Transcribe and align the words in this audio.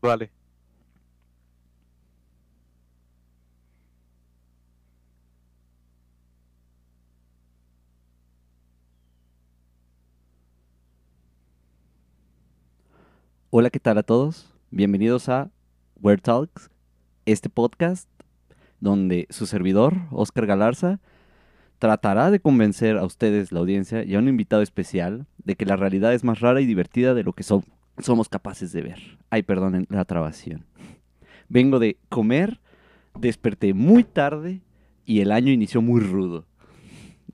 Vale. 0.00 0.30
Hola, 13.50 13.70
¿qué 13.70 13.80
tal 13.80 13.98
a 13.98 14.02
todos? 14.02 14.52
Bienvenidos 14.70 15.28
a 15.28 15.50
Word 16.00 16.20
Talks, 16.20 16.70
este 17.26 17.48
podcast 17.48 18.08
donde 18.80 19.26
su 19.30 19.46
servidor, 19.46 19.94
Oscar 20.12 20.46
Galarza, 20.46 21.00
tratará 21.78 22.30
de 22.30 22.40
convencer 22.40 22.96
a 22.98 23.04
ustedes, 23.04 23.52
la 23.52 23.60
audiencia, 23.60 24.04
y 24.04 24.14
a 24.14 24.18
un 24.18 24.28
invitado 24.28 24.62
especial 24.62 25.26
de 25.38 25.56
que 25.56 25.66
la 25.66 25.76
realidad 25.76 26.14
es 26.14 26.24
más 26.24 26.40
rara 26.40 26.60
y 26.60 26.66
divertida 26.66 27.14
de 27.14 27.24
lo 27.24 27.32
que 27.32 27.42
so- 27.42 27.64
somos 28.00 28.28
capaces 28.28 28.72
de 28.72 28.82
ver. 28.82 29.18
Ay, 29.30 29.42
perdonen 29.42 29.86
la 29.90 30.04
trabación. 30.04 30.64
Vengo 31.48 31.78
de 31.78 31.96
comer, 32.08 32.60
desperté 33.18 33.74
muy 33.74 34.04
tarde 34.04 34.60
y 35.04 35.20
el 35.20 35.32
año 35.32 35.52
inició 35.52 35.82
muy 35.82 36.00
rudo. 36.00 36.46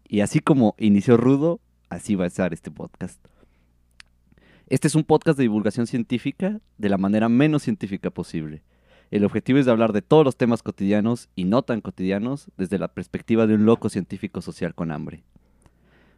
Y 0.09 0.21
así 0.21 0.41
como 0.41 0.75
inició 0.79 1.17
rudo, 1.17 1.61
así 1.89 2.15
va 2.15 2.25
a 2.25 2.29
estar 2.29 2.53
este 2.53 2.71
podcast. 2.71 3.19
Este 4.69 4.89
es 4.89 4.95
un 4.95 5.05
podcast 5.05 5.37
de 5.37 5.43
divulgación 5.43 5.87
científica 5.87 6.61
de 6.79 6.89
la 6.89 6.99
manera 6.99 7.29
menos 7.29 7.63
científica 7.63 8.11
posible. 8.11 8.63
El 9.11 9.25
objetivo 9.25 9.59
es 9.59 9.69
hablar 9.69 9.93
de 9.93 10.03
todos 10.03 10.25
los 10.25 10.37
temas 10.37 10.63
cotidianos 10.63 11.29
y 11.37 11.45
no 11.45 11.63
tan 11.63 11.81
cotidianos 11.81 12.51
desde 12.57 12.79
la 12.79 12.89
perspectiva 12.89 13.47
de 13.47 13.55
un 13.55 13.67
loco 13.67 13.89
científico 13.89 14.41
social 14.41 14.75
con 14.75 14.91
hambre. 14.91 15.23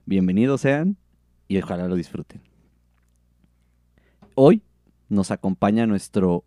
Bienvenidos 0.05 0.61
sean 0.61 0.97
y 1.49 1.59
ojalá 1.59 1.89
lo 1.89 1.97
disfruten. 1.97 2.56
Hoy 4.39 4.61
nos 5.09 5.31
acompaña 5.31 5.87
nuestro 5.87 6.45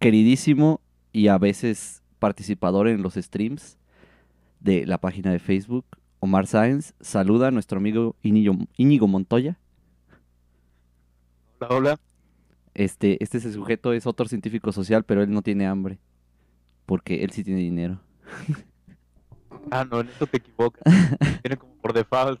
queridísimo 0.00 0.80
y 1.12 1.28
a 1.28 1.38
veces 1.38 2.02
participador 2.18 2.88
en 2.88 3.02
los 3.02 3.14
streams 3.14 3.78
de 4.58 4.84
la 4.84 4.98
página 4.98 5.30
de 5.30 5.38
Facebook, 5.38 5.84
Omar 6.18 6.48
Sáenz. 6.48 6.92
Saluda 7.00 7.46
a 7.46 7.50
nuestro 7.52 7.78
amigo 7.78 8.16
Íñigo, 8.20 9.06
Montoya. 9.06 9.56
Hola, 11.60 11.68
hola. 11.76 12.00
Este, 12.74 13.22
este 13.22 13.38
ese 13.38 13.52
sujeto 13.52 13.92
es 13.92 14.08
otro 14.08 14.26
científico 14.26 14.72
social, 14.72 15.04
pero 15.04 15.22
él 15.22 15.30
no 15.30 15.42
tiene 15.42 15.68
hambre. 15.68 16.00
Porque 16.84 17.22
él 17.22 17.30
sí 17.30 17.44
tiene 17.44 17.60
dinero. 17.60 18.00
Ah, 19.70 19.84
no, 19.84 20.00
en 20.00 20.08
esto 20.08 20.26
te 20.26 20.38
equivocas. 20.38 20.82
Tiene 21.42 21.56
como 21.56 21.74
por 21.74 21.92
default. 21.92 22.40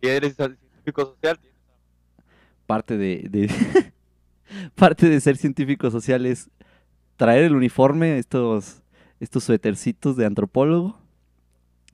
Si 0.00 0.08
eres 0.08 0.36
científico 0.36 1.06
social, 1.06 1.40
Parte 2.68 2.98
de, 2.98 3.26
de- 3.30 3.50
parte 4.74 5.08
de 5.08 5.18
ser 5.22 5.38
científico 5.38 5.90
social 5.90 6.26
es 6.26 6.50
traer 7.16 7.44
el 7.44 7.56
uniforme, 7.56 8.18
estos, 8.18 8.82
estos 9.20 9.44
suétercitos 9.44 10.16
de 10.18 10.26
antropólogo, 10.26 11.00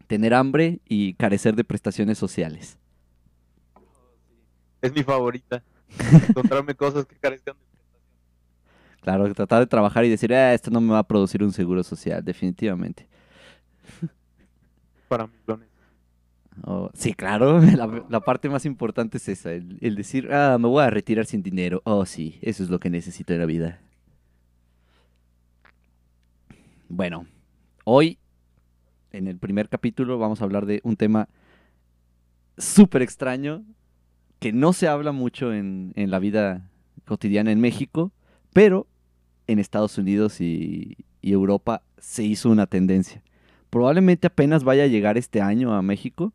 tener 0.09 0.35
hambre 0.35 0.81
y 0.89 1.15
carecer 1.15 1.55
de 1.55 1.63
prestaciones 1.63 2.19
sociales. 2.19 2.77
Es 4.83 4.93
mi 4.93 5.05
favorita. 5.05 5.63
Encontrarme 6.29 6.75
cosas 6.75 7.07
que 7.07 7.15
carezcan 7.21 7.55
de 7.55 7.61
prestación. 7.71 9.01
Claro, 9.01 9.33
tratar 9.33 9.61
de 9.61 9.69
trabajar 9.69 10.05
y 10.05 10.09
decir, 10.11 10.35
ah, 10.35 10.55
esto 10.55 10.73
no 10.73 10.81
me 10.81 10.93
va 10.93 10.99
a 10.99 11.07
producir 11.07 11.45
un 11.45 11.53
seguro 11.53 11.85
social, 11.85 12.25
definitivamente. 12.25 13.07
Para. 15.07 15.31
Oh, 16.63 16.91
sí, 16.95 17.15
claro, 17.15 17.61
la, 18.09 18.21
parte 18.21 18.49
más 18.49 18.65
importante 18.65 19.19
es 19.19 19.29
esa, 19.29 19.53
el, 19.53 19.97
decir, 19.97 20.33
ah, 20.33 20.57
me 20.59 20.69
voy 20.69 20.83
a 20.83 20.91
retirar 20.91 21.27
sin 21.27 21.43
dinero. 21.43 21.83
Oh, 21.85 22.07
sí, 22.07 22.39
eso 22.43 22.63
es 22.63 22.71
lo 22.71 22.79
que 22.79 22.91
necesito 22.91 23.33
en 23.33 23.41
la 23.41 23.47
vida. 23.47 23.81
Bueno, 26.89 27.27
hoy, 27.85 28.19
en 29.11 29.27
el 29.27 29.39
primer 29.39 29.69
capítulo, 29.69 30.19
vamos 30.19 30.41
a 30.41 30.45
hablar 30.45 30.65
de 30.67 30.81
un 30.85 30.97
tema 30.97 31.29
súper 32.57 33.03
extraño 33.03 33.65
que 34.39 34.53
no 34.53 34.73
se 34.73 34.87
habla 34.87 35.11
mucho 35.11 35.53
en, 35.53 35.93
la 35.97 36.19
vida 36.19 36.71
cotidiana 37.05 37.51
en 37.51 37.61
México, 37.61 38.13
pero 38.53 38.87
en 39.47 39.59
Estados 39.59 39.99
Unidos 39.99 40.41
y 40.41 40.97
Europa 41.23 41.83
se 41.99 42.23
hizo 42.23 42.51
una 42.51 42.67
tendencia. 42.67 43.23
Probablemente 43.71 44.29
apenas 44.29 44.63
vaya 44.63 44.85
a 44.85 44.87
llegar 44.87 45.19
este 45.19 45.41
año 45.41 45.75
a 45.75 45.83
México, 45.83 46.33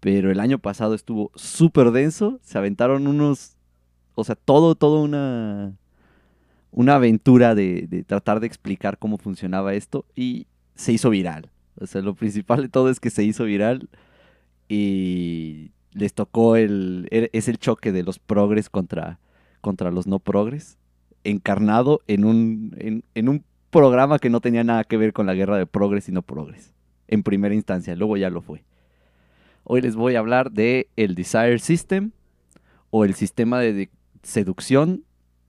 pero 0.00 0.30
el 0.30 0.40
año 0.40 0.58
pasado 0.58 0.94
estuvo 0.94 1.30
súper 1.34 1.90
denso. 1.90 2.38
Se 2.42 2.58
aventaron 2.58 3.06
unos, 3.06 3.56
o 4.14 4.24
sea, 4.24 4.34
todo, 4.36 4.74
todo 4.74 5.02
una, 5.02 5.72
una 6.70 6.94
aventura 6.96 7.54
de, 7.54 7.86
de 7.88 8.04
tratar 8.04 8.40
de 8.40 8.46
explicar 8.46 8.98
cómo 8.98 9.18
funcionaba 9.18 9.74
esto 9.74 10.04
y 10.14 10.46
se 10.74 10.92
hizo 10.92 11.10
viral. 11.10 11.50
O 11.80 11.86
sea, 11.86 12.02
lo 12.02 12.14
principal 12.14 12.62
de 12.62 12.68
todo 12.68 12.90
es 12.90 13.00
que 13.00 13.10
se 13.10 13.24
hizo 13.24 13.44
viral 13.44 13.88
y 14.68 15.70
les 15.92 16.12
tocó 16.12 16.56
el, 16.56 17.08
es 17.10 17.48
el 17.48 17.58
choque 17.58 17.92
de 17.92 18.02
los 18.02 18.18
progres 18.18 18.68
contra, 18.68 19.18
contra 19.60 19.90
los 19.90 20.06
no 20.06 20.18
progres, 20.18 20.78
encarnado 21.24 22.00
en 22.06 22.24
un, 22.24 22.74
en, 22.78 23.02
en 23.14 23.28
un 23.28 23.44
programa 23.70 24.18
que 24.18 24.30
no 24.30 24.40
tenía 24.40 24.62
nada 24.62 24.84
que 24.84 24.96
ver 24.96 25.12
con 25.12 25.26
la 25.26 25.34
guerra 25.34 25.56
de 25.56 25.66
progres 25.66 26.08
y 26.08 26.12
no 26.12 26.22
progres, 26.22 26.74
en 27.08 27.22
primera 27.22 27.54
instancia, 27.54 27.96
luego 27.96 28.16
ya 28.16 28.30
lo 28.30 28.42
fue. 28.42 28.64
Hoy 29.68 29.80
les 29.80 29.96
voy 29.96 30.14
a 30.14 30.20
hablar 30.20 30.52
de 30.52 30.88
el 30.94 31.16
Desire 31.16 31.58
System 31.58 32.12
o 32.90 33.04
el 33.04 33.14
sistema 33.14 33.58
de 33.58 33.90
seducción 34.22 35.02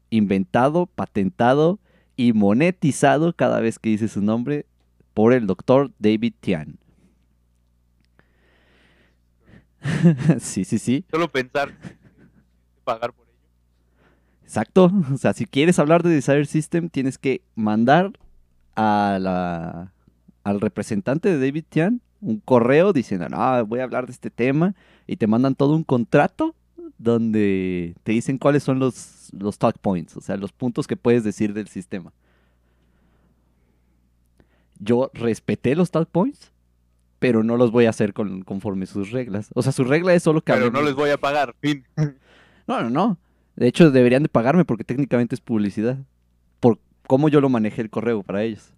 inventado, 0.10 0.88
patentado 0.88 1.80
y 2.16 2.34
monetizado 2.34 3.34
cada 3.34 3.60
vez 3.60 3.78
que 3.78 3.92
dice 3.92 4.08
su 4.08 4.24
nombre 4.24 4.66
por 5.14 5.34
el 5.34 5.46
doctor 5.46 5.92
David 6.00 6.34
Tian. 6.40 6.80
sí, 10.40 10.66
sí, 10.66 10.80
sí. 10.80 11.06
Solo 11.12 11.32
pensar 11.32 11.72
pagar 12.84 13.14
por 13.14 13.28
ello. 13.28 13.38
Exacto. 14.42 14.92
O 15.14 15.18
sea, 15.18 15.34
si 15.34 15.46
quieres 15.46 15.78
hablar 15.78 16.02
de 16.02 16.10
Desire 16.10 16.46
System, 16.46 16.90
tienes 16.90 17.20
que 17.20 17.44
mandar 17.54 18.14
a 18.76 19.20
la, 19.22 19.94
al 20.44 20.60
representante 20.60 21.30
de 21.30 21.38
David 21.38 21.66
Tian 21.70 22.02
un 22.22 22.40
correo 22.40 22.94
diciendo, 22.94 23.30
no, 23.30 23.66
voy 23.66 23.80
a 23.80 23.84
hablar 23.84 24.06
de 24.06 24.12
este 24.12 24.30
tema. 24.30 24.76
Y 25.06 25.18
te 25.18 25.28
mandan 25.28 25.56
todo 25.56 25.76
un 25.76 25.84
contrato 25.84 26.56
donde 26.98 27.96
te 28.04 28.12
dicen 28.12 28.38
cuáles 28.38 28.64
son 28.64 28.80
los, 28.80 29.30
los 29.34 29.58
talk 29.58 29.78
points, 29.80 30.18
o 30.18 30.22
sea, 30.22 30.38
los 30.38 30.52
puntos 30.52 30.88
que 30.88 30.96
puedes 30.98 31.24
decir 31.24 31.54
del 31.54 31.68
sistema. 31.68 32.12
Yo 34.80 35.10
respeté 35.14 35.76
los 35.76 35.92
talk 35.92 36.10
points, 36.10 36.52
pero 37.20 37.44
no 37.44 37.58
los 37.58 37.72
voy 37.72 37.86
a 37.86 37.90
hacer 37.90 38.14
con, 38.14 38.44
conforme 38.44 38.86
sus 38.86 39.12
reglas. 39.12 39.50
O 39.56 39.62
sea, 39.62 39.72
su 39.72 39.84
regla 39.84 40.14
es 40.14 40.24
solo 40.24 40.42
que 40.42 40.54
Pero 40.54 40.72
no 40.72 40.82
les 40.82 40.94
voy 40.94 41.10
a 41.10 41.18
pagar. 41.18 41.56
Fin. 41.60 41.86
no, 42.68 42.82
no, 42.84 42.90
no. 42.90 43.18
De 43.56 43.68
hecho, 43.68 43.90
deberían 43.90 44.24
de 44.24 44.30
pagarme 44.30 44.66
porque 44.66 44.84
técnicamente 44.84 45.34
es 45.34 45.42
publicidad. 45.42 45.98
Por 46.60 46.80
cómo 47.08 47.28
yo 47.30 47.42
lo 47.42 47.50
manejé 47.50 47.82
el 47.82 47.90
correo 47.90 48.22
para 48.22 48.44
ellos. 48.44 48.72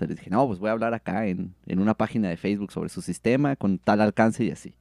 Sea, 0.00 0.08
les 0.08 0.16
dije, 0.16 0.30
no, 0.30 0.46
pues 0.46 0.58
voy 0.58 0.70
a 0.70 0.72
hablar 0.72 0.94
acá 0.94 1.26
en, 1.26 1.54
en 1.66 1.78
una 1.78 1.94
página 1.94 2.28
de 2.28 2.36
Facebook 2.36 2.72
sobre 2.72 2.88
su 2.88 3.02
sistema 3.02 3.54
con 3.56 3.78
tal 3.78 4.00
alcance 4.00 4.42
y 4.44 4.50
así. 4.50 4.74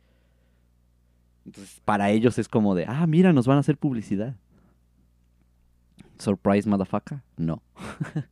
Entonces, 1.46 1.82
para 1.84 2.10
ellos 2.10 2.38
es 2.38 2.48
como 2.48 2.74
de, 2.74 2.86
ah, 2.88 3.06
mira, 3.06 3.34
nos 3.34 3.48
van 3.48 3.58
a 3.58 3.60
hacer 3.62 3.78
publicidad. 3.78 4.36
Surprise, 6.18 6.70
motherfucker. 6.70 7.20
No. 7.38 7.62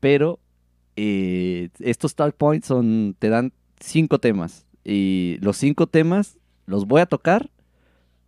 Pero 0.00 0.38
eh, 0.96 1.70
estos 1.78 2.14
talk 2.14 2.36
points 2.36 2.66
son, 2.66 3.16
te 3.18 3.28
dan 3.28 3.52
cinco 3.80 4.18
temas. 4.18 4.66
Y 4.84 5.38
los 5.40 5.56
cinco 5.56 5.86
temas 5.86 6.38
los 6.66 6.86
voy 6.86 7.00
a 7.00 7.06
tocar 7.06 7.50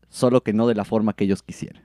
solo 0.09 0.43
que 0.43 0.53
no 0.53 0.67
de 0.67 0.75
la 0.75 0.85
forma 0.85 1.13
que 1.13 1.25
ellos 1.25 1.43
quisieran. 1.43 1.85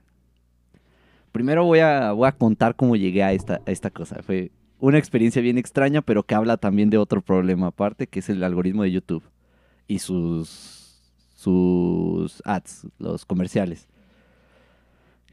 Primero 1.32 1.64
voy 1.64 1.80
a, 1.80 2.12
voy 2.12 2.26
a 2.26 2.32
contar 2.32 2.74
cómo 2.74 2.96
llegué 2.96 3.22
a 3.22 3.32
esta, 3.32 3.60
a 3.66 3.70
esta 3.70 3.90
cosa. 3.90 4.22
Fue 4.22 4.50
una 4.80 4.98
experiencia 4.98 5.42
bien 5.42 5.58
extraña, 5.58 6.02
pero 6.02 6.22
que 6.24 6.34
habla 6.34 6.56
también 6.56 6.90
de 6.90 6.98
otro 6.98 7.20
problema 7.20 7.68
aparte, 7.68 8.06
que 8.06 8.20
es 8.20 8.28
el 8.28 8.42
algoritmo 8.42 8.82
de 8.82 8.92
YouTube 8.92 9.22
y 9.86 9.98
sus, 9.98 11.00
sus 11.34 12.42
ads, 12.44 12.86
los 12.98 13.24
comerciales. 13.24 13.88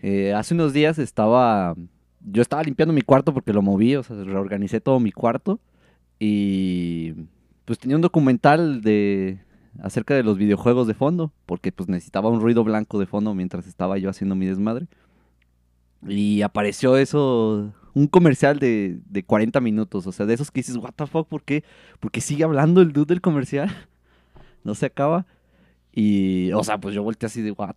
Eh, 0.01 0.33
hace 0.33 0.53
unos 0.53 0.73
días 0.73 0.99
estaba, 0.99 1.75
yo 2.21 2.41
estaba 2.41 2.63
limpiando 2.63 2.93
mi 2.93 3.01
cuarto 3.01 3.33
porque 3.33 3.53
lo 3.53 3.61
moví, 3.61 3.95
o 3.95 4.03
sea, 4.03 4.15
reorganicé 4.23 4.79
todo 4.81 4.99
mi 4.99 5.11
cuarto 5.11 5.59
y 6.19 7.13
pues 7.65 7.79
tenía 7.79 7.95
un 7.95 8.01
documental 8.01 8.81
de 8.81 9.39
acerca 9.81 10.15
de 10.15 10.23
los 10.23 10.37
videojuegos 10.37 10.87
de 10.87 10.93
fondo, 10.93 11.31
porque 11.45 11.71
pues 11.71 11.89
necesitaba 11.89 12.29
un 12.29 12.41
ruido 12.41 12.63
blanco 12.63 12.99
de 12.99 13.05
fondo 13.05 13.33
mientras 13.33 13.67
estaba 13.67 13.97
yo 13.97 14.09
haciendo 14.09 14.35
mi 14.35 14.45
desmadre. 14.45 14.87
Y 16.07 16.41
apareció 16.41 16.97
eso, 16.97 17.73
un 17.97 18.07
comercial 18.07 18.59
de, 18.59 18.99
de 19.05 19.23
40 19.23 19.59
minutos, 19.59 20.05
o 20.05 20.11
sea, 20.11 20.27
de 20.27 20.35
esos 20.35 20.51
que 20.51 20.59
dices, 20.59 20.77
what 20.77 20.91
the 20.95 21.07
fuck, 21.07 21.27
¿por 21.27 21.41
qué? 21.41 21.63
Porque 21.99 22.21
sigue 22.21 22.43
hablando 22.43 22.81
el 22.81 22.93
dude 22.93 23.07
del 23.07 23.21
comercial, 23.21 23.75
no 24.63 24.75
se 24.75 24.85
acaba. 24.85 25.25
Y, 25.91 26.51
o 26.51 26.63
sea, 26.63 26.79
pues 26.79 26.93
yo 26.93 27.01
volteé 27.01 27.25
así 27.25 27.41
de, 27.41 27.51
what? 27.51 27.75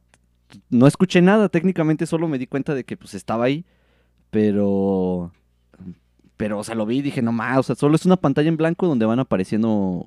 no 0.69 0.87
escuché 0.87 1.23
nada, 1.23 1.49
técnicamente 1.49 2.05
solo 2.05 2.29
me 2.29 2.39
di 2.39 2.47
cuenta 2.47 2.75
de 2.75 2.85
que 2.85 2.99
pues 2.99 3.15
estaba 3.15 3.47
ahí, 3.47 3.65
pero 4.31 5.33
pero 6.37 6.59
o 6.59 6.65
sea, 6.65 6.75
lo 6.75 6.85
vi 6.85 6.99
y 6.99 7.03
dije, 7.03 7.23
no 7.23 7.33
más, 7.33 7.57
o 7.59 7.63
sea, 7.63 7.75
solo 7.75 7.97
es 7.97 8.05
una 8.05 8.17
pantalla 8.17 8.49
en 8.49 8.59
blanco 8.59 8.87
donde 8.87 9.07
van 9.07 9.21
apareciendo 9.21 10.07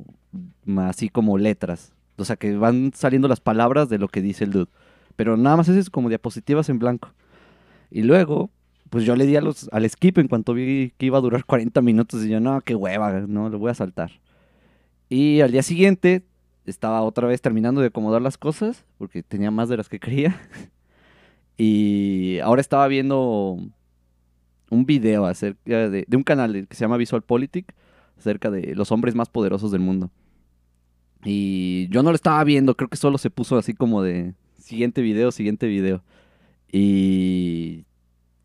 así 0.78 1.10
como 1.10 1.40
letras, 1.40 1.92
o 2.18 2.26
sea, 2.26 2.36
que 2.36 2.56
van 2.56 2.92
saliendo 2.94 3.28
las 3.28 3.40
palabras 3.40 3.90
de 3.90 3.98
lo 3.98 4.10
que 4.10 4.22
dice 4.22 4.44
el 4.44 4.52
dude, 4.52 4.72
pero 5.16 5.38
nada 5.38 5.58
más 5.58 5.70
es 5.70 5.90
como 5.90 6.10
diapositivas 6.10 6.70
en 6.70 6.78
blanco. 6.78 7.14
Y 7.90 8.04
luego, 8.04 8.52
pues 8.94 9.06
yo 9.06 9.16
le 9.16 9.26
di 9.26 9.36
a 9.36 9.42
los, 9.42 9.68
al 9.72 9.90
skip 9.90 10.20
en 10.20 10.28
cuanto 10.28 10.54
vi 10.54 10.94
que 11.00 11.08
iba 11.08 11.18
a 11.18 11.22
durar 11.22 11.46
40 11.48 11.82
minutos 11.82 12.24
y 12.24 12.30
yo, 12.30 12.40
no, 12.40 12.62
qué 12.62 12.76
hueva, 12.76 13.22
no, 13.22 13.50
lo 13.50 13.58
voy 13.58 13.72
a 13.72 13.74
saltar. 13.74 14.12
Y 15.10 15.42
al 15.42 15.52
día 15.52 15.64
siguiente 15.64 16.22
estaba 16.68 17.02
otra 17.02 17.28
vez 17.28 17.42
terminando 17.42 17.82
de 17.82 17.88
acomodar 17.88 18.22
las 18.22 18.38
cosas, 18.38 18.86
porque 19.00 19.24
tenía 19.24 19.50
más 19.50 19.68
de 19.68 19.78
las 19.78 19.90
que 19.90 20.00
quería. 20.00 20.40
y 21.58 22.38
ahora 22.44 22.62
estaba 22.62 22.88
viendo 22.88 23.58
un 24.70 24.86
video 24.86 25.26
acerca 25.26 25.90
de, 25.90 26.06
de 26.08 26.18
un 26.18 26.24
canal 26.24 26.68
que 26.68 26.76
se 26.76 26.82
llama 26.82 26.98
Visual 26.98 27.24
Politic, 27.24 27.74
acerca 28.20 28.52
de 28.52 28.76
los 28.76 28.92
hombres 28.92 29.16
más 29.16 29.28
poderosos 29.28 29.72
del 29.72 29.82
mundo. 29.82 30.12
Y 31.26 31.88
yo 31.90 32.04
no 32.04 32.12
lo 32.12 32.16
estaba 32.16 32.44
viendo, 32.44 32.78
creo 32.78 32.90
que 32.90 32.98
solo 32.98 33.18
se 33.18 33.32
puso 33.32 33.58
así 33.58 33.74
como 33.74 34.04
de 34.04 34.36
siguiente 34.60 35.02
video, 35.02 35.32
siguiente 35.32 35.66
video. 35.66 36.04
Y 36.72 37.86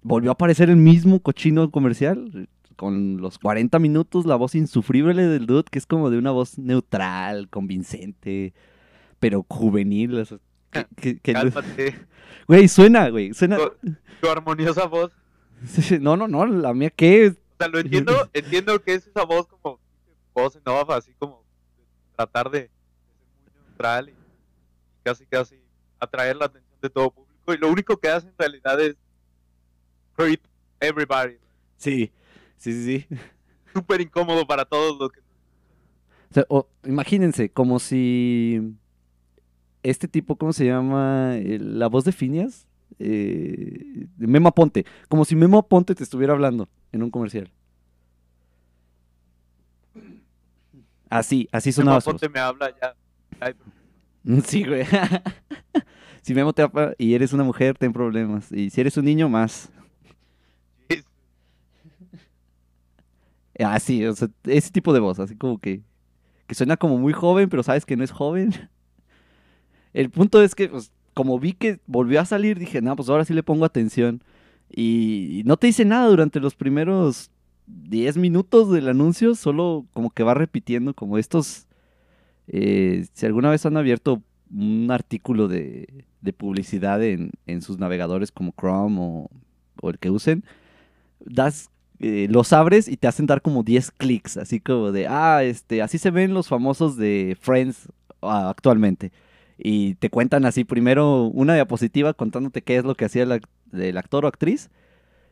volvió 0.03 0.31
a 0.31 0.35
aparecer 0.35 0.71
el 0.71 0.77
mismo 0.77 1.21
cochino 1.21 1.71
comercial, 1.71 2.49
con 2.77 3.17
los 3.21 3.39
40 3.39 3.79
minutos, 3.81 4.25
la 4.25 4.37
voz 4.37 4.55
insufrible 4.55 5.27
del 5.27 5.47
dude, 5.47 5.65
que 5.71 5.79
es 5.79 5.87
como 5.87 6.11
de 6.11 6.19
una 6.19 6.31
voz 6.31 6.59
neutral, 6.59 7.49
convincente, 7.49 8.55
pero 9.19 9.45
juvenil. 9.49 10.15
o 10.19 10.25
sea, 10.25 10.39
que- 10.97 11.19
que- 11.19 11.33
Cálmate. 11.33 11.95
Güey, 12.47 12.67
suena, 12.69 13.09
güey, 13.11 13.35
suena... 13.35 13.57
Tu, 13.59 13.95
tu 14.23 14.29
armoniosa 14.31 14.87
voz. 14.87 15.13
No, 16.01 16.17
no, 16.17 16.29
no, 16.29 16.47
la 16.47 16.73
mía, 16.73 16.89
¿qué? 16.91 17.29
O 17.29 17.35
sea, 17.59 17.69
lo 17.69 17.79
entiendo, 17.79 18.13
entiendo 18.33 18.81
que 18.83 18.95
es 18.95 19.07
esa 19.07 19.25
voz 19.25 19.47
como 19.49 19.79
voz 20.33 20.57
en 20.57 20.63
off, 20.67 20.89
así 20.91 21.13
como 21.19 21.43
tratar 22.17 22.49
de, 22.51 22.61
de 22.61 22.69
ser 22.69 23.53
muy 23.53 23.63
neutral 23.67 24.09
y 24.09 24.15
casi 25.03 25.27
casi 25.27 25.57
atraer 26.01 26.37
la 26.37 26.47
atención 26.47 26.79
de 26.81 26.89
todo 26.89 27.11
público. 27.11 27.53
Y 27.55 27.59
lo 27.59 27.69
único 27.71 27.97
que 27.99 28.09
hace 28.09 28.29
en 28.29 28.35
realidad 28.39 28.81
es 28.81 28.97
creep 30.19 30.41
everybody. 30.81 31.37
Sí, 31.77 32.11
sí, 32.57 32.73
sí, 32.73 32.99
sí. 33.09 33.17
Súper 33.73 34.01
incómodo 34.01 34.47
para 34.47 34.65
todos 34.65 34.99
los 34.99 35.13
que 35.13 35.21
O 35.21 36.35
sea, 36.35 36.45
o- 36.49 36.69
imagínense, 36.85 37.51
como 37.51 37.79
si 37.79 38.75
este 39.83 40.09
tipo, 40.09 40.37
¿cómo 40.37 40.53
se 40.53 40.67
llama? 40.67 41.37
La 41.43 41.87
voz 41.87 42.05
de 42.05 42.13
Phineas. 42.13 42.67
Eh, 42.99 44.07
Memo 44.17 44.49
Aponte. 44.49 44.85
Como 45.09 45.25
si 45.25 45.37
Memo 45.37 45.59
Aponte 45.59 45.95
te 45.95 46.03
estuviera 46.03 46.33
hablando 46.33 46.69
en 46.91 47.03
un 47.05 47.11
comercial. 47.11 47.51
Así, 51.11 51.49
así 51.53 51.73
sonaba 51.73 52.01
su 52.01 52.11
voz. 52.11 52.21
Ponte 52.21 52.29
me 52.29 52.41
habla 52.41 52.71
ya. 52.81 52.95
Ay, 53.41 53.55
Sí, 54.45 54.65
güey. 54.65 54.85
si 56.23 56.35
Memo 56.35 56.53
te 56.53 56.63
habla 56.63 56.95
y 56.99 57.15
eres 57.15 57.33
una 57.33 57.45
mujer, 57.45 57.79
ten 57.79 57.93
problemas. 57.93 58.51
Y 58.53 58.71
si 58.71 58.81
eres 58.81 58.97
un 58.97 59.05
niño, 59.05 59.29
más. 59.29 59.71
es- 60.89 61.05
Así, 63.59 64.05
o 64.07 64.15
sea, 64.15 64.29
ese 64.45 64.71
tipo 64.71 64.93
de 64.93 65.01
voz, 65.01 65.19
así 65.19 65.35
como 65.37 65.59
que, 65.59 65.83
que 66.47 66.55
suena 66.55 66.77
como 66.77 66.99
muy 66.99 67.13
joven, 67.13 67.49
pero 67.49 67.63
sabes 67.63 67.85
que 67.85 67.97
no 67.97 68.05
es 68.05 68.11
joven. 68.11 68.53
El 69.93 70.11
punto 70.11 70.43
es 70.43 70.55
que, 70.55 70.69
pues, 70.69 70.93
como 71.15 71.39
vi 71.41 71.53
que 71.55 71.81
volvió 71.87 72.21
a 72.21 72.25
salir, 72.25 72.59
dije, 72.59 72.81
no, 72.81 72.95
pues 72.95 73.09
ahora 73.09 73.25
sí 73.25 73.35
le 73.35 73.43
pongo 73.43 73.65
atención. 73.65 74.23
Y, 74.71 75.43
no 75.47 75.57
te 75.57 75.67
dice 75.67 75.85
nada 75.85 76.07
durante 76.09 76.41
los 76.41 76.55
primeros 76.55 77.31
10 77.67 78.19
minutos 78.19 78.71
del 78.71 78.89
anuncio, 78.89 79.35
solo 79.35 79.87
como 79.93 80.11
que 80.11 80.23
va 80.23 80.35
repitiendo 80.35 80.95
como 80.95 81.19
estos... 81.19 81.67
eh, 82.47 83.07
si 83.13 83.27
alguna 83.27 83.51
vez 83.51 83.67
han 83.67 83.77
abierto 83.77 84.23
un 84.55 84.91
artículo 84.91 85.49
de, 85.49 86.05
de 86.21 86.33
publicidad 86.33 87.03
en, 87.03 87.33
sus 87.63 87.79
navegadores 87.79 88.33
como 88.33 88.55
Chrome 88.59 89.29
o 89.81 89.91
el 89.91 89.99
que 89.99 90.11
usen, 90.11 90.45
das 91.21 91.71
eh, 92.01 92.29
los 92.31 92.53
abres 92.53 92.89
y 92.89 92.97
te 92.97 93.09
hacen 93.09 93.27
dar 93.27 93.43
como 93.43 93.63
10 93.63 93.91
clics, 93.93 94.37
así 94.37 94.61
como 94.61 94.93
de, 94.93 95.07
ah, 95.09 95.43
este, 95.45 95.83
así 95.83 95.99
se 95.99 96.11
ven 96.11 96.35
los 96.35 96.49
famosos 96.49 96.97
de 96.97 97.37
Friends 97.41 97.89
ah, 98.23 98.49
actualmente. 98.51 99.13
Y 99.59 99.95
te 99.97 100.09
cuentan 100.11 100.45
así 100.45 100.65
primero 100.65 101.25
una 101.27 101.55
diapositiva 101.55 102.15
contándote 102.15 102.63
qué 102.63 102.77
es 102.77 102.85
lo 102.85 102.95
que 102.95 103.05
hacía 103.07 103.25
el, 103.25 103.33
ac- 103.33 103.49
el 103.73 103.97
actor 103.99 104.25
o 104.25 104.29
actriz, 104.29 104.71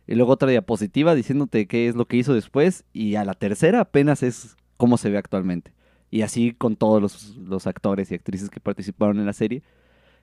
y 0.09 0.15
luego 0.15 0.33
otra 0.33 0.51
diapositiva 0.51 1.15
diciéndote 1.15 1.67
qué 1.67 1.89
es 1.89 1.95
lo 1.97 2.07
que 2.07 2.17
hizo 2.17 2.35
después, 2.35 2.85
y 2.93 3.15
a 3.17 3.25
la 3.25 3.35
tercera 3.35 3.81
apenas 3.81 4.23
es 4.23 4.57
cómo 4.77 4.99
se 4.99 5.11
ve 5.11 5.19
actualmente. 5.19 5.73
Y 6.11 6.23
así 6.23 6.53
con 6.53 6.77
todos 6.77 7.35
los 7.37 7.67
actores 7.67 8.11
y 8.11 8.15
actrices 8.15 8.51
que 8.51 8.61
participaron 8.61 9.19
en 9.19 9.27
la 9.27 9.33
serie, 9.33 9.63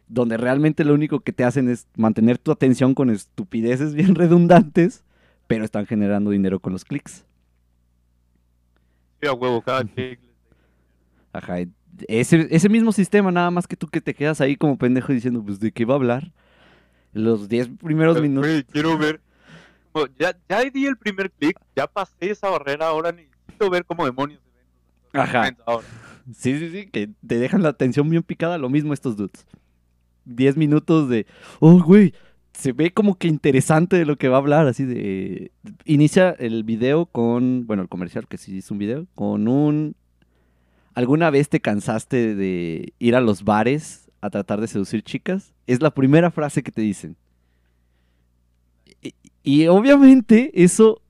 donde 0.07 0.37
realmente 0.37 0.83
lo 0.85 0.93
único 0.93 1.21
que 1.21 1.33
te 1.33 1.43
hacen 1.43 1.69
es 1.69 1.87
mantener 1.95 2.37
tu 2.37 2.51
atención 2.51 2.93
con 2.93 3.09
estupideces 3.09 3.93
bien 3.95 4.15
redundantes, 4.15 5.03
pero 5.47 5.65
están 5.65 5.85
generando 5.85 6.31
dinero 6.31 6.59
con 6.59 6.73
los 6.73 6.85
clics. 6.85 7.25
sí, 9.21 9.27
a 9.27 9.33
huevo, 9.33 9.61
cada 9.61 9.83
clic. 9.83 10.19
Ajá. 11.31 11.57
Ese, 12.07 12.47
ese 12.49 12.69
mismo 12.69 12.91
sistema, 12.91 13.31
nada 13.31 13.51
más 13.51 13.67
que 13.67 13.75
tú 13.75 13.87
que 13.87 14.01
te 14.01 14.13
quedas 14.13 14.41
ahí 14.41 14.55
como 14.55 14.77
pendejo 14.77 15.13
diciendo, 15.13 15.43
pues, 15.43 15.59
¿de 15.59 15.71
qué 15.71 15.85
va 15.85 15.93
a 15.93 15.97
hablar? 15.97 16.31
Los 17.11 17.47
10 17.47 17.69
primeros 17.83 18.19
minutos. 18.21 18.49
Güey, 18.49 18.63
quiero 18.63 18.97
ver. 18.97 19.21
Ya, 20.17 20.35
ya 20.49 20.63
di 20.71 20.87
el 20.87 20.97
primer 20.97 21.29
clic, 21.29 21.59
ya 21.75 21.85
pasé 21.85 22.31
esa 22.31 22.49
barrera, 22.49 22.87
ahora 22.87 23.11
necesito 23.11 23.69
ver 23.69 23.85
cómo 23.85 24.05
demonios 24.05 24.41
se 24.41 24.49
ven. 25.17 25.21
Ajá. 25.21 25.55
Ahora. 25.65 25.85
Sí, 26.33 26.57
sí, 26.57 26.69
sí, 26.71 26.87
que 26.87 27.09
te 27.27 27.37
dejan 27.37 27.61
la 27.61 27.69
atención 27.69 28.09
bien 28.09 28.23
picada, 28.23 28.57
lo 28.57 28.69
mismo 28.69 28.93
estos 28.93 29.17
dudes. 29.17 29.45
10 30.25 30.57
minutos 30.57 31.09
de, 31.09 31.27
oh, 31.59 31.83
güey, 31.83 32.13
se 32.53 32.71
ve 32.71 32.91
como 32.91 33.15
que 33.15 33.27
interesante 33.27 33.97
de 33.97 34.05
lo 34.05 34.15
que 34.15 34.29
va 34.29 34.37
a 34.37 34.39
hablar, 34.39 34.67
así 34.67 34.85
de... 34.85 35.51
Inicia 35.85 36.31
el 36.31 36.63
video 36.63 37.05
con, 37.07 37.65
bueno, 37.65 37.81
el 37.81 37.89
comercial, 37.89 38.27
que 38.27 38.37
sí 38.37 38.59
es 38.59 38.71
un 38.71 38.77
video, 38.77 39.07
con 39.15 39.47
un... 39.47 39.95
¿Alguna 40.93 41.31
vez 41.31 41.49
te 41.49 41.59
cansaste 41.59 42.35
de 42.35 42.93
ir 42.99 43.15
a 43.15 43.21
los 43.21 43.43
bares 43.43 44.11
a 44.21 44.29
tratar 44.29 44.61
de 44.61 44.67
seducir 44.67 45.01
chicas? 45.01 45.53
Es 45.65 45.81
la 45.81 45.91
primera 45.91 46.29
frase 46.29 46.61
que 46.61 46.71
te 46.71 46.81
dicen. 46.81 47.17
Y, 49.43 49.67
obviamente 49.67 50.51
eso 50.63 51.01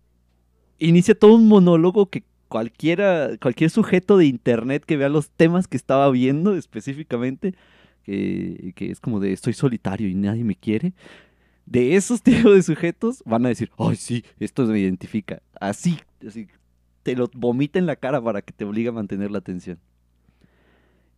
inicia 0.79 1.13
todo 1.13 1.35
un 1.35 1.47
monólogo 1.47 2.07
que 2.09 2.23
cualquiera, 2.47 3.37
cualquier 3.39 3.69
sujeto 3.69 4.17
de 4.17 4.25
internet 4.25 4.83
que 4.85 4.97
vea 4.97 5.09
los 5.09 5.29
temas 5.29 5.67
que 5.67 5.77
estaba 5.77 6.09
viendo 6.09 6.55
específicamente, 6.55 7.53
que, 8.03 8.73
que 8.75 8.89
es 8.89 8.99
como 8.99 9.19
de 9.19 9.33
estoy 9.33 9.53
solitario 9.53 10.07
y 10.07 10.15
nadie 10.15 10.43
me 10.43 10.55
quiere, 10.55 10.93
de 11.73 11.95
esos 11.95 12.21
tipos 12.23 12.53
de 12.53 12.61
sujetos 12.61 13.23
van 13.25 13.45
a 13.45 13.49
decir, 13.49 13.71
ay 13.77 13.95
sí, 13.95 14.23
esto 14.39 14.65
me 14.67 14.79
identifica. 14.79 15.41
Así, 15.59 15.97
así, 16.25 16.47
te 17.01 17.15
lo 17.15 17.29
vomita 17.33 17.79
en 17.79 17.87
la 17.87 17.95
cara 17.95 18.21
para 18.21 18.43
que 18.43 18.53
te 18.53 18.63
obligue 18.63 18.89
a 18.89 18.91
mantener 18.91 19.31
la 19.31 19.39
atención. 19.39 19.79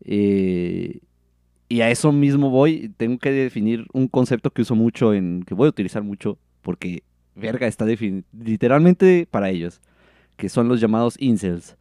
Eh, 0.02 1.00
y 1.68 1.82
a 1.82 1.92
eso 1.92 2.12
mismo 2.14 2.50
voy, 2.50 2.94
tengo 2.96 3.18
que 3.20 3.32
definir 3.32 3.86
un 3.92 4.08
concepto 4.08 4.52
que 4.52 4.62
uso 4.62 4.76
mucho, 4.76 5.14
en 5.14 5.44
que 5.46 5.54
voy 5.54 5.66
a 5.66 5.70
utilizar 5.70 6.04
mucho, 6.04 6.38
porque 6.62 7.04
verga 7.36 7.68
está 7.68 7.86
literalmente 8.32 9.28
para 9.30 9.50
ellos 9.50 9.82
que 10.38 10.48
son 10.48 10.70
los 10.70 10.80
llamados 10.80 11.16
incels. 11.20 11.76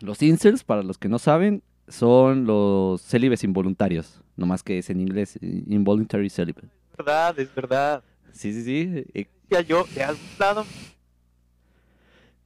Los 0.00 0.22
incels, 0.22 0.62
para 0.62 0.82
los 0.82 0.98
que 0.98 1.08
no 1.08 1.18
saben, 1.18 1.62
son 1.88 2.44
los 2.44 3.00
célibes 3.02 3.42
involuntarios, 3.44 4.20
nomás 4.36 4.62
que 4.62 4.78
es 4.78 4.90
en 4.90 5.00
inglés 5.00 5.38
involuntary 5.40 6.28
celibate. 6.28 6.68
Es 6.98 7.04
verdad, 7.04 7.38
es 7.38 7.54
verdad. 7.54 8.02
Sí, 8.32 8.52
sí, 8.52 8.62
sí. 8.64 9.04
eh, 9.14 9.26
Decía 9.48 9.60
yo, 9.66 9.84
de 9.94 10.02
algún 10.02 10.24
lado, 10.38 10.66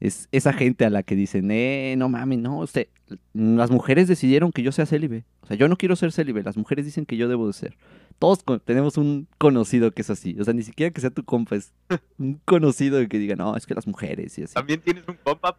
Es 0.00 0.28
esa 0.32 0.52
gente 0.52 0.84
a 0.84 0.90
la 0.90 1.02
que 1.02 1.14
dicen, 1.14 1.50
eh, 1.50 1.94
no 1.98 2.08
mames, 2.08 2.38
no, 2.38 2.58
usted, 2.58 2.88
las 3.34 3.70
mujeres 3.70 4.08
decidieron 4.08 4.50
que 4.52 4.62
yo 4.62 4.72
sea 4.72 4.86
célibe. 4.86 5.24
O 5.42 5.46
sea, 5.46 5.56
yo 5.56 5.68
no 5.68 5.76
quiero 5.76 5.94
ser 5.96 6.10
célibe, 6.12 6.42
las 6.42 6.56
mujeres 6.56 6.84
dicen 6.84 7.06
que 7.06 7.16
yo 7.16 7.28
debo 7.28 7.46
de 7.46 7.52
ser. 7.52 7.76
Todos 8.18 8.42
con- 8.42 8.60
tenemos 8.60 8.96
un 8.98 9.28
conocido 9.38 9.92
que 9.92 10.02
es 10.02 10.10
así. 10.10 10.36
O 10.40 10.44
sea, 10.44 10.52
ni 10.54 10.62
siquiera 10.62 10.90
que 10.92 11.00
sea 11.00 11.10
tu 11.10 11.24
compa, 11.24 11.56
es 11.56 11.72
un 12.18 12.40
conocido 12.44 13.06
que 13.08 13.18
diga, 13.18 13.36
no, 13.36 13.56
es 13.56 13.66
que 13.66 13.74
las 13.74 13.86
mujeres 13.86 14.38
y 14.38 14.42
así. 14.44 14.54
también 14.54 14.80
tienes 14.80 15.04
un 15.08 15.16
compa. 15.22 15.56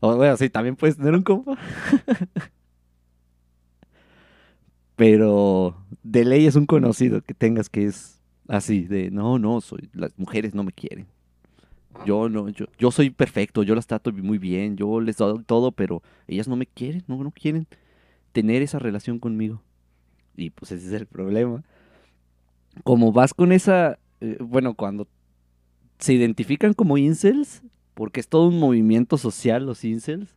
O, 0.00 0.16
bueno, 0.16 0.36
sí, 0.36 0.48
también 0.50 0.74
puedes 0.76 0.96
tener 0.96 1.14
un 1.14 1.22
compa. 1.22 1.56
Pero 4.96 5.76
de 6.02 6.24
ley 6.24 6.46
es 6.46 6.56
un 6.56 6.66
conocido 6.66 7.22
que 7.22 7.34
tengas 7.34 7.68
que 7.68 7.86
es 7.86 8.20
así, 8.48 8.82
de 8.82 9.10
no, 9.10 9.38
no, 9.38 9.60
soy, 9.60 9.88
las 9.92 10.16
mujeres 10.18 10.54
no 10.54 10.64
me 10.64 10.72
quieren. 10.72 11.06
Yo 12.06 12.28
no, 12.28 12.48
yo, 12.48 12.66
yo 12.78 12.90
soy 12.90 13.10
perfecto, 13.10 13.62
yo 13.62 13.74
las 13.74 13.86
trato 13.86 14.12
muy 14.12 14.38
bien, 14.38 14.76
yo 14.76 15.00
les 15.00 15.16
doy 15.18 15.42
todo, 15.44 15.72
pero 15.72 16.02
ellas 16.26 16.48
no 16.48 16.56
me 16.56 16.66
quieren, 16.66 17.04
no, 17.06 17.22
no 17.22 17.30
quieren 17.30 17.66
tener 18.32 18.62
esa 18.62 18.78
relación 18.78 19.18
conmigo. 19.18 19.62
Y 20.36 20.50
pues 20.50 20.72
ese 20.72 20.86
es 20.86 20.92
el 20.92 21.06
problema. 21.06 21.62
como 22.84 23.12
vas 23.12 23.34
con 23.34 23.52
esa, 23.52 23.98
eh, 24.20 24.38
bueno, 24.40 24.74
cuando 24.74 25.06
se 25.98 26.14
identifican 26.14 26.74
como 26.74 26.98
incels, 26.98 27.62
porque 27.94 28.20
es 28.20 28.28
todo 28.28 28.48
un 28.48 28.58
movimiento 28.58 29.18
social 29.18 29.66
los 29.66 29.84
incels, 29.84 30.34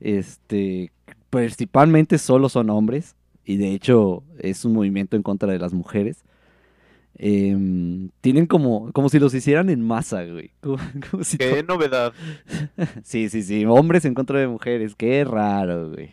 este, 0.00 0.92
principalmente 1.30 2.18
solo 2.18 2.48
son 2.48 2.70
hombres, 2.70 3.14
y 3.44 3.56
de 3.56 3.72
hecho 3.72 4.24
es 4.38 4.64
un 4.64 4.72
movimiento 4.74 5.16
en 5.16 5.22
contra 5.22 5.52
de 5.52 5.58
las 5.58 5.72
mujeres. 5.72 6.24
Em, 7.18 8.10
tienen 8.20 8.46
como, 8.46 8.92
como 8.92 9.08
si 9.08 9.18
los 9.18 9.32
hicieran 9.32 9.70
en 9.70 9.80
masa, 9.80 10.24
güey. 10.24 10.50
Como- 10.60 10.78
como 11.10 11.24
si 11.24 11.38
Qué 11.38 11.62
novedad. 11.62 12.12
Sí, 13.02 13.28
sí, 13.30 13.42
sí. 13.42 13.64
Hombres 13.64 14.04
en 14.04 14.14
contra 14.14 14.38
de 14.38 14.46
mujeres. 14.48 14.94
Qué 14.94 15.24
raro, 15.24 15.90
güey. 15.92 16.10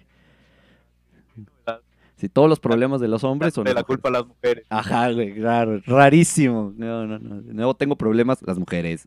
Si 2.16 2.30
todos 2.30 2.48
los 2.48 2.62
problemas 2.62 3.02
de 3.02 3.10
los 3.10 3.26
hombres 3.26 3.54
son 3.54 3.66
de 3.66 3.74
la 3.74 3.84
culpa 3.84 4.08
a 4.08 4.12
las 4.14 4.26
mujeres. 4.26 4.66
Ajá, 4.70 5.12
güey, 5.12 5.34
claro. 5.36 5.82
Rarísimo. 5.86 6.74
No, 6.78 7.06
no, 7.06 7.20
no. 7.20 7.42
De 7.42 7.54
nuevo 7.54 7.74
tengo 7.74 7.98
problemas. 7.98 8.42
Las 8.44 8.58
mujeres. 8.58 9.06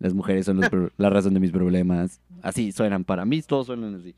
Las 0.00 0.12
mujeres 0.12 0.46
son 0.46 0.56
los 0.60 0.68
la 0.96 1.08
razón 1.08 1.34
de 1.34 1.40
mis 1.40 1.52
problemas. 1.52 2.20
Así 2.42 2.72
suenan 2.72 3.04
para 3.04 3.24
mí, 3.24 3.40
todos 3.42 3.66
suenan 3.66 3.94
así. 3.94 4.12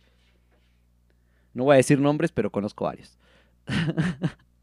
No 1.52 1.64
voy 1.64 1.74
a 1.74 1.76
decir 1.76 2.00
nombres, 2.00 2.32
pero 2.32 2.50
conozco 2.50 2.84
varios. 2.86 3.18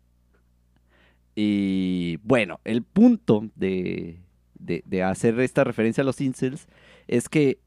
y 1.36 2.18
bueno, 2.24 2.60
el 2.64 2.84
punto 2.84 3.48
de, 3.56 4.20
de- 4.60 4.84
de 4.86 5.04
hacer 5.04 5.40
esta 5.40 5.64
referencia 5.64 6.02
a 6.02 6.06
los 6.06 6.22
incels 6.22 6.68
es 7.08 7.30
que 7.30 7.58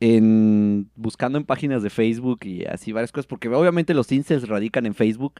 en, 0.00 0.90
buscando 0.96 1.38
en 1.38 1.44
páginas 1.44 1.82
de 1.82 1.90
Facebook 1.90 2.40
y 2.44 2.64
así 2.66 2.92
varias 2.92 3.12
cosas, 3.12 3.26
porque 3.26 3.48
obviamente 3.48 3.94
los 3.94 4.10
incels 4.12 4.48
radican 4.48 4.86
en 4.86 4.94
Facebook, 4.94 5.34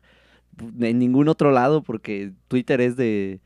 en 0.80 0.98
ningún 0.98 1.28
otro 1.28 1.50
lado, 1.50 1.82
porque 1.82 2.32
Twitter 2.48 2.80
es 2.80 2.96
de, 2.96 3.40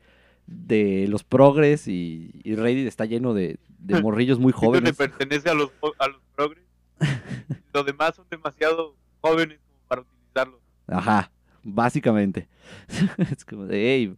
de 0.47 1.07
los 1.09 1.23
progres 1.23 1.87
y, 1.87 2.31
y 2.43 2.55
Reddit 2.55 2.87
está 2.87 3.05
lleno 3.05 3.33
de, 3.33 3.57
de 3.79 4.01
morrillos 4.01 4.39
muy 4.39 4.53
Twitter 4.53 4.69
le 4.83 4.93
jóvenes. 4.93 4.95
pertenece 4.97 5.49
a 5.49 5.53
los, 5.53 5.71
a 5.99 6.07
los 6.07 6.21
progres. 6.35 6.63
Los 7.73 7.85
demás 7.85 8.15
son 8.15 8.25
demasiado 8.29 8.95
jóvenes 9.21 9.59
como 9.59 9.79
para 9.87 10.01
utilizarlo. 10.01 10.59
Ajá, 10.87 11.31
básicamente. 11.63 12.47
es 13.31 13.45
como 13.45 13.65
de, 13.65 13.95
"Ey". 13.95 14.15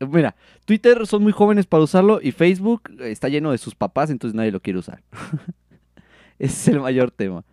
Mira, 0.00 0.36
Twitter 0.64 1.06
son 1.06 1.22
muy 1.22 1.32
jóvenes 1.32 1.66
para 1.66 1.82
usarlo 1.82 2.20
y 2.22 2.32
Facebook 2.32 2.90
está 3.00 3.28
lleno 3.28 3.52
de 3.52 3.58
sus 3.58 3.74
papás, 3.74 4.10
entonces 4.10 4.34
nadie 4.34 4.52
lo 4.52 4.60
quiere 4.60 4.78
usar. 4.78 5.02
Ese 6.38 6.54
es 6.54 6.68
el 6.68 6.80
mayor 6.80 7.10
tema. 7.10 7.44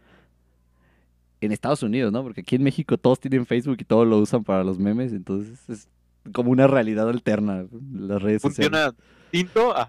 En 1.41 1.51
Estados 1.51 1.84
Unidos, 1.84 2.12
¿no? 2.12 2.24
Porque 2.24 2.41
aquí 2.41 2.55
en 2.55 2.63
México 2.63 2.98
todos 2.98 3.20
tienen 3.20 3.46
Facebook 3.46 3.77
y 3.79 3.84
todos 3.84 4.08
lo 4.08 4.17
usan 4.20 4.44
para 4.44 4.63
los 4.63 4.79
memes, 4.79 5.12
entonces 5.12 5.70
es 5.70 5.89
como 6.34 6.51
una 6.51 6.67
realidad 6.67 7.10
alterna 7.10 7.65
las 7.94 8.22
redes 8.22 8.41
sociales. 8.41 8.72
Funciona 8.72 8.96
distinto. 9.32 9.75
Hay 9.77 9.86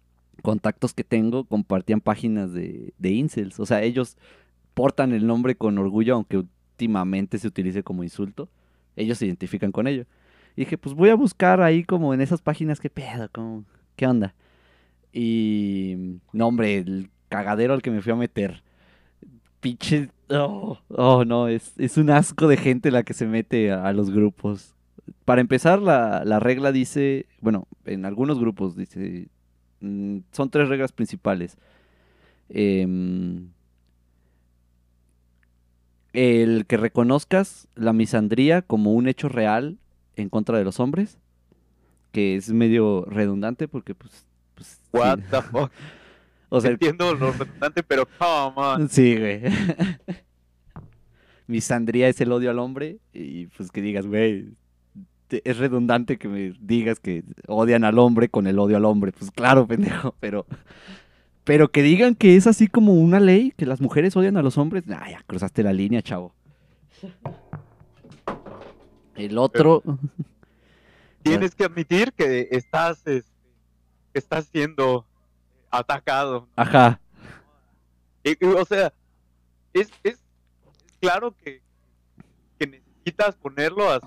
contactos 0.42 0.94
que 0.94 1.04
tengo 1.04 1.44
compartían 1.44 2.00
páginas 2.00 2.52
de, 2.52 2.94
de 2.98 3.10
incels. 3.10 3.60
O 3.60 3.66
sea, 3.66 3.82
ellos 3.82 4.16
portan 4.74 5.12
el 5.12 5.26
nombre 5.26 5.54
con 5.54 5.76
orgullo, 5.78 6.14
aunque 6.14 6.38
últimamente 6.38 7.38
se 7.38 7.46
utilice 7.48 7.82
como 7.82 8.02
insulto. 8.04 8.48
Ellos 8.96 9.18
se 9.18 9.26
identifican 9.26 9.70
con 9.72 9.86
ello. 9.86 10.06
Dije, 10.56 10.78
pues 10.78 10.94
voy 10.94 11.10
a 11.10 11.14
buscar 11.14 11.60
ahí 11.60 11.84
como 11.84 12.14
en 12.14 12.20
esas 12.22 12.40
páginas, 12.40 12.80
¿qué 12.80 12.88
pedo? 12.90 13.28
¿Cómo- 13.32 13.64
¿Qué 13.96 14.06
onda? 14.06 14.34
Y, 15.12 16.18
no, 16.32 16.46
hombre, 16.48 16.78
el 16.78 17.10
cagadero 17.32 17.72
al 17.72 17.80
que 17.80 17.90
me 17.90 18.02
fui 18.02 18.12
a 18.12 18.16
meter. 18.16 18.62
Pinche. 19.60 20.10
Oh, 20.28 20.78
oh, 20.88 21.24
no, 21.24 21.48
es, 21.48 21.72
es 21.78 21.96
un 21.96 22.10
asco 22.10 22.46
de 22.46 22.58
gente 22.58 22.90
la 22.90 23.04
que 23.04 23.14
se 23.14 23.26
mete 23.26 23.72
a, 23.72 23.86
a 23.86 23.92
los 23.94 24.10
grupos. 24.10 24.74
Para 25.24 25.40
empezar, 25.40 25.80
la, 25.80 26.24
la 26.26 26.40
regla 26.40 26.72
dice, 26.72 27.26
bueno, 27.40 27.66
en 27.86 28.04
algunos 28.04 28.38
grupos 28.38 28.76
dice, 28.76 29.28
mm, 29.80 30.18
son 30.30 30.50
tres 30.50 30.68
reglas 30.68 30.92
principales. 30.92 31.56
Em, 32.50 33.48
el 36.12 36.66
que 36.66 36.76
reconozcas 36.76 37.66
la 37.74 37.94
misandría 37.94 38.60
como 38.60 38.92
un 38.92 39.08
hecho 39.08 39.30
real 39.30 39.78
en 40.16 40.28
contra 40.28 40.58
de 40.58 40.64
los 40.64 40.80
hombres, 40.80 41.18
que 42.12 42.36
es 42.36 42.52
medio 42.52 43.06
redundante 43.06 43.68
porque 43.68 43.94
pues... 43.94 44.26
pues, 44.54 44.68
sí. 44.68 44.78
What 44.92 45.20
the 45.30 45.40
fuck. 45.40 45.70
O 46.54 46.60
sea, 46.60 46.72
Entiendo 46.72 47.14
lo 47.14 47.32
redundante, 47.32 47.82
pero 47.82 48.06
come 48.18 48.52
on. 48.56 48.88
Sí, 48.90 49.16
güey. 49.16 49.40
Misandría 51.46 52.10
es 52.10 52.20
el 52.20 52.30
odio 52.30 52.50
al 52.50 52.58
hombre 52.58 52.98
y 53.14 53.46
pues 53.46 53.70
que 53.70 53.80
digas, 53.80 54.06
güey, 54.06 54.50
es 55.30 55.56
redundante 55.56 56.18
que 56.18 56.28
me 56.28 56.52
digas 56.60 57.00
que 57.00 57.24
odian 57.48 57.84
al 57.84 57.98
hombre 57.98 58.28
con 58.28 58.46
el 58.46 58.58
odio 58.58 58.76
al 58.76 58.84
hombre. 58.84 59.12
Pues 59.12 59.30
claro, 59.30 59.66
pendejo, 59.66 60.14
pero 60.20 60.44
pero 61.44 61.70
que 61.70 61.82
digan 61.82 62.14
que 62.14 62.36
es 62.36 62.46
así 62.46 62.66
como 62.66 62.92
una 62.92 63.18
ley, 63.18 63.54
que 63.56 63.64
las 63.64 63.80
mujeres 63.80 64.14
odian 64.14 64.36
a 64.36 64.42
los 64.42 64.58
hombres, 64.58 64.86
nah, 64.86 65.08
ya 65.08 65.24
cruzaste 65.26 65.62
la 65.62 65.72
línea, 65.72 66.02
chavo. 66.02 66.34
El 69.16 69.38
otro, 69.38 69.82
Tienes 71.22 71.54
que 71.54 71.64
admitir 71.64 72.12
que 72.12 72.48
estás, 72.50 72.98
este, 73.06 73.32
que 74.12 74.18
estás 74.18 74.50
siendo 74.52 75.06
atacado. 75.72 76.46
ajá, 76.56 77.00
Y- 78.24 78.36
y, 78.40 78.44
o 78.46 78.64
sea, 78.64 78.92
es, 79.72 79.90
es, 80.04 80.20
es 80.84 80.92
claro 81.00 81.34
que, 81.36 81.60
que 82.58 82.66
necesitas 82.68 83.34
ponerlo 83.36 83.90
así 83.90 84.06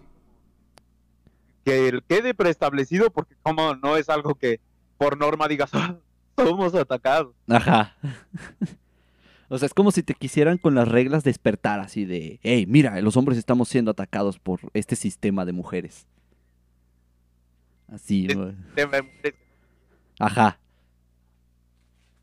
que 1.66 1.88
el 1.90 2.04
quede 2.04 2.34
preestablecido 2.36 3.10
porque 3.12 3.36
como 3.42 3.76
no 3.76 3.98
es 3.98 4.08
algo 4.10 4.36
que 4.36 4.60
por 4.98 5.18
norma 5.18 5.48
digas 5.48 5.72
"Ah, 5.74 5.96
somos 6.38 6.74
atacados. 6.76 7.36
Ajá. 7.50 7.96
O 9.48 9.60
sea, 9.60 9.68
es 9.68 9.76
como 9.76 9.92
si 9.92 10.02
te 10.02 10.16
quisieran 10.16 10.58
con 10.58 10.74
las 10.74 10.88
reglas 10.88 11.24
despertar 11.24 11.80
así 11.80 12.04
de, 12.04 12.40
hey, 12.42 12.66
mira, 12.68 13.00
los 13.02 13.16
hombres 13.16 13.38
estamos 13.38 13.70
siendo 13.70 13.92
atacados 13.92 14.40
por 14.40 14.60
este 14.74 14.96
sistema 14.96 15.46
de 15.46 15.52
mujeres. 15.54 16.08
Así, 17.88 18.26
Es- 18.28 18.36
¿no? 18.36 18.56
Tema 18.74 18.94
de 18.98 19.02
mujeres. 19.04 19.36
Ajá. 20.20 20.60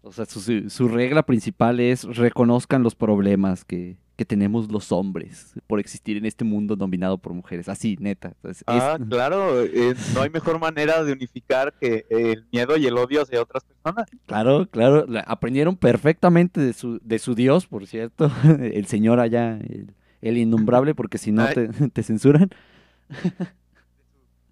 O 0.05 0.13
sea, 0.13 0.25
su, 0.27 0.69
su- 0.69 0.89
regla 0.89 1.23
principal 1.25 1.79
es 1.79 2.03
reconozcan 2.05 2.83
los 2.83 2.95
problemas 2.97 3.65
que, 3.65 3.97
que 4.17 4.25
tenemos 4.25 4.71
los 4.71 4.91
hombres 4.91 5.55
por 5.69 5.79
existir 5.79 6.17
en 6.17 6.27
este 6.27 6.45
mundo 6.45 6.75
dominado 6.75 7.19
por 7.19 7.33
mujeres. 7.35 7.69
Así, 7.69 7.97
neta. 8.01 8.35
Es- 8.43 8.65
Ah, 8.67 8.99
claro, 9.09 9.63
eh, 9.63 9.95
no 10.15 10.23
hay 10.23 10.31
mejor 10.31 10.59
manera 10.59 11.05
de 11.05 11.13
unificar 11.13 11.73
que 11.81 12.05
el 12.11 12.45
miedo 12.53 12.77
y 12.77 12.87
el 12.87 12.99
odio 12.99 13.23
hacia 13.23 13.41
otras 13.41 13.63
personas. 13.65 14.09
Claro, 14.27 14.69
claro. 14.69 15.07
la- 15.07 15.21
aprendieron 15.21 15.77
perfectamente 15.77 16.61
de 16.61 16.73
su, 16.73 16.99
de 17.05 17.19
su 17.21 17.37
dios, 17.37 17.67
por 17.69 17.87
cierto. 17.87 18.29
El 18.61 18.87
señor 18.87 19.21
allá, 19.21 19.57
el, 19.59 19.95
el 20.21 20.37
innombrable, 20.37 20.97
porque 20.97 21.19
si 21.19 21.31
no 21.31 21.47
te, 21.49 21.69
te 21.93 22.03
censuran. 22.03 22.51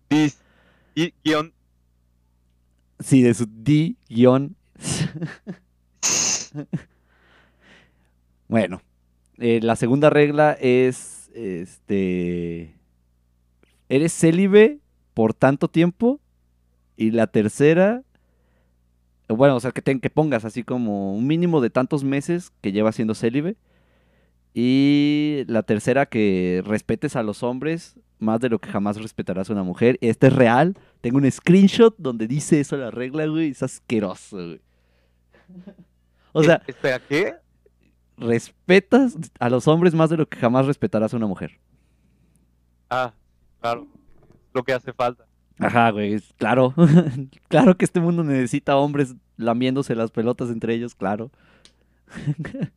Dis, 0.08 0.38
y, 0.94 1.12
guion, 1.24 1.52
Sí, 3.00 3.22
de 3.22 3.32
su 3.34 3.46
di 3.50 3.96
guion. 4.08 4.56
bueno, 8.48 8.82
eh, 9.38 9.60
la 9.62 9.76
segunda 9.76 10.10
regla 10.10 10.52
es, 10.60 11.30
este, 11.34 12.74
eres 13.88 14.12
célibe 14.12 14.78
por 15.14 15.34
tanto 15.34 15.68
tiempo 15.68 16.20
y 16.96 17.10
la 17.12 17.26
tercera, 17.26 18.02
bueno, 19.28 19.56
o 19.56 19.60
sea, 19.60 19.70
que, 19.72 19.82
te- 19.82 20.00
que 20.00 20.10
pongas 20.10 20.44
así 20.44 20.64
como 20.64 21.14
un 21.14 21.26
mínimo 21.26 21.60
de 21.60 21.70
tantos 21.70 22.02
meses 22.04 22.52
que 22.60 22.72
llevas 22.72 22.96
siendo 22.96 23.14
célibe 23.14 23.56
y 24.52 25.44
la 25.46 25.62
tercera 25.62 26.06
que 26.06 26.62
respetes 26.66 27.14
a 27.14 27.22
los 27.22 27.42
hombres 27.44 27.94
más 28.18 28.40
de 28.40 28.48
lo 28.48 28.58
que 28.58 28.68
jamás 28.68 29.00
respetarás 29.00 29.48
a 29.48 29.52
una 29.52 29.62
mujer. 29.62 29.96
Este 30.02 30.26
es 30.26 30.32
real. 30.34 30.76
Tengo 31.00 31.16
un 31.18 31.30
screenshot 31.30 31.94
donde 31.96 32.26
dice 32.26 32.60
eso 32.60 32.76
la 32.76 32.90
regla, 32.90 33.24
güey. 33.26 33.50
Es 33.50 33.62
asqueroso, 33.62 34.36
güey. 34.36 34.60
O 36.32 36.44
sea, 36.44 36.62
espera, 36.68 37.00
¿qué? 37.00 37.34
respetas 38.20 39.16
a 39.38 39.48
los 39.48 39.66
hombres 39.66 39.94
más 39.94 40.10
de 40.10 40.18
lo 40.18 40.28
que 40.28 40.38
jamás 40.38 40.66
respetarás 40.66 41.12
a 41.12 41.16
una 41.16 41.26
mujer. 41.26 41.58
Ah, 42.88 43.12
claro, 43.60 43.88
lo 44.52 44.62
que 44.62 44.72
hace 44.72 44.92
falta. 44.92 45.26
Ajá, 45.58 45.90
güey, 45.90 46.20
claro. 46.36 46.74
claro 47.48 47.76
que 47.76 47.84
este 47.84 48.00
mundo 48.00 48.22
necesita 48.22 48.76
hombres 48.76 49.14
lamiéndose 49.36 49.94
las 49.94 50.10
pelotas 50.10 50.50
entre 50.50 50.74
ellos, 50.74 50.94
claro. 50.94 51.30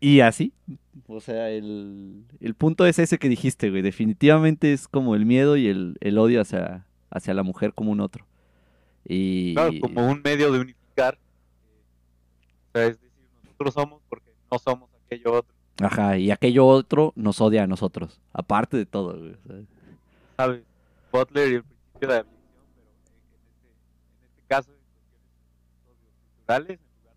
Y 0.00 0.20
así, 0.20 0.54
o 1.06 1.20
sea, 1.20 1.50
el, 1.50 2.24
el 2.40 2.54
punto 2.54 2.86
es 2.86 2.98
ese 2.98 3.18
que 3.18 3.28
dijiste, 3.28 3.68
güey. 3.68 3.82
Definitivamente 3.82 4.72
es 4.72 4.88
como 4.88 5.14
el 5.14 5.26
miedo 5.26 5.58
y 5.58 5.66
el, 5.66 5.98
el 6.00 6.16
odio 6.16 6.40
hacia, 6.40 6.86
hacia 7.10 7.34
la 7.34 7.42
mujer 7.42 7.74
como 7.74 7.92
un 7.92 8.00
otro. 8.00 8.26
Y 9.08 9.54
Claro, 9.54 9.72
como 9.80 10.08
un 10.08 10.20
medio 10.22 10.50
de 10.52 10.60
unificar. 10.60 11.18
eh, 12.74 12.88
es 12.88 13.00
decir, 13.00 13.10
nosotros 13.44 13.74
somos 13.74 14.02
porque 14.08 14.30
no 14.50 14.58
somos 14.58 14.90
aquello 15.06 15.32
otro. 15.34 15.54
Ajá, 15.80 16.16
y 16.18 16.30
aquello 16.30 16.66
otro 16.66 17.12
nos 17.16 17.40
odia 17.40 17.62
a 17.64 17.66
nosotros, 17.66 18.20
aparte 18.32 18.76
de 18.76 18.86
todo, 18.86 19.18
güey. 19.18 19.36
sea. 19.46 19.56
¿Sabes? 20.36 20.62
Butler 21.12 21.52
y 21.52 21.54
el 21.56 21.62
principio 21.64 22.08
de 22.08 22.14
la 22.14 22.20
elección, 22.20 22.36
pero 22.66 22.88
en, 22.98 23.44
este, 23.46 23.68
en 24.20 24.24
este 24.26 24.42
caso, 24.48 24.70
en 24.70 24.76
cuestiones 24.76 25.98
socioculturales, 25.98 26.80
en 26.80 26.86
lugar 26.98 27.14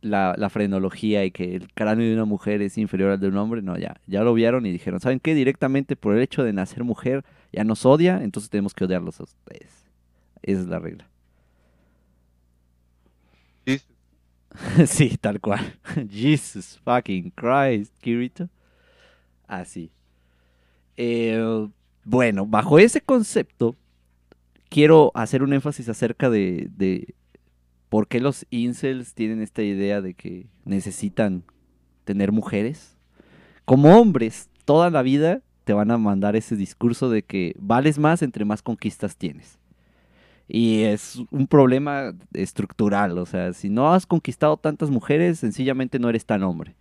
la, 0.00 0.34
la 0.36 0.50
frenología 0.50 1.24
y 1.24 1.30
que 1.30 1.56
el 1.56 1.72
cráneo 1.72 2.06
de 2.06 2.14
una 2.14 2.24
mujer 2.24 2.62
es 2.62 2.78
inferior 2.78 3.10
al 3.10 3.20
de 3.20 3.28
un 3.28 3.36
hombre. 3.36 3.62
No, 3.62 3.76
ya, 3.78 4.00
ya 4.06 4.22
lo 4.22 4.34
vieron 4.34 4.66
y 4.66 4.72
dijeron, 4.72 5.00
¿saben 5.00 5.20
qué? 5.20 5.34
Directamente 5.34 5.96
por 5.96 6.14
el 6.14 6.22
hecho 6.22 6.44
de 6.44 6.52
nacer 6.52 6.84
mujer 6.84 7.24
ya 7.52 7.64
nos 7.64 7.86
odia, 7.86 8.22
entonces 8.22 8.50
tenemos 8.50 8.74
que 8.74 8.84
odiarlos 8.84 9.20
a 9.20 9.24
ustedes. 9.24 9.86
Esa 10.42 10.60
es 10.60 10.66
la 10.66 10.78
regla. 10.78 11.08
sí, 14.86 15.16
tal 15.20 15.40
cual. 15.40 15.78
Jesus 16.10 16.80
fucking 16.84 17.30
Christ, 17.30 17.94
Kirito. 18.00 18.48
Así. 19.46 19.90
Eh, 20.96 21.68
bueno, 22.04 22.46
bajo 22.46 22.78
ese 22.78 23.00
concepto, 23.00 23.76
quiero 24.68 25.12
hacer 25.14 25.42
un 25.42 25.52
énfasis 25.52 25.88
acerca 25.88 26.30
de, 26.30 26.68
de 26.76 27.14
por 27.88 28.08
qué 28.08 28.20
los 28.20 28.46
incels 28.50 29.14
tienen 29.14 29.40
esta 29.42 29.62
idea 29.62 30.00
de 30.00 30.14
que 30.14 30.46
necesitan 30.64 31.42
tener 32.04 32.32
mujeres. 32.32 32.96
Como 33.64 33.98
hombres, 33.98 34.48
toda 34.64 34.90
la 34.90 35.02
vida 35.02 35.42
te 35.64 35.72
van 35.72 35.90
a 35.90 35.98
mandar 35.98 36.36
ese 36.36 36.56
discurso 36.56 37.10
de 37.10 37.22
que 37.22 37.54
vales 37.58 37.98
más 37.98 38.22
entre 38.22 38.44
más 38.44 38.62
conquistas 38.62 39.16
tienes. 39.16 39.58
Y 40.50 40.82
es 40.84 41.20
un 41.30 41.46
problema 41.46 42.14
estructural, 42.32 43.18
o 43.18 43.26
sea, 43.26 43.52
si 43.52 43.68
no 43.68 43.92
has 43.92 44.06
conquistado 44.06 44.56
tantas 44.56 44.88
mujeres, 44.90 45.38
sencillamente 45.38 45.98
no 45.98 46.08
eres 46.08 46.24
tan 46.24 46.42
hombre. 46.42 46.74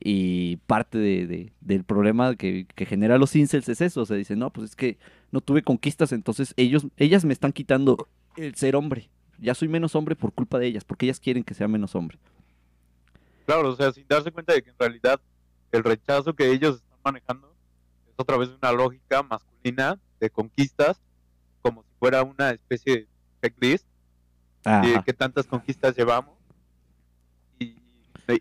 Y 0.00 0.56
parte 0.66 0.98
de- 0.98 1.26
de- 1.26 1.52
del 1.60 1.82
problema 1.82 2.36
que, 2.36 2.66
que 2.74 2.86
genera 2.86 3.18
los 3.18 3.34
incels 3.34 3.68
es 3.68 3.80
eso, 3.80 4.02
o 4.02 4.06
sea, 4.06 4.16
dicen, 4.16 4.38
no, 4.38 4.50
pues 4.52 4.70
es 4.70 4.76
que 4.76 4.98
no 5.32 5.40
tuve 5.40 5.62
conquistas, 5.62 6.12
entonces 6.12 6.54
ellos, 6.56 6.86
ellas 6.98 7.24
me 7.24 7.32
están 7.32 7.52
quitando 7.52 8.06
el 8.36 8.54
ser 8.54 8.76
hombre. 8.76 9.08
Ya 9.38 9.54
soy 9.54 9.68
menos 9.68 9.94
hombre 9.94 10.16
por 10.16 10.32
culpa 10.32 10.58
de 10.58 10.66
ellas, 10.66 10.84
porque 10.84 11.06
ellas 11.06 11.20
quieren 11.20 11.44
que 11.44 11.54
sea 11.54 11.68
menos 11.68 11.94
hombre. 11.94 12.18
Claro, 13.46 13.70
o 13.70 13.76
sea, 13.76 13.92
sin 13.92 14.06
darse 14.08 14.30
cuenta 14.30 14.52
de 14.52 14.62
que 14.62 14.70
en 14.70 14.76
realidad 14.78 15.20
el 15.72 15.84
rechazo 15.84 16.34
que 16.34 16.50
ellos 16.50 16.76
están 16.76 16.98
manejando 17.04 17.54
es 18.08 18.14
otra 18.16 18.36
vez 18.36 18.50
una 18.50 18.72
lógica 18.72 19.22
masculina 19.22 19.98
de 20.20 20.30
conquistas, 20.30 21.00
como 21.62 21.82
si 21.82 21.88
fuera 21.98 22.22
una 22.22 22.50
especie 22.50 22.96
de 22.96 23.08
checklist 23.42 23.86
de 24.64 25.02
qué 25.04 25.12
tantas 25.12 25.46
conquistas 25.46 25.96
llevamos. 25.96 26.36
Y, 27.58 27.76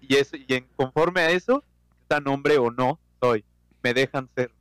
y, 0.01 0.15
eso, 0.15 0.35
y 0.35 0.45
en, 0.49 0.67
conforme 0.75 1.21
a 1.21 1.29
eso, 1.31 1.63
tan 2.07 2.27
hombre 2.27 2.57
o 2.57 2.71
no 2.71 2.99
soy, 3.21 3.43
me 3.83 3.93
dejan 3.93 4.29
ser. 4.35 4.51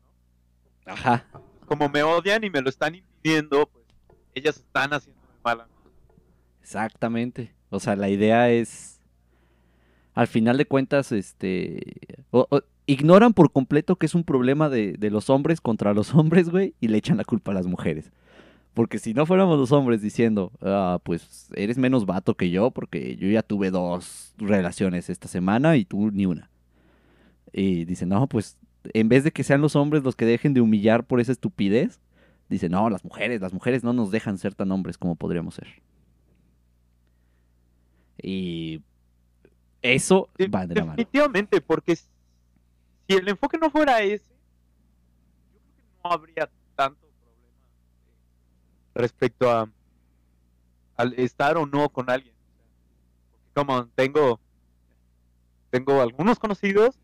¿no? 0.87 0.93
Ajá. 0.93 1.25
Como 1.67 1.89
me 1.89 2.03
odian 2.03 2.45
y 2.45 2.51
me 2.51 2.61
lo 2.61 2.69
están 2.69 2.95
impidiendo, 2.95 3.67
pues 3.67 3.85
ellas 4.35 4.57
están 4.57 4.91
haciéndome 4.93 5.27
mal. 5.43 5.67
Exactamente. 6.67 7.53
O 7.71 7.79
sea, 7.79 7.95
la 7.95 8.09
idea 8.09 8.51
es, 8.51 8.99
al 10.15 10.27
final 10.27 10.59
de 10.59 10.67
cuentas, 10.67 11.13
este, 11.13 11.81
ignoran 12.87 13.35
por 13.35 13.53
completo 13.53 13.95
que 13.95 14.07
es 14.07 14.17
un 14.17 14.25
problema 14.25 14.69
de, 14.69 14.95
de 14.95 15.11
los 15.11 15.31
hombres 15.31 15.61
contra 15.61 15.95
los 15.95 16.13
hombres, 16.17 16.49
güey, 16.51 16.75
y 16.81 16.89
le 16.89 16.99
echan 16.99 17.19
la 17.19 17.25
culpa 17.25 17.53
a 17.53 17.55
las 17.55 17.69
mujeres. 17.69 18.11
Porque 18.75 18.99
si 18.99 19.15
no 19.15 19.27
fuéramos 19.27 19.57
los 19.61 19.71
hombres 19.71 20.03
diciendo, 20.03 20.51
ah, 20.61 20.99
pues 21.05 21.49
eres 21.55 21.79
menos 21.79 22.05
vato 22.05 22.35
que 22.35 22.51
yo, 22.51 22.73
porque 22.73 23.15
yo 23.15 23.29
ya 23.29 23.45
tuve 23.45 23.71
dos 23.71 24.35
relaciones 24.37 25.09
esta 25.09 25.29
semana 25.29 25.77
y 25.77 25.85
tú 25.85 26.11
ni 26.11 26.27
una. 26.27 26.51
Y 27.53 27.85
dicen, 27.85 28.09
no, 28.09 28.27
pues 28.27 28.59
en 28.93 29.09
vez 29.09 29.23
de 29.23 29.31
que 29.31 29.45
sean 29.45 29.61
los 29.61 29.77
hombres 29.77 30.03
los 30.03 30.17
que 30.17 30.27
dejen 30.27 30.53
de 30.53 30.63
humillar 30.63 31.07
por 31.07 31.21
esa 31.21 31.31
estupidez, 31.31 32.01
dicen, 32.49 32.73
no, 32.73 32.91
las 32.91 33.05
mujeres, 33.05 33.41
las 33.41 33.53
mujeres 33.53 33.85
no 33.85 33.93
nos 33.93 34.11
dejan 34.11 34.37
ser 34.37 34.57
tan 34.57 34.73
hombres 34.73 34.99
como 34.99 35.15
podríamos 35.15 35.55
ser. 35.55 35.69
Y 38.23 38.83
eso 39.83 40.29
De- 40.37 40.49
va 40.49 40.67
de 40.67 40.75
la 40.75 40.81
mano. 40.83 40.97
Definitivamente, 40.97 41.61
porque 41.61 41.97
si 41.97 42.07
el 43.09 43.29
enfoque 43.29 43.59
no 43.59 43.71
fuera 43.71 44.01
ese, 44.03 44.35
yo 45.53 45.61
creo 45.61 45.63
que 45.63 46.03
no 46.05 46.13
habría 46.13 46.51
tanto 46.75 47.01
problema 47.01 47.53
respecto 48.95 49.51
a 49.51 49.71
al 50.97 51.13
estar 51.15 51.59
o 51.59 51.67
no 51.67 51.89
con 51.91 52.09
alguien. 52.09 52.35
Porque 53.31 53.47
como 53.55 53.87
tengo 53.89 54.41
tengo 55.71 56.01
algunos 56.01 56.39
conocidos 56.39 56.99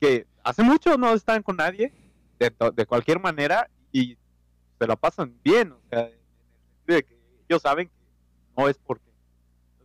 que 0.00 0.26
hace 0.44 0.62
mucho 0.62 0.98
no 0.98 1.12
están 1.14 1.42
con 1.42 1.56
nadie, 1.56 1.92
de, 2.38 2.50
to- 2.50 2.70
de 2.70 2.84
cualquier 2.86 3.18
manera, 3.18 3.68
y 3.90 4.16
se 4.78 4.86
la 4.86 4.94
pasan 4.94 5.40
bien, 5.42 5.72
o 5.72 5.80
sea, 5.90 6.00
en 6.00 6.12
el 6.12 6.18
sentido 6.76 6.96
de 6.96 7.02
que 7.02 7.18
ellos 7.48 7.62
saben 7.62 7.88
que 7.88 7.94
no 8.56 8.68
es 8.68 8.76
porque, 8.78 9.07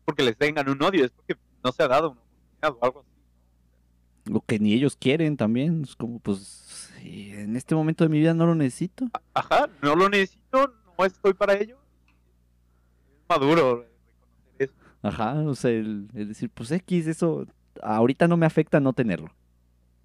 porque 0.06 0.24
les 0.24 0.38
tengan 0.38 0.70
un 0.70 0.82
odio, 0.82 1.06
es 1.06 1.12
porque 1.12 1.36
no 1.64 1.72
se 1.72 1.84
ha 1.84 1.88
dado 1.88 2.12
una 2.12 2.20
oportunidad 2.20 2.78
o 2.80 2.86
algo 2.86 3.00
así. 3.02 4.32
Lo 4.32 4.42
que 4.42 4.60
ni 4.60 4.74
ellos 4.74 4.96
quieren 4.96 5.36
también. 5.38 5.84
Es 5.84 5.96
como, 5.96 6.20
pues, 6.20 6.92
en 7.02 7.56
este 7.56 7.76
momento 7.76 8.04
de 8.04 8.10
mi 8.10 8.20
vida 8.20 8.34
no 8.34 8.46
lo 8.46 8.56
necesito. 8.56 9.08
Ajá, 9.34 9.70
no 9.82 9.96
lo 9.96 10.10
necesito, 10.10 10.74
no 10.98 11.06
estoy 11.06 11.34
para 11.34 11.56
ello. 11.56 11.78
Es 12.08 13.26
maduro 13.30 13.82
reconocer 13.82 14.56
eso. 14.60 14.74
Ajá, 15.02 15.34
o 15.42 15.56
sea, 15.56 15.72
el, 15.72 16.08
el 16.14 16.30
decir, 16.30 16.50
pues 16.50 16.72
X, 16.72 17.08
eso 17.08 17.46
ahorita 17.82 18.28
no 18.28 18.38
me 18.38 18.46
afecta 18.46 18.80
no 18.80 18.94
tenerlo. 18.94 19.32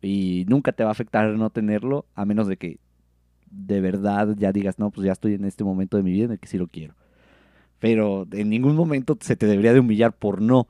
Y 0.02 0.44
nunca 0.48 0.72
te 0.72 0.84
va 0.84 0.90
a 0.90 0.92
afectar 0.92 1.28
no 1.30 1.50
tenerlo, 1.50 2.06
a 2.14 2.24
menos 2.24 2.46
de 2.46 2.56
que 2.56 2.78
de 3.50 3.80
verdad 3.80 4.34
ya 4.36 4.52
digas, 4.52 4.78
no, 4.78 4.90
pues 4.90 5.06
ya 5.06 5.12
estoy 5.12 5.34
en 5.34 5.44
este 5.44 5.64
momento 5.64 5.96
de 5.96 6.02
mi 6.02 6.12
vida 6.12 6.26
en 6.26 6.32
el 6.32 6.38
que 6.38 6.48
sí 6.48 6.58
lo 6.58 6.66
quiero. 6.66 6.94
Pero 7.78 8.26
en 8.32 8.50
ningún 8.50 8.74
momento 8.74 9.16
se 9.20 9.36
te 9.36 9.46
debería 9.46 9.72
de 9.72 9.80
humillar 9.80 10.12
por 10.12 10.42
no. 10.42 10.66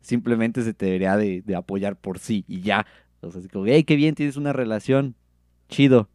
Simplemente 0.00 0.62
se 0.62 0.74
te 0.74 0.86
debería 0.86 1.16
de, 1.16 1.42
de 1.42 1.54
apoyar 1.54 1.96
por 1.96 2.18
sí 2.18 2.44
y 2.48 2.62
ya. 2.62 2.86
O 3.20 3.30
sea, 3.30 3.40
así 3.40 3.48
como, 3.48 3.66
hey, 3.66 3.84
qué 3.84 3.96
bien, 3.96 4.14
tienes 4.14 4.36
una 4.36 4.52
relación. 4.52 5.14
Chido. 5.68 6.08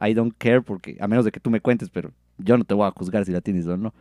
I 0.00 0.14
don't 0.14 0.34
care 0.36 0.62
porque, 0.62 0.96
a 1.00 1.06
menos 1.06 1.24
de 1.24 1.30
que 1.32 1.40
tú 1.40 1.50
me 1.50 1.60
cuentes, 1.60 1.90
pero 1.90 2.12
yo 2.38 2.56
no 2.56 2.64
te 2.64 2.74
voy 2.74 2.86
a 2.86 2.90
juzgar 2.90 3.24
si 3.24 3.32
la 3.32 3.40
tienes 3.40 3.66
o 3.66 3.76
no. 3.76 3.94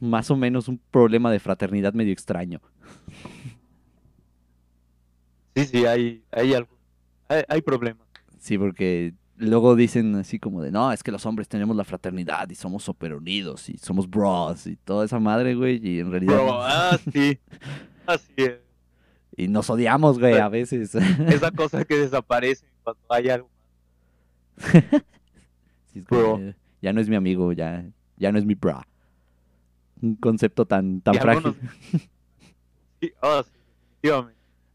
Más 0.00 0.30
o 0.30 0.36
menos 0.36 0.68
un 0.68 0.80
problema 0.90 1.30
de 1.30 1.40
fraternidad 1.40 1.92
medio 1.92 2.12
extraño. 2.12 2.60
Sí, 5.56 5.64
sí, 5.64 5.86
hay, 5.86 6.22
hay 6.30 6.54
algo, 6.54 6.70
hay, 7.28 7.42
hay 7.48 7.62
problemas. 7.62 8.06
Sí, 8.38 8.56
porque 8.56 9.12
luego 9.38 9.74
dicen 9.76 10.14
así 10.16 10.38
como 10.38 10.62
de, 10.62 10.70
no, 10.70 10.92
es 10.92 11.02
que 11.02 11.10
los 11.12 11.24
hombres 11.26 11.48
tenemos 11.48 11.76
la 11.76 11.84
fraternidad 11.84 12.48
y 12.50 12.54
somos 12.54 12.82
super 12.84 13.14
unidos 13.14 13.68
y 13.68 13.78
somos 13.78 14.08
bros 14.08 14.66
y 14.66 14.76
toda 14.76 15.04
esa 15.04 15.18
madre, 15.18 15.54
güey, 15.54 15.80
y 15.86 16.00
en 16.00 16.10
realidad... 16.10 16.34
Bro, 16.36 16.62
ah, 16.62 16.98
sí, 17.12 17.38
así 18.06 18.32
es. 18.36 18.58
Y 19.36 19.46
nos 19.48 19.70
odiamos, 19.70 20.18
güey, 20.18 20.36
a 20.38 20.48
veces. 20.48 20.94
Esa 20.94 21.50
cosa 21.52 21.84
que 21.84 21.96
desaparece 21.96 22.66
cuando 22.82 23.00
hay 23.08 23.28
algo 23.28 23.48
más. 24.56 24.74
Sí, 25.92 26.00
es 26.00 26.04
como 26.04 26.38
Bro. 26.38 26.54
ya 26.82 26.92
no 26.92 27.00
es 27.00 27.08
mi 27.08 27.16
amigo, 27.16 27.52
ya, 27.52 27.82
ya 28.18 28.30
no 28.30 28.38
es 28.38 28.44
mi 28.44 28.54
bra. 28.54 28.86
Un 30.02 30.16
concepto 30.16 30.66
tan, 30.66 31.00
tan 31.00 31.14
Y 31.14 31.18
frágil. 31.18 31.46
algunos- 31.46 31.70
Sí, 33.00 33.12
oh, 33.22 33.42
sí. 33.42 34.10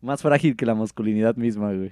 Más 0.01 0.21
frágil 0.21 0.55
que 0.55 0.65
la 0.65 0.73
masculinidad 0.75 1.35
misma, 1.35 1.71
güey. 1.73 1.91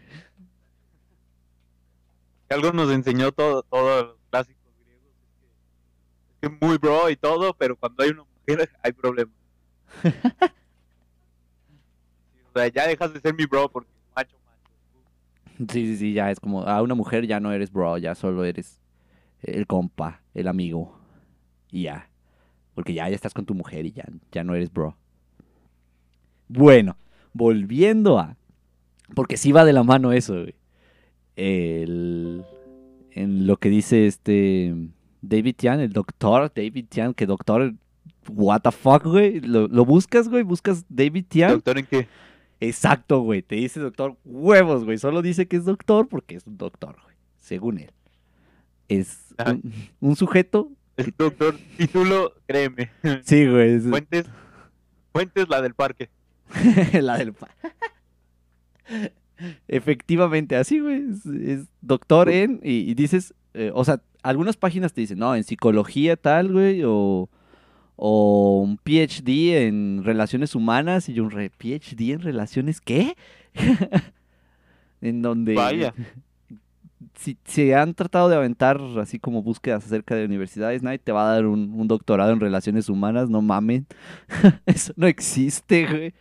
Algo 2.54 2.72
nos 2.72 2.92
enseñó 2.92 3.32
todo, 3.32 3.64
todos 3.64 4.08
los 4.08 4.18
clásicos 4.30 4.74
griegos. 4.84 5.08
Es 5.08 5.38
que, 5.40 6.48
es 6.48 6.52
que 6.60 6.66
muy 6.66 6.78
bro 6.78 7.10
y 7.10 7.16
todo, 7.16 7.54
pero 7.54 7.76
cuando 7.76 8.04
hay 8.04 8.10
una 8.10 8.24
mujer 8.24 8.70
hay 8.84 8.92
problemas. 8.92 9.36
O 12.54 12.60
sea, 12.60 12.68
ya 12.68 12.86
dejas 12.86 13.14
de 13.14 13.22
ser 13.22 13.34
mi 13.34 13.46
bro 13.46 13.70
porque 13.72 13.90
macho, 14.14 14.36
macho. 14.46 15.72
Sí, 15.72 15.86
sí, 15.86 15.96
sí, 15.96 16.14
ya 16.14 16.32
es 16.32 16.40
como, 16.40 16.64
a 16.64 16.82
una 16.82 16.96
mujer 16.96 17.26
ya 17.26 17.40
no 17.40 17.54
eres 17.54 17.72
bro, 17.72 17.98
ya 17.98 18.14
solo 18.14 18.44
eres 18.44 18.82
el 19.42 19.68
compa, 19.68 20.22
el 20.34 20.50
amigo. 20.50 21.00
Y 21.72 21.84
ya. 21.84 22.10
Porque 22.76 22.94
ya, 22.94 23.08
ya 23.08 23.16
estás 23.16 23.34
con 23.34 23.46
tu 23.46 23.54
mujer 23.54 23.86
y 23.86 23.94
ya, 23.94 24.04
ya 24.32 24.44
no 24.44 24.54
eres 24.54 24.72
bro. 24.72 24.98
Bueno, 26.50 26.98
volviendo 27.32 28.20
a. 28.20 28.36
Porque 29.16 29.38
sí 29.38 29.54
va 29.54 29.64
de 29.64 29.72
la 29.72 29.84
mano 29.84 30.12
eso, 30.12 30.34
güey. 30.34 30.56
El, 31.44 32.44
en 33.12 33.48
lo 33.48 33.58
que 33.58 33.70
dice 33.70 34.06
este 34.06 34.76
David 35.22 35.56
Tian, 35.58 35.80
el 35.80 35.92
doctor 35.92 36.52
David 36.54 36.86
Tian, 36.88 37.14
que 37.16 37.26
doctor, 37.26 37.74
what 38.30 38.62
the 38.62 38.72
fuck, 38.72 39.04
güey. 39.06 39.40
Lo, 39.40 39.68
lo 39.68 39.84
buscas, 39.86 40.30
güey, 40.30 40.44
buscas 40.44 40.86
David 40.88 41.26
Tian. 41.28 41.52
¿Doctor 41.54 41.80
en 41.80 41.86
qué? 41.88 42.08
Exacto, 42.60 43.22
güey. 43.22 43.42
Te 43.42 43.56
dice 43.56 43.80
doctor 43.80 44.18
huevos, 44.24 44.86
güey. 44.86 45.00
Solo 45.00 45.24
dice 45.24 45.48
que 45.48 45.58
es 45.58 45.66
doctor 45.66 46.08
porque 46.08 46.36
es 46.36 46.46
un 46.46 46.58
doctor, 46.60 46.96
güey. 47.04 47.16
Según 47.40 47.80
él. 47.80 47.92
Es 48.88 49.34
Ajá. 49.38 49.54
un, 49.54 49.74
un 50.00 50.16
sujeto. 50.16 50.72
El 50.98 51.12
doctor 51.18 51.56
título, 51.78 52.34
créeme. 52.46 52.92
Sí, 53.24 53.48
güey. 53.48 53.72
es- 53.78 53.88
Fuentes, 53.88 54.26
Fuentes 55.12 55.50
la 55.50 55.62
del 55.64 55.74
parque. 55.74 56.10
la 57.02 57.18
del 57.18 57.34
pa- 57.34 57.50
Efectivamente, 59.68 60.56
así, 60.56 60.80
güey. 60.80 61.04
Es, 61.12 61.26
es 61.26 61.68
doctor 61.82 62.30
en. 62.30 62.60
Y, 62.64 62.90
y 62.90 62.94
dices. 62.94 63.34
eh, 63.54 63.72
o 63.74 63.84
sea, 63.84 64.02
algunas 64.24 64.58
páginas 64.58 64.94
te 64.94 65.02
dicen, 65.02 65.20
no, 65.20 65.36
en 65.36 65.44
psicología 65.44 66.16
tal, 66.18 66.52
güey. 66.52 66.84
O, 66.86 67.30
o 67.96 68.62
un 68.64 68.78
PhD 68.78 69.68
en 69.68 70.04
relaciones 70.04 70.56
humanas. 70.56 71.10
Y 71.10 71.14
yo, 71.14 71.24
un 71.24 71.32
re- 71.32 71.50
PhD 71.52 72.12
en 72.14 72.22
relaciones, 72.22 72.82
¿qué? 72.82 73.16
en 75.02 75.22
donde. 75.22 75.54
Vaya. 75.56 75.94
Si 77.18 77.38
se 77.44 77.76
han 77.76 77.94
tratado 77.94 78.30
de 78.30 78.36
aventar 78.36 78.80
así 79.00 79.20
como 79.20 79.44
búsquedas 79.44 79.86
acerca 79.86 80.16
de 80.16 80.26
universidades, 80.26 80.82
nadie 80.82 80.98
te 81.00 81.12
va 81.12 81.30
a 81.30 81.34
dar 81.34 81.46
un, 81.46 81.72
un 81.74 81.88
doctorado 81.88 82.32
en 82.32 82.40
relaciones 82.40 82.90
humanas, 82.90 83.30
no 83.30 83.42
mamen. 83.42 83.86
Eso 84.66 84.94
no 84.96 85.08
existe, 85.08 85.88
güey. 85.88 86.14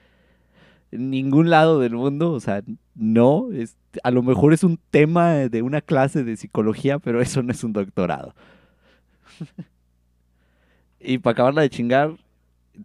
En 0.92 1.10
ningún 1.10 1.50
lado 1.50 1.78
del 1.80 1.94
mundo, 1.94 2.32
o 2.32 2.40
sea, 2.40 2.62
no. 2.94 3.48
Es, 3.52 3.76
a 4.02 4.10
lo 4.10 4.22
mejor 4.22 4.52
es 4.52 4.64
un 4.64 4.78
tema 4.90 5.34
de 5.34 5.62
una 5.62 5.80
clase 5.80 6.24
de 6.24 6.36
psicología, 6.36 6.98
pero 6.98 7.20
eso 7.20 7.42
no 7.42 7.52
es 7.52 7.62
un 7.64 7.72
doctorado. 7.72 8.34
y 11.00 11.18
para 11.18 11.32
acabarla 11.32 11.62
de 11.62 11.70
chingar, 11.70 12.16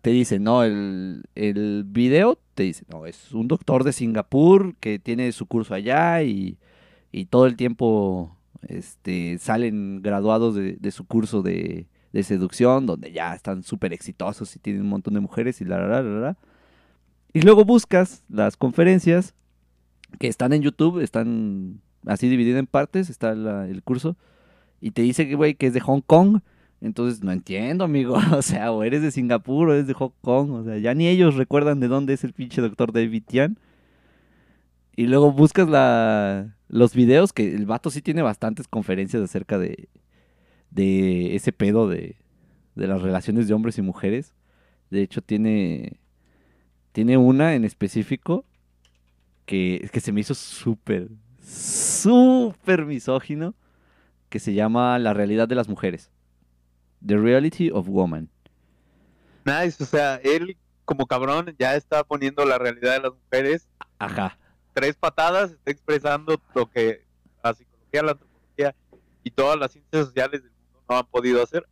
te 0.01 0.11
dice, 0.11 0.39
no, 0.39 0.63
el, 0.63 1.23
el 1.35 1.83
video 1.85 2.39
te 2.53 2.63
dice, 2.63 2.85
no, 2.91 3.05
es 3.05 3.31
un 3.33 3.47
doctor 3.47 3.83
de 3.83 3.93
Singapur 3.93 4.75
que 4.77 4.99
tiene 4.99 5.31
su 5.31 5.45
curso 5.45 5.73
allá 5.73 6.23
y, 6.23 6.57
y 7.11 7.25
todo 7.25 7.45
el 7.45 7.55
tiempo 7.55 8.35
este, 8.67 9.37
salen 9.39 10.01
graduados 10.01 10.55
de, 10.55 10.73
de 10.73 10.91
su 10.91 11.05
curso 11.05 11.41
de, 11.41 11.87
de 12.13 12.23
seducción, 12.23 12.85
donde 12.85 13.11
ya 13.11 13.33
están 13.35 13.63
súper 13.63 13.93
exitosos 13.93 14.55
y 14.55 14.59
tienen 14.59 14.83
un 14.83 14.89
montón 14.89 15.13
de 15.13 15.19
mujeres 15.19 15.61
y 15.61 15.65
la, 15.65 15.79
la, 15.79 15.87
la, 15.87 16.01
la, 16.01 16.19
la. 16.19 16.37
Y 17.35 17.41
luego 17.41 17.65
buscas 17.65 18.23
las 18.29 18.55
conferencias 18.55 19.33
que 20.19 20.29
están 20.29 20.53
en 20.53 20.61
YouTube, 20.61 21.01
están 21.01 21.81
así 22.05 22.29
divididas 22.29 22.59
en 22.59 22.65
partes, 22.65 23.09
está 23.09 23.35
la- 23.35 23.67
el 23.67 23.83
curso, 23.83 24.15
y 24.79 24.91
te 24.91 25.01
dice 25.01 25.27
que, 25.27 25.35
güey, 25.35 25.55
que 25.55 25.67
es 25.67 25.73
de 25.73 25.81
Hong 25.81 25.99
Kong. 25.99 26.39
Entonces, 26.79 27.23
no 27.25 27.33
entiendo, 27.33 27.83
amigo. 27.83 28.15
O 28.39 28.41
sea, 28.41 28.71
o 28.71 28.83
eres 28.83 29.01
de 29.01 29.11
Singapur 29.11 29.67
o 29.67 29.73
eres 29.73 29.85
de 29.85 29.93
Hong 29.93 30.13
Kong. 30.21 30.51
O 30.51 30.63
sea, 30.63 30.77
ya 30.77 30.93
ni 30.93 31.07
ellos 31.09 31.35
recuerdan 31.35 31.81
de 31.81 31.89
dónde 31.89 32.13
es 32.13 32.23
el 32.23 32.31
pinche 32.31 32.61
doctor 32.61 32.93
David 32.93 33.23
Tian. 33.27 33.59
Y 34.95 35.07
luego 35.07 35.33
buscas 35.33 35.67
la, 35.67 36.55
los 36.69 36.93
videos, 36.95 37.33
que 37.33 37.53
el 37.53 37.65
vato 37.65 37.89
sí 37.91 38.01
tiene 38.01 38.21
bastantes 38.21 38.69
conferencias 38.69 39.21
acerca 39.21 39.57
de, 39.59 39.89
de 40.71 41.35
ese 41.35 41.51
pedo 41.51 41.89
de, 41.89 42.15
de 42.75 42.87
las 42.87 43.01
relaciones 43.01 43.49
de 43.49 43.53
hombres 43.55 43.77
y 43.77 43.81
mujeres. 43.81 44.33
De 44.89 45.01
hecho, 45.01 45.21
tiene, 45.21 45.97
tiene 46.95 47.17
una 47.17 47.55
en 47.55 47.65
específico 47.65 48.45
que, 49.45 49.89
que 49.91 49.99
se 49.99 50.13
me 50.13 50.21
hizo 50.21 50.33
súper, 50.33 51.09
súper 51.45 52.85
misógino, 52.85 53.53
que 54.29 54.39
se 54.39 54.53
llama 54.53 54.97
La 54.97 55.13
realidad 55.13 55.45
de 55.49 55.55
las 55.55 55.67
mujeres. 55.67 56.09
The 57.05 57.17
Reality 57.17 57.69
of 57.69 57.89
Woman. 57.89 58.29
Nice, 59.43 59.83
o 59.83 59.85
sea, 59.85 60.15
él 60.23 60.55
como 60.85 61.05
cabrón 61.05 61.53
ya 61.59 61.75
está 61.75 62.01
poniendo 62.05 62.45
la 62.45 62.57
realidad 62.57 62.93
de 62.93 63.01
las 63.01 63.11
mujeres. 63.11 63.67
Ajá. 63.99 64.37
Tres 64.71 64.95
patadas, 64.95 65.51
está 65.51 65.71
expresando 65.71 66.41
lo 66.53 66.65
que 66.71 67.03
la 67.43 67.53
psicología, 67.53 68.03
la 68.03 68.11
antropología 68.11 68.75
y 69.21 69.31
todas 69.31 69.59
las 69.59 69.73
ciencias 69.73 70.05
sociales 70.05 70.43
del 70.43 70.51
mundo 70.51 70.85
no 70.87 70.97
han 70.99 71.05
podido 71.07 71.43
hacer. 71.43 71.65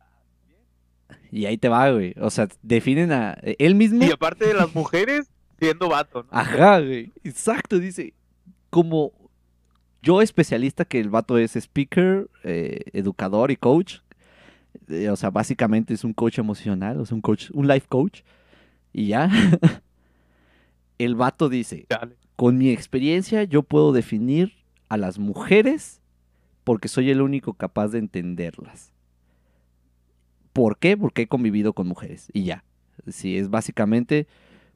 Y 1.30 1.46
ahí 1.46 1.58
te 1.58 1.68
va, 1.68 1.90
güey. 1.90 2.14
O 2.20 2.30
sea, 2.30 2.48
definen 2.62 3.12
a 3.12 3.36
él 3.42 3.74
mismo. 3.74 4.04
Y 4.04 4.10
aparte 4.10 4.46
de 4.46 4.54
las 4.54 4.74
mujeres, 4.74 5.30
siendo 5.58 5.88
vato, 5.88 6.22
¿no? 6.22 6.28
Ajá, 6.30 6.80
güey. 6.80 7.12
Exacto, 7.24 7.78
dice. 7.78 8.14
Como 8.70 9.12
yo 10.02 10.22
especialista 10.22 10.84
que 10.84 11.00
el 11.00 11.10
vato 11.10 11.38
es 11.38 11.56
speaker, 11.56 12.28
eh, 12.44 12.80
educador 12.92 13.50
y 13.50 13.56
coach. 13.56 13.98
eh, 14.88 15.08
o 15.08 15.16
sea, 15.16 15.30
básicamente 15.30 15.94
es 15.94 16.04
un 16.04 16.12
coach 16.12 16.38
emocional, 16.38 17.00
o 17.00 17.06
sea, 17.06 17.14
un 17.14 17.20
coach, 17.20 17.50
un 17.52 17.66
life 17.66 17.86
coach. 17.88 18.22
Y 18.92 19.08
ya. 19.08 19.30
el 20.98 21.14
vato 21.16 21.48
dice, 21.48 21.86
con 22.36 22.58
mi 22.58 22.70
experiencia 22.70 23.44
yo 23.44 23.62
puedo 23.62 23.92
definir 23.92 24.52
a 24.88 24.96
las 24.96 25.18
mujeres 25.18 26.00
porque 26.62 26.88
soy 26.88 27.10
el 27.10 27.20
único 27.20 27.54
capaz 27.54 27.88
de 27.88 27.98
entenderlas. 27.98 28.93
¿Por 30.54 30.78
qué? 30.78 30.96
Porque 30.96 31.22
he 31.22 31.26
convivido 31.26 31.74
con 31.74 31.86
mujeres. 31.86 32.28
Y 32.32 32.44
ya. 32.44 32.64
Sí, 33.08 33.36
es 33.36 33.50
básicamente... 33.50 34.26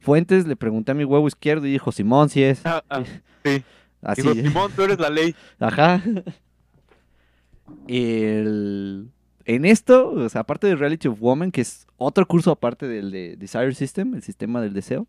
Fuentes, 0.01 0.47
le 0.47 0.55
pregunté 0.55 0.93
a 0.93 0.95
mi 0.95 1.03
huevo 1.05 1.27
izquierdo 1.27 1.67
y 1.67 1.73
dijo, 1.73 1.91
Simón, 1.91 2.29
si 2.29 2.45
es. 2.45 2.61
Ah, 2.64 2.85
ah, 2.88 3.03
sí. 3.45 3.64
Así. 4.03 4.23
Digo, 4.23 4.35
Simón, 4.35 4.71
tú 4.77 4.83
eres 4.83 5.01
la 5.01 5.11
ley. 5.11 5.35
Ajá. 5.59 6.01
El- 7.88 9.11
En 9.45 9.64
esto, 9.64 10.11
o 10.11 10.29
sea, 10.29 10.43
aparte 10.43 10.67
de 10.67 10.77
Reality 10.77 11.09
of 11.09 11.19
Woman, 11.21 11.51
que 11.51 11.62
es 11.62 11.87
otro 11.97 12.27
curso 12.29 12.51
aparte 12.51 12.87
del 12.87 13.11
de 13.11 13.37
Desire 13.37 13.75
System, 13.75 14.14
el 14.14 14.23
sistema 14.23 14.61
del 14.61 14.73
deseo, 14.75 15.07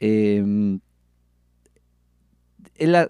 em, 0.00 0.80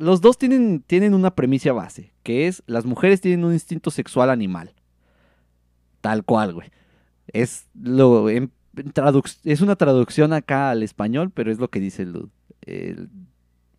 los 0.00 0.20
dos 0.20 0.36
tienen, 0.38 0.82
tienen 0.86 1.14
una 1.14 1.34
premisa 1.34 1.72
base, 1.72 2.12
que 2.22 2.48
es 2.48 2.62
las 2.66 2.84
mujeres 2.84 3.20
tienen 3.20 3.44
un 3.44 3.52
instinto 3.52 3.90
sexual 3.90 4.30
animal. 4.30 4.74
Tal 6.02 6.24
cual, 6.24 6.52
güey. 6.52 6.70
Es, 7.28 7.68
lo, 7.80 8.28
en- 8.28 8.52
en 8.76 8.92
traduc- 8.92 9.38
es 9.44 9.60
una 9.62 9.76
traducción 9.76 10.34
acá 10.34 10.70
al 10.70 10.82
español, 10.82 11.30
pero 11.32 11.50
es 11.50 11.58
lo 11.58 11.68
que 11.68 11.80
dice 11.80 12.02
el, 12.02 12.28
el- 12.66 13.08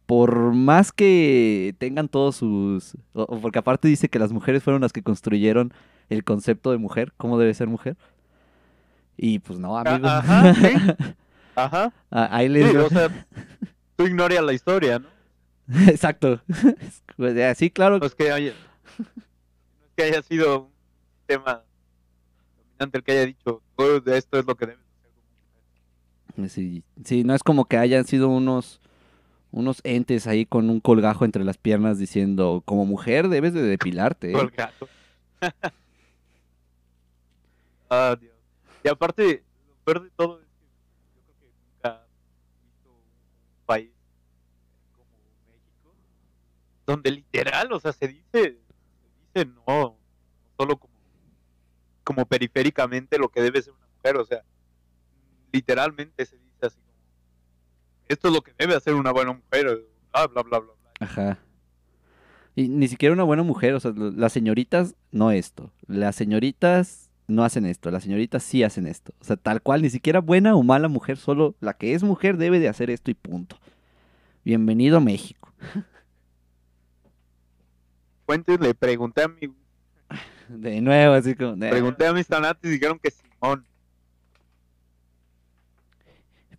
por 0.07 0.53
más 0.53 0.91
que 0.91 1.75
tengan 1.77 2.07
todos 2.09 2.35
sus... 2.37 2.97
o- 3.13 3.39
porque 3.39 3.59
aparte 3.59 3.87
dice 3.87 4.09
que 4.09 4.19
las 4.19 4.31
mujeres 4.33 4.63
fueron 4.63 4.81
las 4.81 4.91
que 4.93 5.03
construyeron 5.03 5.73
el 6.09 6.23
concepto 6.23 6.71
de 6.71 6.77
mujer, 6.77 7.13
cómo 7.17 7.37
debe 7.37 7.53
ser 7.53 7.67
mujer. 7.67 7.95
Y 9.17 9.39
pues 9.39 9.59
no. 9.59 9.77
Ah, 9.77 9.83
ajá, 9.85 10.53
sí. 10.55 10.73
Ajá. 11.55 11.93
Ah, 12.09 12.29
Ahí 12.31 12.47
Sí, 12.47 12.53
les... 12.53 12.75
o 12.75 12.89
sea, 12.89 13.09
tú 13.95 14.07
ignoras 14.07 14.43
la 14.43 14.53
historia, 14.53 14.99
¿no? 14.99 15.07
Exacto. 15.87 16.41
Pues, 17.15 17.57
sí, 17.59 17.69
claro. 17.69 17.99
No 17.99 18.05
es 18.07 18.15
que 18.15 18.27
es 18.47 18.53
que 19.95 20.03
haya 20.03 20.21
sido 20.23 20.61
un 20.63 20.69
tema 21.27 21.61
dominante 22.73 22.97
el 22.97 23.03
que 23.03 23.11
haya 23.11 23.25
dicho, 23.25 23.61
"Oh, 23.75 23.99
de 23.99 24.17
esto 24.17 24.37
es 24.39 24.45
lo 24.45 24.55
que 24.55 24.65
debes 24.67 24.81
hacer 24.99 25.11
como 25.11 25.27
mujer". 26.37 26.49
Sí, 26.49 26.83
sí, 27.03 27.23
no 27.23 27.33
es 27.35 27.43
como 27.43 27.65
que 27.65 27.77
hayan 27.77 28.05
sido 28.05 28.29
unos 28.29 28.79
unos 29.51 29.81
entes 29.83 30.25
ahí 30.25 30.45
con 30.47 30.69
un 30.71 30.79
colgajo 30.79 31.25
entre 31.25 31.43
las 31.43 31.57
piernas 31.59 31.99
diciendo, 31.99 32.63
como 32.65 32.85
mujer 32.85 33.29
debes 33.29 33.53
de 33.53 33.61
depilarte. 33.61 34.29
¿eh". 34.29 34.33
Todo 34.33 34.41
el 34.41 34.49
gato. 34.51 34.89
ah, 37.89 38.15
Dios. 38.19 38.33
Y 38.83 38.89
aparte, 38.89 39.43
lo 39.67 39.75
peor 39.85 40.03
de 40.03 40.09
todo 40.15 40.39
es 40.41 40.47
que 40.47 40.65
yo 41.15 41.21
creo 41.21 41.35
que 41.39 41.45
nunca 41.45 42.07
he 42.07 42.65
visto 42.65 42.89
un 42.89 43.65
país 43.67 43.91
como 44.95 45.05
México 45.47 45.95
donde 46.87 47.11
literal, 47.11 47.71
o 47.71 47.79
sea, 47.79 47.93
se 47.93 48.07
dice, 48.07 48.23
se 48.33 49.39
dice 49.39 49.45
no, 49.45 49.63
no 49.67 49.97
solo 50.57 50.77
como, 50.77 50.92
como 52.03 52.25
periféricamente 52.25 53.17
lo 53.17 53.29
que 53.29 53.41
debe 53.41 53.61
ser 53.61 53.73
una 53.73 53.87
mujer, 53.95 54.17
o 54.17 54.25
sea, 54.25 54.43
literalmente 55.51 56.25
se 56.25 56.37
dice 56.37 56.65
así 56.65 56.77
como, 56.79 56.97
esto 58.07 58.27
es 58.27 58.33
lo 58.33 58.41
que 58.41 58.53
debe 58.57 58.75
hacer 58.75 58.93
una 58.93 59.11
buena 59.11 59.33
mujer, 59.33 59.87
bla, 60.11 60.27
bla, 60.27 60.43
bla, 60.43 60.59
bla, 60.59 60.73
bla. 60.73 60.91
Ajá. 60.99 61.39
Y 62.55 62.67
ni 62.67 62.87
siquiera 62.87 63.13
una 63.13 63.23
buena 63.23 63.43
mujer, 63.43 63.73
o 63.73 63.79
sea, 63.79 63.93
las 63.95 64.33
señoritas 64.33 64.95
no 65.11 65.31
esto, 65.31 65.71
las 65.87 66.15
señoritas 66.15 67.09
no 67.27 67.43
hacen 67.43 67.65
esto, 67.65 67.89
las 67.89 68.03
señoritas 68.03 68.43
sí 68.43 68.63
hacen 68.63 68.85
esto. 68.85 69.13
O 69.19 69.23
sea, 69.23 69.37
tal 69.37 69.61
cual, 69.61 69.81
ni 69.81 69.89
siquiera 69.89 70.19
buena 70.19 70.55
o 70.55 70.63
mala 70.63 70.87
mujer, 70.87 71.17
solo 71.17 71.55
la 71.61 71.73
que 71.73 71.93
es 71.93 72.03
mujer 72.03 72.37
debe 72.37 72.59
de 72.59 72.69
hacer 72.69 72.89
esto 72.89 73.09
y 73.09 73.15
punto. 73.15 73.57
Bienvenido 74.43 74.97
a 74.97 74.99
México. 74.99 75.51
Fuentes 78.25 78.59
le 78.59 78.73
pregunté 78.73 79.23
a 79.23 79.27
mi 79.27 79.47
De 80.49 80.81
nuevo, 80.81 81.13
así 81.15 81.35
como... 81.35 81.55
de- 81.55 81.69
pregunté 81.69 82.05
a 82.07 82.13
mis 82.13 82.27
tanates 82.27 82.69
y 82.69 82.73
dijeron 82.73 82.99
que 83.01 83.11
Simón. 83.11 83.65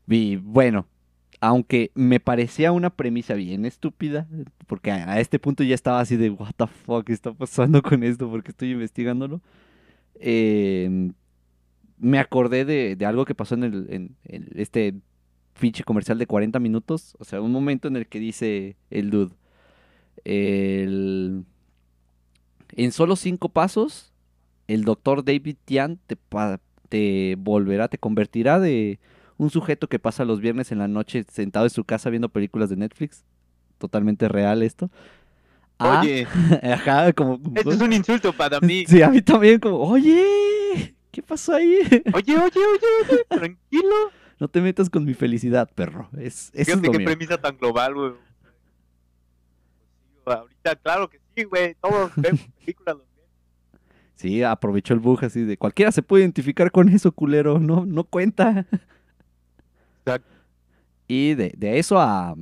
Y 0.06 0.36
bueno, 0.36 0.86
aunque 1.40 1.90
me 1.94 2.20
parecía 2.20 2.72
una 2.72 2.90
premisa 2.90 3.34
bien 3.34 3.64
estúpida, 3.64 4.26
porque 4.66 4.90
a, 4.92 5.20
este 5.20 5.38
punto 5.38 5.62
ya 5.62 5.74
estaba 5.74 6.00
así 6.00 6.16
de, 6.16 6.30
what 6.30 6.52
the 6.56 6.66
fuck 6.66 7.08
está 7.10 7.32
pasando 7.32 7.82
con 7.82 8.02
esto, 8.02 8.30
porque 8.30 8.50
estoy 8.50 8.72
investigándolo. 8.72 9.40
Eh, 10.16 11.10
me 11.98 12.18
acordé 12.18 12.64
de, 12.64 12.96
de 12.96 13.06
algo 13.06 13.24
que 13.24 13.34
pasó 13.34 13.54
en, 13.54 13.64
el, 13.64 13.86
en, 13.90 14.16
en 14.24 14.48
este 14.56 14.94
pinche 15.58 15.84
comercial 15.84 16.18
de 16.18 16.26
40 16.26 16.58
minutos. 16.60 17.16
O 17.18 17.24
sea, 17.24 17.40
un 17.40 17.52
momento 17.52 17.88
en 17.88 17.96
el 17.96 18.06
que 18.06 18.20
dice 18.20 18.76
el 18.90 19.10
dude, 19.10 19.32
el- 20.24 21.44
en 22.72 22.92
solo 22.92 23.16
cinco 23.16 23.48
pasos, 23.48 24.12
el 24.68 24.84
doctor 24.84 25.24
David 25.24 25.56
Tian 25.64 25.98
te, 26.88 27.34
volverá, 27.38 27.88
te 27.88 27.98
convertirá 27.98 28.58
de 28.60 28.98
un 29.36 29.50
sujeto 29.50 29.88
que 29.88 29.98
pasa 29.98 30.24
los 30.24 30.40
viernes 30.40 30.70
en 30.72 30.78
la 30.78 30.88
noche 30.88 31.24
sentado 31.30 31.66
en 31.66 31.70
su 31.70 31.84
casa 31.84 32.10
viendo 32.10 32.28
películas 32.28 32.70
de 32.70 32.76
Netflix. 32.76 33.24
Totalmente 33.78 34.28
real 34.28 34.62
esto. 34.62 34.90
a- 35.78 36.00
Oye, 36.00 36.26
ajá, 36.62 37.12
como... 37.12 37.40
esto 37.56 37.72
es 37.72 37.80
un 37.80 37.92
insulto 37.92 38.32
para 38.32 38.60
mí. 38.60 38.84
Sí, 38.86 39.02
a 39.02 39.08
mí 39.10 39.20
también 39.22 39.58
como, 39.60 39.78
oye, 39.78 40.94
¿qué 41.10 41.22
pasó 41.22 41.54
ahí? 41.54 41.78
Oye, 42.14 42.36
oye, 42.36 42.38
oye, 42.38 42.86
oye, 43.10 43.24
tranquilo. 43.28 43.94
No 44.40 44.48
te 44.48 44.60
metas 44.60 44.90
con 44.90 45.04
mi 45.04 45.14
felicidad, 45.14 45.70
perro. 45.74 46.08
Es, 46.18 46.50
eso 46.52 46.52
es 46.54 46.66
Fíjate 46.66 46.86
lo 46.86 46.92
qué 46.92 46.98
mío. 46.98 47.06
premisa 47.06 47.38
tan 47.40 47.56
global, 47.56 47.94
güey. 47.94 48.12
Ahorita, 50.26 50.76
claro 50.76 51.08
que 51.08 51.20
sí, 51.36 51.44
güey. 51.44 51.74
Todos 51.80 52.12
vemos 52.16 52.40
películas 52.58 52.96
los. 52.96 53.06
Sí, 54.14 54.42
aprovechó 54.42 54.94
el 54.94 55.00
bug 55.00 55.24
así 55.24 55.42
de 55.42 55.56
cualquiera 55.56 55.90
se 55.90 56.02
puede 56.02 56.22
identificar 56.22 56.70
con 56.70 56.88
eso, 56.88 57.12
culero. 57.12 57.58
No, 57.58 57.84
no 57.84 58.04
cuenta. 58.04 58.66
Exacto. 59.98 60.28
Y 61.08 61.34
de, 61.34 61.52
de 61.56 61.78
eso 61.78 61.98
a, 61.98 62.34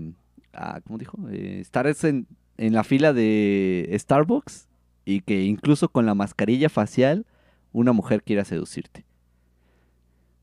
a 0.52 0.80
¿cómo 0.82 0.98
dijo? 0.98 1.18
Eh, 1.30 1.58
estar 1.60 1.86
es 1.86 2.04
en, 2.04 2.26
en 2.58 2.74
la 2.74 2.84
fila 2.84 3.12
de 3.12 3.94
Starbucks 3.98 4.68
y 5.04 5.22
que 5.22 5.42
incluso 5.42 5.88
con 5.88 6.06
la 6.06 6.14
mascarilla 6.14 6.68
facial 6.68 7.26
una 7.72 7.92
mujer 7.92 8.22
quiera 8.22 8.44
seducirte. 8.44 9.04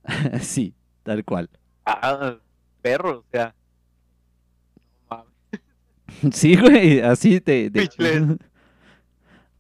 sí, 0.42 0.74
tal 1.04 1.24
cual. 1.24 1.50
Ah, 1.86 2.38
perro, 2.82 3.20
o 3.20 3.26
sea. 3.32 3.56
Sí, 6.32 6.56
güey, 6.56 7.02
así 7.02 7.42
te... 7.42 7.72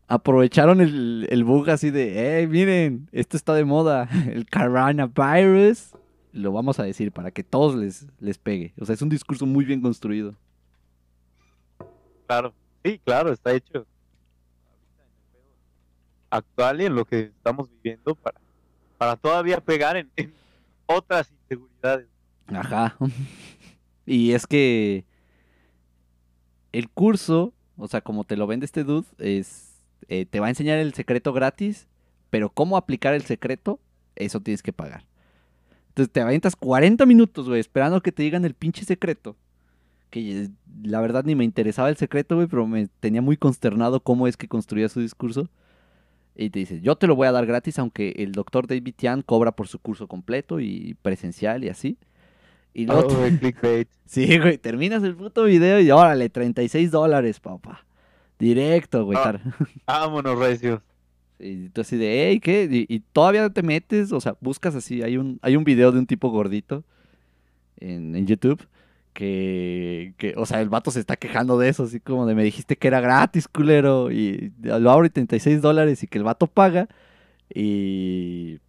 Aprovecharon 0.07 0.81
el, 0.81 1.27
el 1.29 1.43
bug 1.43 1.69
así 1.69 1.91
de, 1.91 2.41
eh, 2.41 2.47
miren, 2.47 3.07
esto 3.11 3.37
está 3.37 3.53
de 3.53 3.63
moda, 3.63 4.09
el 4.33 4.49
coronavirus. 4.49 5.91
Lo 6.31 6.51
vamos 6.51 6.79
a 6.79 6.83
decir 6.83 7.11
para 7.11 7.29
que 7.29 7.43
todos 7.43 7.75
les, 7.75 8.07
les 8.19 8.39
pegue. 8.39 8.73
O 8.79 8.85
sea, 8.85 8.95
es 8.95 9.03
un 9.03 9.09
discurso 9.09 9.45
muy 9.45 9.65
bien 9.65 9.81
construido. 9.81 10.35
Claro. 12.25 12.55
Sí, 12.83 12.99
claro, 13.03 13.31
está 13.31 13.53
hecho. 13.53 13.85
Actual 16.31 16.81
y 16.81 16.85
en 16.85 16.95
lo 16.95 17.05
que 17.05 17.19
estamos 17.19 17.69
viviendo 17.69 18.15
para, 18.15 18.39
para 18.97 19.15
todavía 19.15 19.59
pegar 19.59 19.95
en, 19.95 20.09
en 20.15 20.33
otras 20.87 21.31
inseguridades. 21.31 22.07
Ajá. 22.47 22.97
Y 24.07 24.31
es 24.31 24.47
que 24.47 25.05
el 26.71 26.89
curso, 26.89 27.53
o 27.77 27.87
sea, 27.87 28.01
como 28.01 28.23
te 28.23 28.37
lo 28.37 28.47
vende 28.47 28.65
este 28.65 28.83
dude, 28.83 29.07
es 29.17 29.69
eh, 30.07 30.25
te 30.25 30.39
va 30.39 30.47
a 30.47 30.49
enseñar 30.49 30.79
el 30.79 30.93
secreto 30.93 31.33
gratis, 31.33 31.87
pero 32.29 32.49
cómo 32.49 32.77
aplicar 32.77 33.13
el 33.13 33.23
secreto, 33.23 33.79
eso 34.15 34.39
tienes 34.41 34.63
que 34.63 34.73
pagar. 34.73 35.05
Entonces 35.89 36.11
te 36.11 36.21
aventas 36.21 36.55
40 36.55 37.05
minutos, 37.05 37.47
güey, 37.47 37.59
esperando 37.59 38.01
que 38.01 38.11
te 38.11 38.23
digan 38.23 38.45
el 38.45 38.53
pinche 38.53 38.85
secreto. 38.85 39.35
Que 40.09 40.49
la 40.81 41.01
verdad 41.01 41.23
ni 41.25 41.35
me 41.35 41.43
interesaba 41.43 41.89
el 41.89 41.97
secreto, 41.97 42.35
güey, 42.35 42.47
pero 42.47 42.65
me 42.65 42.87
tenía 42.99 43.21
muy 43.21 43.37
consternado 43.37 43.99
cómo 43.99 44.27
es 44.27 44.37
que 44.37 44.47
construía 44.47 44.89
su 44.89 45.01
discurso. 45.01 45.49
Y 46.35 46.51
te 46.51 46.59
dice, 46.59 46.79
yo 46.81 46.95
te 46.95 47.05
lo 47.05 47.15
voy 47.15 47.27
a 47.27 47.31
dar 47.31 47.45
gratis, 47.45 47.77
aunque 47.79 48.13
el 48.17 48.31
doctor 48.31 48.65
David 48.65 48.93
Tian 48.95 49.21
cobra 49.21 49.51
por 49.51 49.67
su 49.67 49.77
curso 49.77 50.07
completo 50.07 50.59
y 50.59 50.95
presencial 51.01 51.63
y 51.63 51.69
así. 51.69 51.97
Y 52.73 52.85
luego 52.85 53.07
Oh, 53.07 53.29
clickbait. 53.39 53.87
Sí, 54.05 54.39
güey, 54.39 54.57
terminas 54.57 55.03
el 55.03 55.15
puto 55.15 55.43
video 55.43 55.79
y 55.79 55.91
órale, 55.91 56.29
36 56.29 56.91
dólares, 56.91 57.39
papá. 57.39 57.85
Directo, 58.37 59.05
güey. 59.05 59.17
Ah. 59.21 59.39
Vámonos, 59.87 60.37
recios. 60.37 60.81
Y 61.39 61.69
tú 61.69 61.81
así 61.81 61.95
de, 61.97 62.27
hey, 62.29 62.39
¿qué? 62.39 62.67
Y, 62.69 62.85
y 62.93 62.99
todavía 62.99 63.49
te 63.49 63.63
metes, 63.63 64.11
o 64.11 64.19
sea, 64.19 64.35
buscas 64.41 64.75
así, 64.75 65.01
hay 65.01 65.17
un, 65.17 65.39
hay 65.41 65.55
un 65.55 65.63
video 65.63 65.91
de 65.91 65.99
un 65.99 66.05
tipo 66.05 66.29
gordito 66.29 66.83
en, 67.77 68.15
en 68.15 68.27
YouTube 68.27 68.67
que, 69.13 70.13
que, 70.17 70.33
o 70.37 70.45
sea, 70.45 70.61
el 70.61 70.69
vato 70.69 70.91
se 70.91 70.99
está 70.99 71.15
quejando 71.15 71.57
de 71.57 71.69
eso, 71.69 71.83
así 71.83 71.99
como 71.99 72.25
de, 72.25 72.35
me 72.35 72.43
dijiste 72.43 72.77
que 72.77 72.87
era 72.87 73.01
gratis, 73.01 73.47
culero, 73.47 74.11
y 74.11 74.53
lo 74.61 74.91
abro 74.91 75.05
y 75.05 75.09
36 75.09 75.61
dólares 75.61 76.03
y 76.03 76.07
que 76.07 76.17
el 76.17 76.23
vato 76.23 76.47
paga 76.47 76.87
y... 77.53 78.59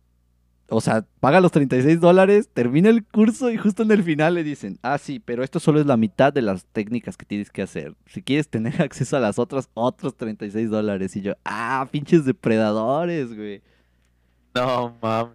O 0.72 0.80
sea, 0.80 1.04
paga 1.18 1.40
los 1.40 1.50
36 1.52 2.00
dólares, 2.00 2.48
termina 2.52 2.88
el 2.90 3.04
curso 3.04 3.50
y 3.50 3.56
justo 3.56 3.83
en 3.83 3.90
el 3.90 4.02
final 4.04 4.35
le 4.35 4.44
dicen, 4.44 4.78
ah, 4.83 4.98
sí, 4.98 5.18
pero 5.18 5.42
esto 5.42 5.59
solo 5.59 5.80
es 5.80 5.87
la 5.87 5.96
mitad 5.96 6.33
de 6.33 6.42
las 6.42 6.64
técnicas 6.66 7.16
que 7.16 7.26
tienes 7.26 7.50
que 7.50 7.62
hacer. 7.62 7.94
Si 8.06 8.22
quieres 8.22 8.48
tener 8.48 8.80
acceso 8.83 9.16
a 9.16 9.20
las 9.20 9.38
otras, 9.38 9.68
otros 9.74 10.16
36 10.16 10.70
dólares. 10.70 11.16
Y 11.16 11.22
yo, 11.22 11.35
ah, 11.44 11.88
pinches 11.90 12.24
depredadores, 12.24 13.35
güey. 13.37 13.62
No 14.54 14.96
mames. 15.02 15.35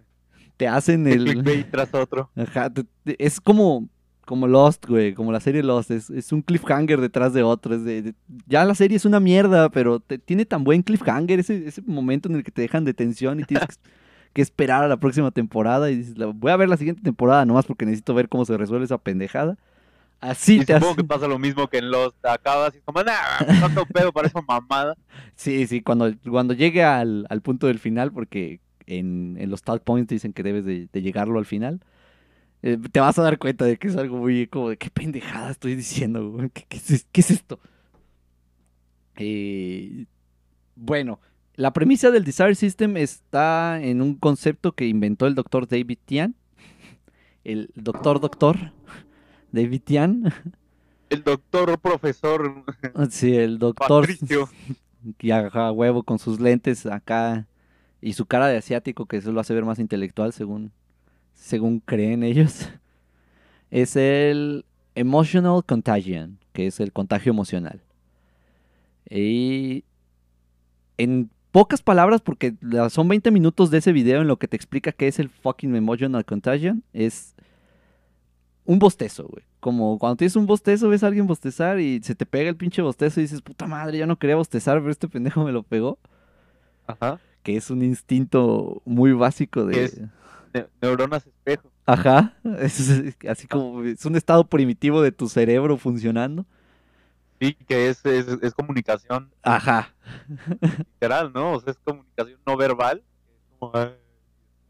Te 0.56 0.68
hacen 0.68 1.06
El 1.06 1.24
clickbait 1.24 1.70
tras 1.70 1.92
otro. 1.94 2.30
Ajá, 2.34 2.70
te- 2.70 2.84
te- 3.04 3.22
es 3.24 3.40
como, 3.40 3.88
como 4.24 4.46
Lost, 4.46 4.86
güey, 4.86 5.12
como 5.12 5.32
la 5.32 5.40
serie 5.40 5.62
Lost. 5.62 5.90
Es, 5.90 6.08
es 6.08 6.32
un 6.32 6.40
cliffhanger 6.42 7.00
detrás 7.00 7.34
de 7.34 7.42
otro. 7.42 7.74
es 7.74 7.84
de- 7.84 8.00
de- 8.02 8.14
ya 8.46 8.64
la 8.64 8.74
serie 8.74 8.96
es 8.96 9.04
una 9.04 9.20
mierda, 9.20 9.68
pero 9.68 10.00
te- 10.00 10.18
tiene 10.18 10.46
tan 10.46 10.64
buen 10.64 10.82
cliffhanger 10.82 11.40
ese, 11.40 11.66
ese 11.68 11.82
momento 11.82 12.28
en 12.28 12.36
el 12.36 12.44
que 12.44 12.50
te 12.52 12.62
dejan 12.62 12.84
de 12.84 12.94
tensión 12.94 13.38
y 13.40 13.44
tienes 13.44 13.66
que, 13.68 13.74
que 14.36 14.42
esperar 14.42 14.84
a 14.84 14.88
la 14.88 14.98
próxima 14.98 15.30
temporada. 15.30 15.90
Y 15.90 15.96
dices, 15.96 16.18
"La- 16.18 16.26
voy 16.26 16.52
a 16.52 16.56
ver 16.56 16.68
la 16.68 16.76
siguiente 16.76 17.02
temporada 17.02 17.44
nomás 17.46 17.64
porque 17.66 17.86
necesito 17.86 18.14
ver 18.14 18.28
cómo 18.28 18.44
se 18.44 18.56
resuelve 18.56 18.84
esa 18.84 18.98
pendejada. 18.98 19.56
Así 20.20 20.56
Y 20.60 20.64
te 20.64 20.74
supongo 20.74 20.92
hace. 20.92 20.96
que 21.02 21.04
pasa 21.04 21.28
lo 21.28 21.38
mismo 21.38 21.68
que 21.68 21.78
en 21.78 21.90
los 21.90 22.14
acabas 22.22 22.74
y 22.74 22.80
como, 22.80 23.02
nah, 23.02 23.12
tanto 23.60 23.84
pedo 23.86 24.12
para 24.12 24.28
esa 24.28 24.40
mamada. 24.42 24.96
Sí, 25.34 25.66
sí, 25.66 25.82
cuando, 25.82 26.10
cuando 26.30 26.54
llegue 26.54 26.84
al, 26.84 27.26
al 27.30 27.42
punto 27.42 27.66
del 27.66 27.78
final, 27.78 28.12
porque 28.12 28.60
en, 28.86 29.36
en 29.38 29.50
los 29.50 29.62
talk 29.62 29.82
points 29.84 30.08
dicen 30.08 30.32
que 30.32 30.42
debes 30.42 30.64
de, 30.64 30.88
de 30.92 31.02
llegarlo 31.02 31.38
al 31.38 31.44
final, 31.46 31.80
eh, 32.62 32.78
te 32.92 33.00
vas 33.00 33.18
a 33.18 33.22
dar 33.22 33.38
cuenta 33.38 33.64
de 33.66 33.76
que 33.78 33.88
es 33.88 33.96
algo 33.96 34.16
muy 34.18 34.46
como 34.46 34.70
de 34.70 34.78
qué 34.78 34.90
pendejada 34.90 35.50
estoy 35.50 35.74
diciendo, 35.76 36.30
güey? 36.30 36.50
¿Qué, 36.50 36.64
qué 36.68 36.76
es, 36.78 37.06
qué 37.12 37.20
es 37.20 37.30
esto? 37.30 37.60
Eh, 39.16 40.06
bueno, 40.74 41.20
la 41.56 41.72
premisa 41.72 42.10
del 42.10 42.24
Desire 42.24 42.54
System 42.54 42.96
está 42.96 43.80
en 43.82 44.02
un 44.02 44.14
concepto 44.14 44.72
que 44.72 44.86
inventó 44.86 45.26
el 45.26 45.34
doctor 45.34 45.66
David 45.66 45.98
Tian, 46.04 46.34
el 47.44 47.70
doctor 47.74 48.20
doctor 48.20 48.72
David 49.52 49.80
Tian, 49.84 50.32
El 51.08 51.22
doctor 51.22 51.78
profesor 51.78 52.64
sí, 53.10 53.34
el 53.34 53.58
doctor 53.58 54.06
Patricio. 54.06 54.48
que 55.18 55.32
haga 55.32 55.72
huevo 55.72 56.02
con 56.02 56.18
sus 56.18 56.40
lentes 56.40 56.84
acá 56.84 57.46
y 58.00 58.12
su 58.12 58.26
cara 58.26 58.48
de 58.48 58.56
asiático 58.56 59.06
que 59.06 59.16
eso 59.16 59.32
lo 59.32 59.40
hace 59.40 59.54
ver 59.54 59.64
más 59.64 59.78
intelectual 59.78 60.32
según 60.32 60.72
según 61.34 61.80
creen 61.80 62.22
ellos. 62.22 62.68
Es 63.70 63.96
el 63.96 64.64
emotional 64.94 65.64
contagion 65.64 66.38
que 66.52 66.66
es 66.66 66.80
el 66.80 66.92
contagio 66.92 67.30
emocional. 67.30 67.80
Y 69.08 69.84
en 70.98 71.30
pocas 71.56 71.80
palabras 71.80 72.20
porque 72.20 72.54
son 72.90 73.08
20 73.08 73.30
minutos 73.30 73.70
de 73.70 73.78
ese 73.78 73.90
video 73.92 74.20
en 74.20 74.28
lo 74.28 74.36
que 74.36 74.46
te 74.46 74.56
explica 74.56 74.92
qué 74.92 75.08
es 75.08 75.18
el 75.18 75.30
fucking 75.30 75.74
emotional 75.74 76.22
contagion 76.26 76.82
es 76.92 77.34
un 78.66 78.78
bostezo, 78.78 79.26
güey. 79.26 79.42
Como 79.60 79.98
cuando 79.98 80.16
tienes 80.16 80.36
un 80.36 80.44
bostezo, 80.44 80.90
ves 80.90 81.02
a 81.02 81.06
alguien 81.06 81.26
bostezar 81.26 81.80
y 81.80 82.02
se 82.02 82.14
te 82.14 82.26
pega 82.26 82.50
el 82.50 82.56
pinche 82.56 82.82
bostezo 82.82 83.20
y 83.20 83.22
dices, 83.22 83.40
puta 83.40 83.66
madre, 83.66 83.96
yo 83.96 84.06
no 84.06 84.18
quería 84.18 84.36
bostezar, 84.36 84.78
pero 84.80 84.90
este 84.90 85.08
pendejo 85.08 85.44
me 85.44 85.52
lo 85.52 85.62
pegó. 85.62 85.98
Ajá. 86.86 87.18
Que 87.42 87.56
es 87.56 87.70
un 87.70 87.80
instinto 87.82 88.82
muy 88.84 89.12
básico 89.12 89.64
de... 89.64 89.84
es- 89.84 90.00
Ne- 90.52 90.66
neuronas 90.82 91.26
espejo. 91.26 91.70
Ajá, 91.86 92.34
es, 92.60 92.80
es 92.90 93.16
así 93.26 93.46
como, 93.46 93.82
es 93.82 94.04
un 94.04 94.16
estado 94.16 94.44
primitivo 94.46 95.00
de 95.00 95.10
tu 95.12 95.28
cerebro 95.30 95.78
funcionando. 95.78 96.44
Sí, 97.40 97.54
que 97.54 97.88
es, 97.88 98.04
es, 98.06 98.26
es 98.42 98.54
comunicación 98.54 99.30
Ajá, 99.42 99.94
literal, 100.60 101.32
¿no? 101.34 101.52
O 101.52 101.60
sea, 101.60 101.72
es 101.72 101.78
comunicación 101.84 102.40
no 102.46 102.56
verbal. 102.56 103.02
Es 103.28 103.58
como, 103.58 103.72
ah, 103.74 103.92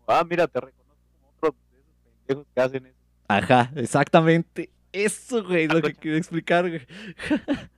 ah, 0.08 0.24
mira, 0.28 0.46
te 0.48 0.60
reconozco 0.60 0.96
como 1.20 1.30
otro 1.36 1.54
de 1.72 1.78
esos 1.78 1.94
pendejos 2.26 2.46
que 2.54 2.60
hacen 2.60 2.86
eso. 2.86 2.96
ajá, 3.28 3.70
exactamente. 3.76 4.70
Eso, 4.92 5.44
güey, 5.44 5.64
es 5.64 5.72
lo 5.74 5.82
que 5.82 5.94
quiero 5.94 6.16
explicar, 6.16 6.68
güey. 6.68 6.86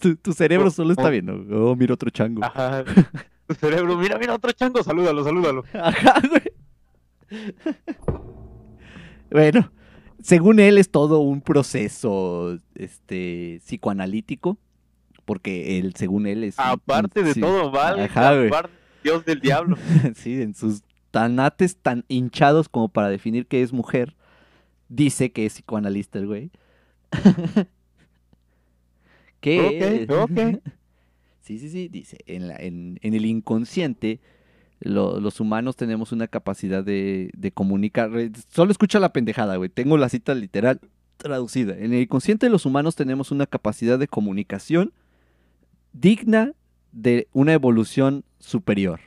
Tu, 0.00 0.16
tu 0.16 0.32
cerebro 0.32 0.68
solo 0.70 0.90
está 0.92 1.08
viendo. 1.10 1.32
Oh, 1.52 1.76
mira 1.76 1.94
otro 1.94 2.10
chango. 2.10 2.44
Ajá. 2.44 2.84
Tu 3.46 3.54
cerebro, 3.54 3.96
mira, 3.96 4.18
mira, 4.18 4.34
otro 4.34 4.50
chango, 4.52 4.82
salúdalo, 4.82 5.22
salúdalo. 5.22 5.64
Ajá, 5.72 6.20
güey. 6.28 6.52
Bueno, 9.30 9.70
según 10.26 10.58
él 10.60 10.76
es 10.78 10.90
todo 10.90 11.20
un 11.20 11.40
proceso 11.40 12.58
este, 12.74 13.60
psicoanalítico, 13.64 14.58
porque 15.24 15.78
él, 15.78 15.94
según 15.94 16.26
él, 16.26 16.42
es... 16.44 16.58
un- 16.58 16.64
Aparte 16.66 17.22
de 17.22 17.34
sí. 17.34 17.40
todo, 17.40 17.70
vale. 17.70 18.02
Ajá, 18.02 18.30
aparte, 18.46 18.74
Dios 19.04 19.24
del 19.24 19.40
diablo. 19.40 19.76
sí, 20.16 20.42
en 20.42 20.54
sus 20.54 20.82
tanates 21.12 21.76
tan 21.76 22.04
hinchados 22.08 22.68
como 22.68 22.88
para 22.88 23.08
definir 23.08 23.46
que 23.46 23.62
es 23.62 23.72
mujer, 23.72 24.14
dice 24.88 25.30
que 25.32 25.46
es 25.46 25.54
psicoanalista 25.54 26.18
el 26.18 26.26
güey. 26.26 26.50
que 29.40 30.06
Ok, 30.08 30.30
ok. 30.30 30.62
Sí, 31.42 31.60
sí, 31.60 31.68
sí, 31.70 31.86
dice, 31.86 32.18
en, 32.26 32.48
la- 32.48 32.56
en, 32.56 32.98
en 33.02 33.14
el 33.14 33.24
inconsciente 33.24 34.18
lo- 34.80 35.20
los 35.20 35.40
humanos 35.40 35.76
tenemos 35.76 36.12
una 36.12 36.26
capacidad 36.28 36.84
de, 36.84 37.30
de 37.36 37.52
comunicar. 37.52 38.10
Solo 38.48 38.70
escucha 38.72 39.00
la 39.00 39.12
pendejada, 39.12 39.56
güey. 39.56 39.68
Tengo 39.70 39.96
la 39.96 40.08
cita 40.08 40.34
literal 40.34 40.80
traducida. 41.16 41.76
En 41.78 41.92
el 41.94 42.02
inconsciente 42.02 42.50
los 42.50 42.66
humanos 42.66 42.94
tenemos 42.96 43.30
una 43.30 43.46
capacidad 43.46 43.98
de 43.98 44.08
comunicación 44.08 44.92
digna 45.92 46.52
de 46.92 47.28
una 47.32 47.52
evolución 47.52 48.24
superior. 48.38 49.00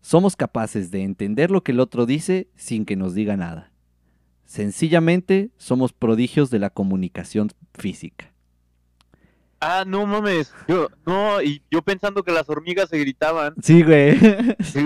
Somos 0.00 0.36
capaces 0.36 0.90
de 0.90 1.02
entender 1.02 1.50
lo 1.50 1.62
que 1.62 1.72
el 1.72 1.80
otro 1.80 2.06
dice 2.06 2.48
sin 2.56 2.84
que 2.84 2.96
nos 2.96 3.14
diga 3.14 3.36
nada. 3.36 3.72
Sencillamente 4.44 5.50
somos 5.56 5.92
prodigios 5.92 6.50
de 6.50 6.58
la 6.58 6.70
comunicación 6.70 7.50
física. 7.72 8.31
Ah, 9.64 9.84
no 9.86 10.04
mames. 10.06 10.52
Yo, 10.66 10.88
no, 11.06 11.40
y 11.40 11.62
yo 11.70 11.82
pensando 11.82 12.24
que 12.24 12.32
las 12.32 12.48
hormigas 12.48 12.88
se 12.88 12.98
gritaban. 12.98 13.54
Sí, 13.62 13.84
güey. 13.84 14.18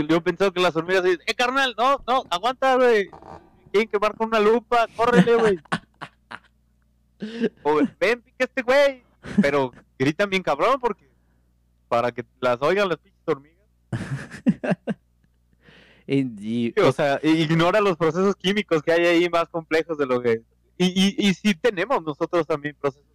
Yo 0.07 0.21
pensando 0.23 0.53
que 0.53 0.61
las 0.61 0.77
hormigas 0.77 1.03
se 1.03 1.13
eh, 1.15 1.35
carnal, 1.35 1.75
no, 1.79 2.03
no, 2.07 2.25
aguanta, 2.29 2.77
güey. 2.77 3.09
Tienen 3.73 3.89
que 3.89 3.99
marcar 3.99 4.27
una 4.27 4.39
lupa, 4.39 4.87
córrele, 4.95 5.35
güey. 5.37 5.59
O 7.63 7.81
ven, 7.99 8.21
pica 8.21 8.45
este 8.45 8.61
güey. 8.61 9.03
Pero 9.41 9.73
gritan 9.99 10.29
bien 10.29 10.43
cabrón 10.43 10.79
porque 10.79 11.09
para 11.89 12.13
que 12.13 12.27
las 12.41 12.61
oigan 12.61 12.89
las 12.91 12.99
pinches 12.99 13.23
hormigas. 13.27 13.57
Y- 16.09 16.73
O 16.81 16.93
sea, 16.93 17.19
ignora 17.23 17.81
los 17.81 17.97
procesos 17.97 18.37
químicos 18.37 18.83
que 18.83 18.93
hay 18.93 19.07
ahí 19.07 19.29
más 19.29 19.49
complejos 19.49 19.99
de 19.99 20.07
lo 20.07 20.21
que. 20.23 20.43
Y, 20.79 20.87
y, 20.87 21.29
y 21.29 21.35
sí 21.35 21.55
tenemos 21.55 22.03
nosotros 22.05 22.47
también 22.47 22.77
procesos 22.81 23.06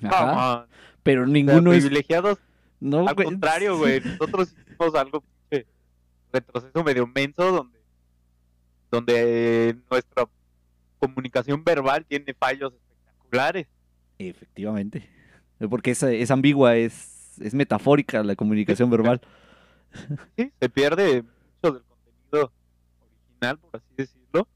Pero, 0.00 0.66
pero 1.02 1.22
O 1.22 1.24
sea, 1.26 1.32
ninguno 1.32 1.72
es. 1.72 1.82
privilegiados 1.84 2.38
No, 2.80 3.08
Al 3.08 3.14
güey. 3.14 3.26
contrario, 3.26 3.76
güey. 3.78 4.00
Nosotros 4.00 4.54
hicimos 4.66 4.94
algo 4.94 5.22
pinche 5.48 5.66
retroceso 6.32 6.84
medio 6.84 7.06
menso 7.06 7.50
donde, 7.52 7.78
donde 8.90 9.76
nuestra 9.90 10.28
comunicación 10.98 11.64
verbal 11.64 12.04
tiene 12.06 12.34
fallos 12.38 12.72
espectaculares. 12.74 13.66
Efectivamente. 14.18 15.08
Porque 15.70 15.90
es, 15.92 16.02
es 16.02 16.30
ambigua, 16.30 16.76
es, 16.76 17.38
es 17.40 17.54
metafórica 17.54 18.22
la 18.22 18.36
comunicación 18.36 18.90
verbal. 18.90 19.20
Sí, 20.36 20.52
se 20.60 20.68
pierde 20.68 21.22
mucho 21.22 21.74
del 21.74 21.82
contenido 21.82 22.52
original, 23.00 23.58
por 23.58 23.76
así 23.76 23.86
decirlo, 23.96 24.46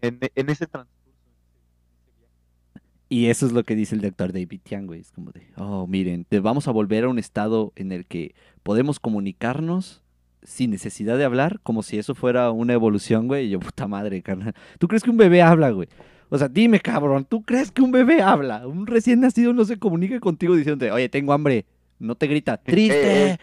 en, 0.00 0.18
en, 0.20 0.30
en 0.34 0.48
ese 0.50 0.66
transcurso. 0.66 0.96
en 1.08 1.12
ese- 1.12 1.42
en 1.90 2.00
ese 2.00 2.16
viaje. 2.18 2.97
Y 3.08 3.26
eso 3.26 3.46
es 3.46 3.52
lo 3.52 3.64
que 3.64 3.74
dice 3.74 3.94
el 3.94 4.02
doctor 4.02 4.32
David 4.32 4.60
Tian, 4.62 4.86
güey. 4.86 5.00
Es 5.00 5.12
como 5.12 5.30
de, 5.32 5.46
oh, 5.56 5.86
miren, 5.86 6.24
te 6.24 6.40
vamos 6.40 6.68
a 6.68 6.72
volver 6.72 7.04
a 7.04 7.08
un 7.08 7.18
estado 7.18 7.72
en 7.76 7.92
el 7.92 8.04
que 8.06 8.34
podemos 8.62 9.00
comunicarnos 9.00 10.02
sin 10.42 10.70
necesidad 10.70 11.16
de 11.18 11.24
hablar, 11.24 11.60
como 11.62 11.82
si 11.82 11.98
eso 11.98 12.14
fuera 12.14 12.50
una 12.50 12.74
evolución, 12.74 13.26
güey. 13.26 13.46
Y 13.46 13.50
yo, 13.50 13.60
puta 13.60 13.88
madre, 13.88 14.22
carnal. 14.22 14.54
¿Tú 14.78 14.88
crees 14.88 15.02
que 15.02 15.10
un 15.10 15.16
bebé 15.16 15.42
habla, 15.42 15.70
güey? 15.70 15.88
O 16.28 16.36
sea, 16.36 16.48
dime, 16.48 16.80
cabrón, 16.80 17.24
¿tú 17.24 17.42
crees 17.42 17.72
que 17.72 17.80
un 17.80 17.90
bebé 17.90 18.20
habla? 18.20 18.66
Un 18.66 18.86
recién 18.86 19.20
nacido 19.20 19.52
no 19.54 19.64
se 19.64 19.78
comunica 19.78 20.20
contigo 20.20 20.54
diciéndote, 20.54 20.92
oye, 20.92 21.08
tengo 21.08 21.32
hambre. 21.32 21.64
No 21.98 22.14
te 22.14 22.26
grita, 22.26 22.56
triste. 22.62 23.30
Eh, 23.32 23.38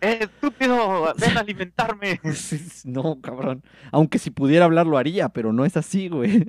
¡Eh, 0.00 0.18
estúpido! 0.22 1.14
¡Ven 1.18 1.36
a 1.36 1.40
alimentarme! 1.40 2.20
No, 2.84 3.20
cabrón. 3.20 3.62
Aunque 3.92 4.18
si 4.18 4.30
pudiera 4.30 4.64
hablar 4.64 4.86
lo 4.86 4.98
haría, 4.98 5.28
pero 5.28 5.52
no 5.52 5.64
es 5.64 5.76
así, 5.76 6.08
güey. 6.08 6.44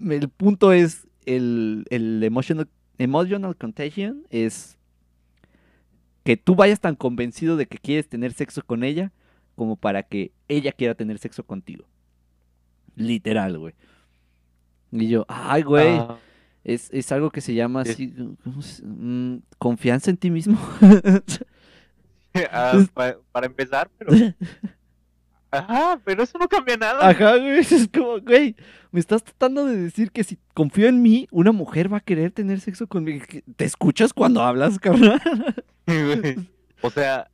El 0.00 0.28
punto 0.28 0.72
es, 0.72 1.06
el, 1.24 1.84
el 1.90 2.22
emotional, 2.22 2.68
emotional 2.98 3.56
contagion 3.56 4.22
es 4.30 4.76
que 6.24 6.36
tú 6.36 6.54
vayas 6.54 6.80
tan 6.80 6.96
convencido 6.96 7.56
de 7.56 7.66
que 7.66 7.78
quieres 7.78 8.08
tener 8.08 8.32
sexo 8.32 8.62
con 8.64 8.82
ella 8.84 9.12
como 9.54 9.76
para 9.76 10.02
que 10.02 10.32
ella 10.48 10.72
quiera 10.72 10.94
tener 10.94 11.18
sexo 11.18 11.44
contigo. 11.44 11.86
Literal, 12.96 13.58
güey. 13.58 13.74
Y 14.92 15.08
yo, 15.08 15.24
ay, 15.28 15.62
güey, 15.62 15.98
Ah, 15.98 16.18
es, 16.64 16.90
es 16.92 17.12
algo 17.12 17.30
que 17.30 17.40
se 17.40 17.54
llama 17.54 17.82
así, 17.82 18.12
¿cómo 18.42 18.62
se- 18.62 18.82
mm, 18.84 19.42
confianza 19.58 20.10
en 20.10 20.16
ti 20.16 20.30
mismo. 20.30 20.58
ah, 22.50 22.84
pa- 22.94 23.16
para 23.32 23.46
empezar, 23.46 23.90
pero. 23.98 24.12
Ajá, 25.58 26.00
pero 26.04 26.22
eso 26.22 26.38
no 26.38 26.48
cambia 26.48 26.76
nada. 26.76 27.08
Ajá, 27.08 27.36
güey, 27.36 27.58
es 27.60 27.88
como, 27.92 28.20
güey, 28.20 28.56
me 28.90 29.00
estás 29.00 29.22
tratando 29.24 29.66
de 29.66 29.76
decir 29.76 30.10
que 30.10 30.24
si 30.24 30.38
confío 30.54 30.88
en 30.88 31.02
mí, 31.02 31.26
una 31.30 31.52
mujer 31.52 31.92
va 31.92 31.98
a 31.98 32.00
querer 32.00 32.30
tener 32.30 32.60
sexo 32.60 32.86
conmigo. 32.86 33.24
¿Qué- 33.28 33.42
¿Te 33.56 33.64
escuchas 33.64 34.12
cuando 34.12 34.42
hablas, 34.42 34.78
cabrón? 34.80 35.20
O 36.82 36.90
sea. 36.90 37.28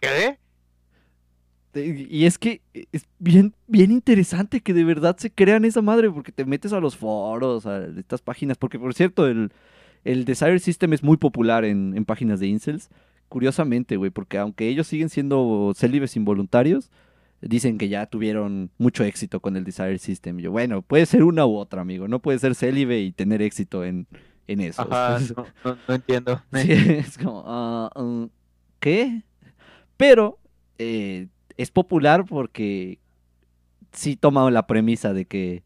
¿Qué? 0.00 0.38
Y 1.74 2.26
es 2.26 2.38
que 2.38 2.60
es 2.92 3.06
bien, 3.18 3.54
bien 3.66 3.90
interesante 3.92 4.60
que 4.60 4.74
de 4.74 4.84
verdad 4.84 5.16
se 5.16 5.30
crean 5.30 5.64
esa 5.64 5.80
madre, 5.80 6.10
porque 6.10 6.30
te 6.32 6.44
metes 6.44 6.72
a 6.74 6.80
los 6.80 6.96
foros, 6.96 7.64
a 7.66 7.86
estas 7.98 8.20
páginas, 8.20 8.58
porque 8.58 8.78
por 8.78 8.92
cierto, 8.92 9.26
el, 9.26 9.52
el 10.04 10.24
Desire 10.26 10.58
System 10.58 10.92
es 10.92 11.02
muy 11.02 11.16
popular 11.16 11.64
en, 11.64 11.96
en 11.96 12.04
páginas 12.04 12.40
de 12.40 12.48
incels, 12.48 12.90
curiosamente, 13.32 13.96
güey, 13.96 14.10
porque 14.10 14.36
aunque 14.36 14.68
ellos 14.68 14.86
siguen 14.86 15.08
siendo 15.08 15.72
célibes 15.74 16.16
involuntarios, 16.16 16.90
dicen 17.40 17.78
que 17.78 17.88
ya 17.88 18.04
tuvieron 18.04 18.70
mucho 18.76 19.04
éxito 19.04 19.40
con 19.40 19.56
el 19.56 19.64
Desire 19.64 19.96
System. 19.98 20.36
Yo, 20.38 20.50
bueno, 20.52 20.82
puede 20.82 21.06
ser 21.06 21.22
una 21.24 21.46
u 21.46 21.56
otra, 21.56 21.80
amigo, 21.80 22.08
no 22.08 22.18
puede 22.18 22.38
ser 22.38 22.54
célibe 22.54 23.00
y 23.00 23.10
tener 23.10 23.40
éxito 23.40 23.84
en, 23.86 24.06
en 24.46 24.60
eso. 24.60 24.82
Ajá, 24.82 25.18
no, 25.36 25.46
no- 25.64 25.78
no 25.88 25.94
entiendo. 25.94 26.42
Sí, 26.52 26.70
es 26.72 27.16
como, 27.16 27.42
ah, 27.46 27.90
mm, 27.96 28.24
¿qué? 28.80 29.22
Pero 29.96 30.38
eh, 30.78 31.28
es 31.56 31.70
popular 31.70 32.26
porque 32.26 32.98
sí 33.92 34.14
toma 34.16 34.50
la 34.50 34.66
premisa 34.66 35.14
de 35.14 35.24
que, 35.24 35.62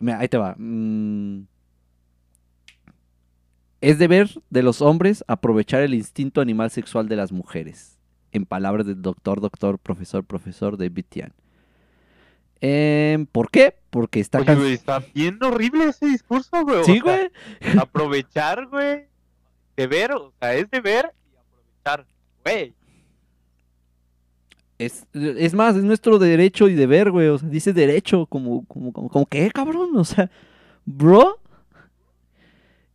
mira, 0.00 0.18
ahí 0.18 0.28
te 0.28 0.38
va. 0.38 0.56
mm, 0.58 1.46
es 3.90 3.98
deber 3.98 4.30
de 4.50 4.62
los 4.62 4.80
hombres 4.82 5.24
aprovechar 5.28 5.82
el 5.82 5.94
instinto 5.94 6.40
animal 6.40 6.70
sexual 6.70 7.08
de 7.08 7.16
las 7.16 7.32
mujeres, 7.32 7.98
en 8.32 8.46
palabras 8.46 8.86
del 8.86 9.02
doctor, 9.02 9.40
doctor, 9.40 9.78
profesor, 9.78 10.24
profesor 10.24 10.76
David 10.76 11.04
Tian. 11.08 11.32
Em, 12.60 13.26
¿Por 13.26 13.50
qué? 13.50 13.76
Porque 13.90 14.20
está 14.20 14.38
Oye, 14.40 14.54
güey, 14.54 14.72
está 14.72 15.02
bien 15.14 15.38
horrible 15.42 15.84
ese 15.84 16.06
discurso, 16.06 16.62
güey. 16.64 16.78
o 16.78 16.84
Sí, 16.84 16.94
sea, 16.94 17.02
güey. 17.02 17.30
aprovechar, 17.78 18.66
güey. 18.68 19.06
De 19.76 19.86
ver, 19.86 20.12
o 20.12 20.32
sea, 20.40 20.54
es 20.54 20.70
de 20.70 20.80
ver 20.80 21.12
y 21.32 21.36
aprovechar, 21.36 22.06
güey. 22.44 22.74
Es, 24.78 25.06
es 25.12 25.54
más, 25.54 25.76
es 25.76 25.84
nuestro 25.84 26.18
derecho 26.18 26.68
y 26.68 26.74
deber, 26.74 27.10
güey. 27.10 27.28
O 27.28 27.38
sea, 27.38 27.48
dice 27.48 27.72
derecho, 27.72 28.26
como, 28.26 28.64
como, 28.66 28.92
como, 28.92 29.08
como 29.08 29.26
¿qué, 29.26 29.50
cabrón? 29.50 29.96
O 29.96 30.04
sea, 30.04 30.30
bro. 30.84 31.38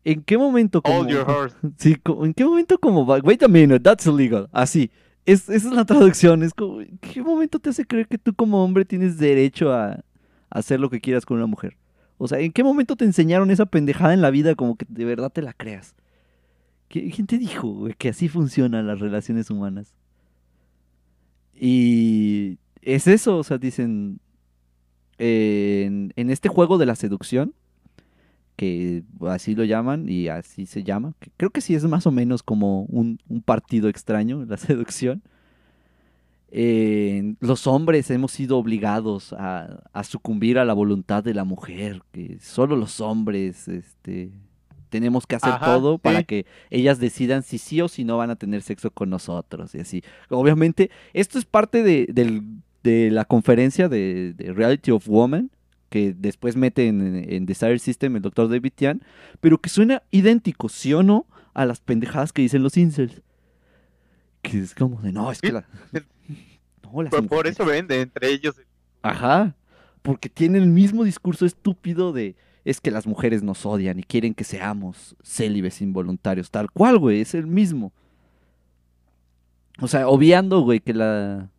¿En 0.05 0.23
qué 0.23 0.38
momento 0.38 0.81
como... 0.81 0.99
Hold 0.99 1.09
your 1.09 1.29
horse. 1.29 1.55
Sí, 1.77 1.95
¿en 2.23 2.33
qué 2.33 2.45
momento 2.45 2.77
como... 2.79 3.03
Wait 3.03 3.43
a 3.43 3.47
minute, 3.47 3.79
that's 3.81 4.05
illegal. 4.07 4.47
Así. 4.51 4.89
Es, 5.25 5.49
esa 5.49 5.67
es 5.69 5.73
la 5.73 5.85
traducción. 5.85 6.41
Es 6.43 6.53
como, 6.53 6.81
¿en 6.81 6.97
qué 6.99 7.21
momento 7.21 7.59
te 7.59 7.69
hace 7.69 7.85
creer 7.85 8.07
que 8.07 8.17
tú 8.17 8.33
como 8.33 8.63
hombre 8.63 8.85
tienes 8.85 9.17
derecho 9.17 9.71
a, 9.73 9.91
a 9.91 10.01
hacer 10.50 10.79
lo 10.79 10.89
que 10.89 11.02
quieras 11.02 11.25
con 11.25 11.37
una 11.37 11.45
mujer? 11.45 11.77
O 12.17 12.27
sea, 12.27 12.39
¿en 12.39 12.52
qué 12.52 12.63
momento 12.63 12.95
te 12.95 13.06
enseñaron 13.06 13.52
esa 13.52 13.65
pendejada 13.65 14.13
en 14.13 14.21
la 14.21 14.29
vida 14.31 14.56
como 14.56 14.75
que 14.75 14.85
de 14.89 15.06
verdad 15.06 15.31
te 15.31 15.41
la 15.41 15.54
creas? 15.54 15.95
¿Qui- 16.89 17.13
¿Quién 17.13 17.27
te 17.27 17.37
dijo, 17.37 17.67
güey, 17.69 17.93
que 17.93 18.10
así 18.10 18.27
funcionan 18.27 18.87
las 18.87 19.00
relaciones 19.00 19.50
humanas? 19.50 19.93
Y 21.54 22.58
es 22.81 23.08
eso, 23.08 23.37
o 23.37 23.43
sea, 23.43 23.58
dicen, 23.58 24.19
eh, 25.17 25.83
en, 25.85 26.13
en 26.15 26.29
este 26.29 26.50
juego 26.50 26.77
de 26.77 26.85
la 26.85 26.95
seducción, 26.95 27.54
que 28.60 29.03
así 29.29 29.55
lo 29.55 29.63
llaman 29.63 30.10
y 30.10 30.27
así 30.27 30.65
se 30.65 30.83
llama, 30.83 31.13
creo 31.37 31.49
que 31.49 31.62
sí 31.62 31.75
es 31.75 31.85
más 31.85 32.05
o 32.05 32.12
menos 32.12 32.43
como 32.43 32.83
un, 32.89 33.17
un 33.29 33.41
partido 33.41 33.87
extraño, 33.87 34.43
la 34.45 34.57
seducción, 34.67 35.21
eh, 36.51 37.35
los 37.39 37.67
hombres 37.67 38.10
hemos 38.12 38.31
sido 38.31 38.57
obligados 38.57 39.33
a, 39.33 39.83
a 39.93 40.03
sucumbir 40.03 40.57
a 40.57 40.65
la 40.65 40.73
voluntad 40.73 41.23
de 41.23 41.33
la 41.33 41.43
mujer, 41.45 42.01
que 42.12 42.37
solo 42.41 42.75
los 42.75 42.99
hombres 43.01 43.67
este, 43.67 44.31
Tenemos 44.89 45.27
que 45.27 45.35
hacer 45.35 45.53
Ajá, 45.53 45.65
todo 45.65 45.99
para 45.99 46.19
sí. 46.19 46.25
que 46.25 46.45
ellas 46.71 46.99
decidan 46.99 47.43
si 47.43 47.60
sí 47.60 47.79
o 47.81 47.87
si 47.87 48.03
no 48.03 48.17
van 48.17 48.31
a 48.31 48.35
tener 48.35 48.63
sexo 48.63 48.89
con 48.91 49.10
nosotros 49.12 49.73
y 49.75 49.79
así. 49.79 50.03
Obviamente, 50.29 50.89
esto 51.13 51.37
es 51.39 51.45
parte 51.45 51.83
de, 51.83 52.07
del- 52.12 52.43
de 52.83 53.12
la 53.12 53.25
conferencia 53.25 53.87
de, 53.87 54.33
de 54.33 54.51
Reality 54.51 54.91
of 54.91 55.07
Woman 55.07 55.51
que 55.90 56.13
después 56.17 56.56
mete 56.56 56.87
en, 56.87 57.15
en 57.31 57.46
Desire 57.46 57.79
System 57.79 58.15
el 58.15 58.21
doctor 58.21 58.50
David 58.50 58.71
Tian, 58.75 59.04
pero 59.42 59.60
que 59.60 59.69
suena 59.69 60.04
idéntico, 60.12 60.69
¿sí 60.69 60.94
o 60.94 61.04
no? 61.04 61.25
A 61.54 61.65
las 61.65 61.81
pendejadas 61.81 62.31
que 62.31 62.42
dicen 62.42 62.63
los 62.63 62.77
incels. 62.77 63.21
Que 64.42 64.60
es 64.60 64.73
como 64.75 65.02
de, 65.02 65.12
no, 65.12 65.31
es 65.31 65.42
que 65.42 65.52
la... 65.52 65.65
No, 66.83 67.04
las 67.04 67.12
Por, 67.12 67.27
por 67.27 67.48
eso 67.48 67.65
vende 67.65 68.02
entre 68.02 68.29
ellos. 68.29 68.56
Ajá, 69.02 69.56
porque 70.02 70.29
tienen 70.29 70.63
el 70.63 70.69
mismo 70.69 71.04
discurso 71.04 71.46
estúpido 71.46 72.13
de 72.13 72.35
es 72.65 72.81
que 72.81 72.92
las 72.92 73.08
mujeres 73.08 73.42
nos 73.44 73.65
odian 73.65 74.00
y 74.00 74.04
quieren 74.04 74.33
que 74.33 74.44
seamos 74.44 75.15
célibes 75.23 75.81
involuntarios, 75.81 76.52
tal 76.52 76.69
cual, 76.71 77.00
güey, 77.00 77.21
es 77.21 77.33
el 77.33 77.48
mismo. 77.48 77.94
O 79.79 79.87
sea, 79.87 80.08
obviando, 80.08 80.62
güey, 80.62 80.79
que 80.79 80.94
la 80.94 81.50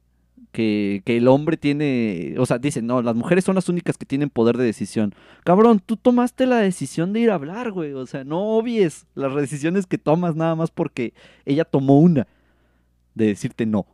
que, 0.53 1.03
que 1.05 1.17
el 1.17 1.29
hombre 1.29 1.57
tiene, 1.57 2.35
o 2.39 2.47
sea, 2.47 2.59
dicen, 2.59 2.87
no, 2.87 3.03
las 3.03 3.15
mujeres 3.15 3.45
son 3.45 3.55
las 3.55 3.69
únicas 3.69 3.97
que 3.97 4.07
tienen 4.07 4.31
poder 4.31 4.57
de 4.57 4.65
decisión. 4.65 5.15
Cabrón, 5.45 5.81
tú 5.85 5.97
tomaste 5.97 6.47
la 6.47 6.59
decisión 6.59 7.13
de 7.13 7.21
ir 7.21 7.31
a 7.31 7.35
hablar, 7.35 7.73
güey, 7.73 7.93
o 7.93 8.07
sea, 8.07 8.25
no 8.25 8.57
obvies 8.57 9.07
las 9.15 9.35
decisiones 9.35 9.87
que 9.87 9.99
tomas 9.99 10.37
nada 10.37 10.55
más 10.55 10.71
porque 10.71 11.15
ella 11.45 11.65
tomó 11.65 11.99
una 12.01 12.27
de 13.15 13.27
decirte 13.27 13.67
no. 13.67 13.87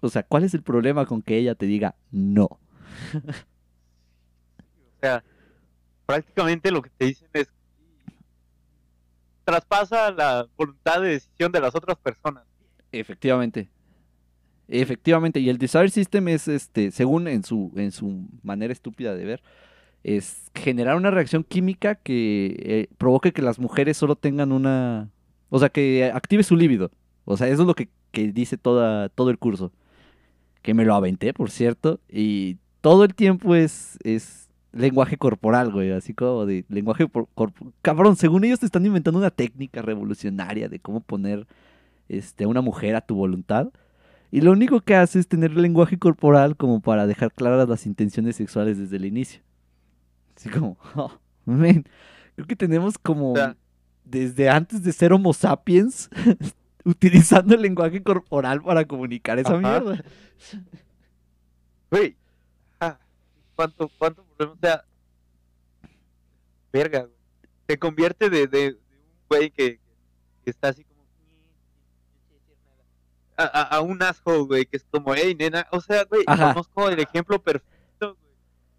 O 0.00 0.08
sea, 0.08 0.22
¿cuál 0.22 0.44
es 0.44 0.54
el 0.54 0.62
problema 0.62 1.06
con 1.06 1.22
que 1.22 1.36
ella 1.36 1.54
te 1.54 1.66
diga 1.66 1.94
no? 2.10 2.48
O 4.92 5.00
sea, 5.00 5.24
prácticamente 6.04 6.70
lo 6.70 6.82
que 6.82 6.90
te 6.90 7.06
dicen 7.06 7.30
es 7.32 7.48
traspasa 9.44 10.10
la 10.10 10.46
voluntad 10.56 11.00
de 11.00 11.08
decisión 11.08 11.50
de 11.50 11.60
las 11.60 11.74
otras 11.74 11.96
personas. 11.96 12.44
Efectivamente. 12.92 13.70
Efectivamente. 14.70 15.40
Y 15.40 15.48
el 15.48 15.58
Desire 15.58 15.88
System 15.90 16.28
es, 16.28 16.48
este, 16.48 16.90
según 16.92 17.28
en 17.28 17.42
su, 17.42 17.72
en 17.76 17.90
su 17.92 18.28
manera 18.42 18.72
estúpida 18.72 19.14
de 19.14 19.24
ver, 19.24 19.42
es 20.04 20.50
generar 20.54 20.96
una 20.96 21.10
reacción 21.10 21.44
química 21.44 21.96
que 21.96 22.56
eh, 22.58 22.86
provoque 22.96 23.32
que 23.32 23.42
las 23.42 23.58
mujeres 23.58 23.96
solo 23.96 24.16
tengan 24.16 24.52
una. 24.52 25.10
O 25.50 25.58
sea, 25.58 25.68
que 25.68 26.10
active 26.14 26.42
su 26.44 26.56
líbido. 26.56 26.90
O 27.24 27.36
sea, 27.36 27.48
eso 27.48 27.62
es 27.62 27.66
lo 27.66 27.74
que, 27.74 27.88
que 28.12 28.32
dice 28.32 28.56
toda, 28.56 29.08
todo 29.08 29.30
el 29.30 29.38
curso. 29.38 29.72
Que 30.62 30.72
me 30.74 30.84
lo 30.84 30.94
aventé, 30.94 31.32
por 31.34 31.50
cierto. 31.50 32.00
Y 32.08 32.56
todo 32.80 33.04
el 33.04 33.14
tiempo 33.14 33.54
es, 33.54 33.98
es 34.04 34.48
lenguaje 34.72 35.16
corporal, 35.16 35.72
güey. 35.72 35.90
Así 35.90 36.14
como 36.14 36.46
de 36.46 36.64
lenguaje 36.68 37.08
por- 37.08 37.28
corp- 37.34 37.72
Cabrón, 37.82 38.14
según 38.16 38.44
ellos 38.44 38.60
te 38.60 38.66
están 38.66 38.86
inventando 38.86 39.18
una 39.18 39.30
técnica 39.30 39.82
revolucionaria 39.82 40.68
de 40.68 40.78
cómo 40.78 41.00
poner 41.00 41.46
este, 42.08 42.44
a 42.44 42.48
una 42.48 42.60
mujer 42.60 42.94
a 42.94 43.00
tu 43.00 43.16
voluntad. 43.16 43.70
Y 44.30 44.40
lo 44.42 44.52
único 44.52 44.80
que 44.80 44.94
hace 44.94 45.18
es 45.18 45.26
tener 45.26 45.52
lenguaje 45.56 45.98
corporal 45.98 46.56
como 46.56 46.80
para 46.80 47.06
dejar 47.06 47.32
claras 47.32 47.68
las 47.68 47.86
intenciones 47.86 48.36
sexuales 48.36 48.78
desde 48.78 48.96
el 48.96 49.04
inicio. 49.04 49.42
Así 50.36 50.48
como, 50.48 50.76
oh, 50.94 51.12
man, 51.44 51.84
creo 52.34 52.46
que 52.46 52.56
tenemos 52.56 52.96
como 52.98 53.34
desde 54.04 54.48
antes 54.48 54.82
de 54.82 54.92
ser 54.92 55.12
Homo 55.12 55.32
sapiens 55.32 56.08
utilizando 56.84 57.54
el 57.54 57.62
lenguaje 57.62 58.02
corporal 58.02 58.62
para 58.62 58.84
comunicar 58.84 59.38
esa 59.38 59.56
Ajá. 59.56 59.58
mierda. 59.58 60.04
Güey, 61.90 62.16
ah, 62.78 62.98
¿cuánto, 63.56 63.90
cuánto 63.98 64.24
problema? 64.24 64.54
O 64.54 64.58
sea, 64.60 64.84
verga. 66.72 67.08
Te 67.66 67.78
convierte 67.78 68.30
de, 68.30 68.46
de, 68.46 68.58
de 68.58 68.68
un 68.70 68.78
güey 69.28 69.50
que, 69.50 69.78
que 70.44 70.50
está 70.50 70.68
así. 70.68 70.84
A, 73.44 73.80
un 73.80 74.02
asshole, 74.02 74.44
güey, 74.44 74.66
que 74.66 74.76
es 74.76 74.84
como, 74.90 75.14
hey, 75.14 75.34
nena. 75.38 75.66
O 75.72 75.80
sea, 75.80 76.04
güey, 76.04 76.24
conozco 76.24 76.88
el 76.88 76.98
ejemplo 77.00 77.40
perfecto, 77.42 78.16
güey. 78.16 78.32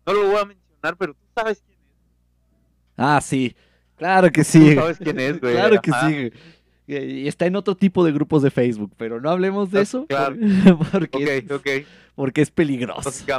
No 0.06 0.14
lo 0.14 0.28
voy 0.32 0.40
a 0.42 0.46
mencionar, 0.46 0.98
pero 0.98 1.14
tú 1.14 1.20
sabes 1.36 1.62
quién 1.66 1.80
es. 1.80 1.86
Ah, 2.98 3.20
sí. 3.22 3.56
Claro 3.96 4.32
que 4.32 4.44
Tú 4.44 4.50
sí. 4.52 4.76
sabes 4.76 4.98
quién 4.98 5.20
es, 5.20 5.40
güey. 5.40 5.54
Claro 5.54 5.82
que 5.82 5.92
Ajá. 5.92 6.10
sí. 6.10 6.16
güey. 6.88 7.22
Y 7.22 7.28
está 7.28 7.46
en 7.46 7.56
otro 7.56 7.76
tipo 7.76 8.04
de 8.04 8.12
grupos 8.12 8.42
de 8.44 8.52
Facebook, 8.52 8.92
pero 8.98 9.22
no 9.22 9.30
hablemos 9.30 9.72
de 9.72 9.80
Ah, 9.80 9.82
eso 9.84 10.06
claro. 10.08 10.36
por- 10.92 11.10
porque, 11.10 11.38
es, 11.38 11.44
Ok, 11.52 11.62
ok. 11.62 11.70
porque 12.16 12.42
es 12.42 12.52
peligroso. 12.52 13.10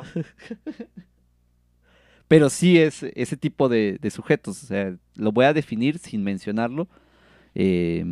Pero 2.28 2.48
sí 2.48 2.78
es 2.78 3.02
ese 3.14 3.36
tipo 3.36 3.68
de, 3.68 3.98
de 4.00 4.10
sujetos. 4.10 4.62
O 4.62 4.66
sea, 4.66 4.96
lo 5.16 5.32
voy 5.32 5.44
a 5.44 5.52
definir 5.52 5.98
sin 5.98 6.24
mencionarlo. 6.24 6.88
Eh, 7.54 8.04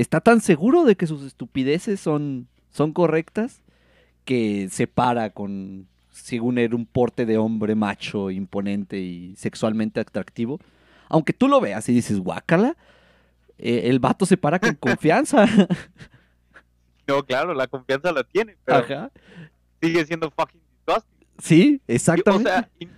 está 0.00 0.20
tan 0.20 0.40
seguro 0.40 0.84
de 0.84 0.96
que 0.96 1.06
sus 1.06 1.22
estupideces 1.22 2.00
son, 2.00 2.48
son 2.70 2.92
correctas 2.92 3.62
que 4.24 4.68
se 4.70 4.86
para 4.86 5.30
con, 5.30 5.86
según 6.10 6.58
él, 6.58 6.74
un 6.74 6.86
porte 6.86 7.24
de 7.26 7.38
hombre 7.38 7.74
macho, 7.74 8.30
imponente 8.30 8.98
y 8.98 9.34
sexualmente 9.36 10.00
atractivo. 10.00 10.60
Aunque 11.08 11.32
tú 11.32 11.48
lo 11.48 11.60
veas 11.60 11.88
y 11.88 11.94
dices, 11.94 12.18
guácala, 12.20 12.76
eh, 13.58 13.82
el 13.84 13.98
vato 13.98 14.26
se 14.26 14.36
para 14.36 14.58
con 14.58 14.74
confianza. 14.74 15.46
No, 17.06 17.24
claro, 17.24 17.54
la 17.54 17.66
confianza 17.66 18.12
la 18.12 18.22
tiene, 18.22 18.56
pero 18.66 18.78
Ajá. 18.80 19.10
sigue 19.80 20.04
siendo 20.04 20.30
fucking 20.30 20.60
disgusting. 20.86 21.26
Sí, 21.38 21.80
Y, 21.88 21.92
exactamente. 21.94 22.50
O 22.50 22.52
sea, 22.52 22.68
y, 22.78 22.88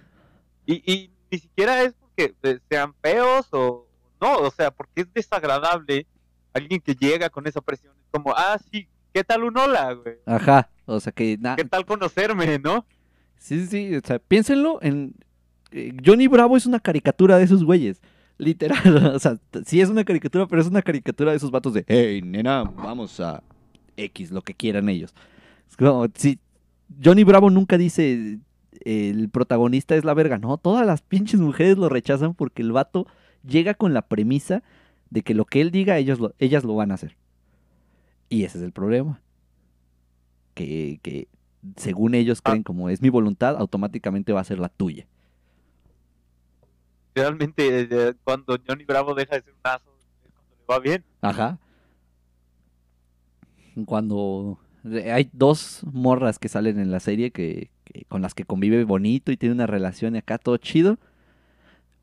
y- 0.66 0.82
y 0.92 1.11
ni 1.30 1.38
siquiera 1.38 1.82
es 1.82 1.94
porque 1.94 2.34
sean 2.68 2.92
feos 3.01 3.46
o 3.53 3.86
no, 4.20 4.38
o 4.38 4.51
sea, 4.51 4.72
porque 4.72 5.03
es 5.03 5.12
desagradable 5.14 6.07
alguien 6.53 6.80
que 6.80 6.94
llega 6.94 7.30
con 7.30 7.46
esa 7.46 7.61
presión. 7.61 7.92
Es 8.03 8.09
como, 8.11 8.32
ah, 8.36 8.59
sí, 8.70 8.88
¿qué 9.12 9.24
tal 9.24 9.44
un 9.44 9.57
hola, 9.57 9.92
güey? 9.94 10.16
Ajá. 10.26 10.70
O 10.86 10.98
sea 11.01 11.12
que 11.12 11.36
nada. 11.38 11.57
¿Qué 11.57 11.64
tal 11.64 11.84
conocerme, 11.86 12.59
no? 12.59 12.84
Sí, 13.38 13.66
sí, 13.66 13.94
o 13.96 14.01
sea, 14.05 14.18
piénsenlo 14.18 14.78
en... 14.82 15.14
eh, 15.72 15.92
Johnny 16.05 16.26
Bravo 16.26 16.57
es 16.57 16.66
una 16.66 16.80
caricatura 16.80 17.38
de 17.38 17.44
esos 17.44 17.64
güeyes, 17.64 18.03
literal, 18.38 19.07
o 19.14 19.18
sea, 19.18 19.38
sí 19.64 19.80
es 19.80 19.88
una 19.88 20.05
caricatura, 20.05 20.46
pero 20.46 20.61
es 20.61 20.68
una 20.68 20.82
caricatura 20.82 21.30
de 21.30 21.38
esos 21.38 21.51
vatos 21.51 21.72
de, 21.72 21.84
hey, 21.88 22.20
nena, 22.22 22.64
vamos 22.64 23.18
a 23.20 23.42
X, 23.96 24.30
lo 24.30 24.42
que 24.42 24.55
quieran 24.55 24.88
ellos. 24.88 25.14
Es 25.68 25.76
como, 25.76 26.07
sí, 26.14 26.38
Johnny 27.03 27.24
Bravo 27.24 27.48
nunca 27.51 27.78
dice, 27.78 28.40
el 28.84 29.28
protagonista 29.30 29.94
es 29.94 30.05
la 30.05 30.12
verga, 30.14 30.38
no, 30.38 30.59
todas 30.59 30.86
las 30.86 31.01
pinches 31.03 31.40
mujeres 31.40 31.78
lo 31.78 31.88
rechazan 31.88 32.34
porque 32.34 32.62
el 32.62 32.72
vato 32.72 33.07
llega 33.46 33.74
con 33.74 33.94
la 33.94 34.03
premisa 34.03 34.62
de 35.11 35.23
que 35.23 35.35
lo 35.35 35.45
que 35.45 35.61
él 35.61 35.71
diga, 35.71 35.99
ellos 35.99 36.19
lo- 36.21 36.35
ellas 36.39 36.65
lo 36.65 36.75
van 36.75 36.91
a 36.91 36.95
hacer. 36.95 37.17
Y 38.29 38.45
ese 38.45 38.59
es 38.59 38.65
el 38.65 38.73
problema. 38.73 39.21
Que, 40.55 41.01
que 41.03 41.29
según 41.77 42.15
ellos 42.15 42.41
Ah. 42.45 42.51
creen 42.51 42.63
como 42.63 42.89
es 42.89 43.03
mi 43.03 43.09
voluntad, 43.09 43.57
automáticamente 43.57 44.33
va 44.33 44.41
a 44.41 44.45
ser 44.45 44.59
la 44.59 44.69
tuya. 44.69 45.07
Realmente, 47.15 47.89
eh, 47.91 48.15
cuando 48.25 48.57
Johnny 48.67 48.85
Bravo 48.85 49.15
deja 49.15 49.35
de 49.37 49.43
ser 49.43 49.53
un 49.53 49.61
aso, 49.65 49.91
es 49.99 50.33
cuando 50.33 50.57
le 50.57 50.65
va 50.69 50.79
bien. 50.79 51.05
Ajá. 51.23 51.59
Cuando 53.85 54.59
eh, 54.85 55.11
hay 55.13 55.29
dos 55.33 55.83
morras 55.93 56.39
que 56.39 56.49
salen 56.49 56.79
en 56.79 56.91
la 56.91 57.01
serie 57.01 57.31
que, 57.31 57.71
que- 57.85 58.05
con 58.07 58.23
las 58.23 58.35
que 58.35 58.45
convive 58.45 58.85
bonito 58.85 59.33
y 59.33 59.37
tiene 59.37 59.55
una 59.55 59.67
relación 59.67 60.15
y 60.15 60.19
acá 60.19 60.39
todo 60.39 60.57
chido. 60.57 60.99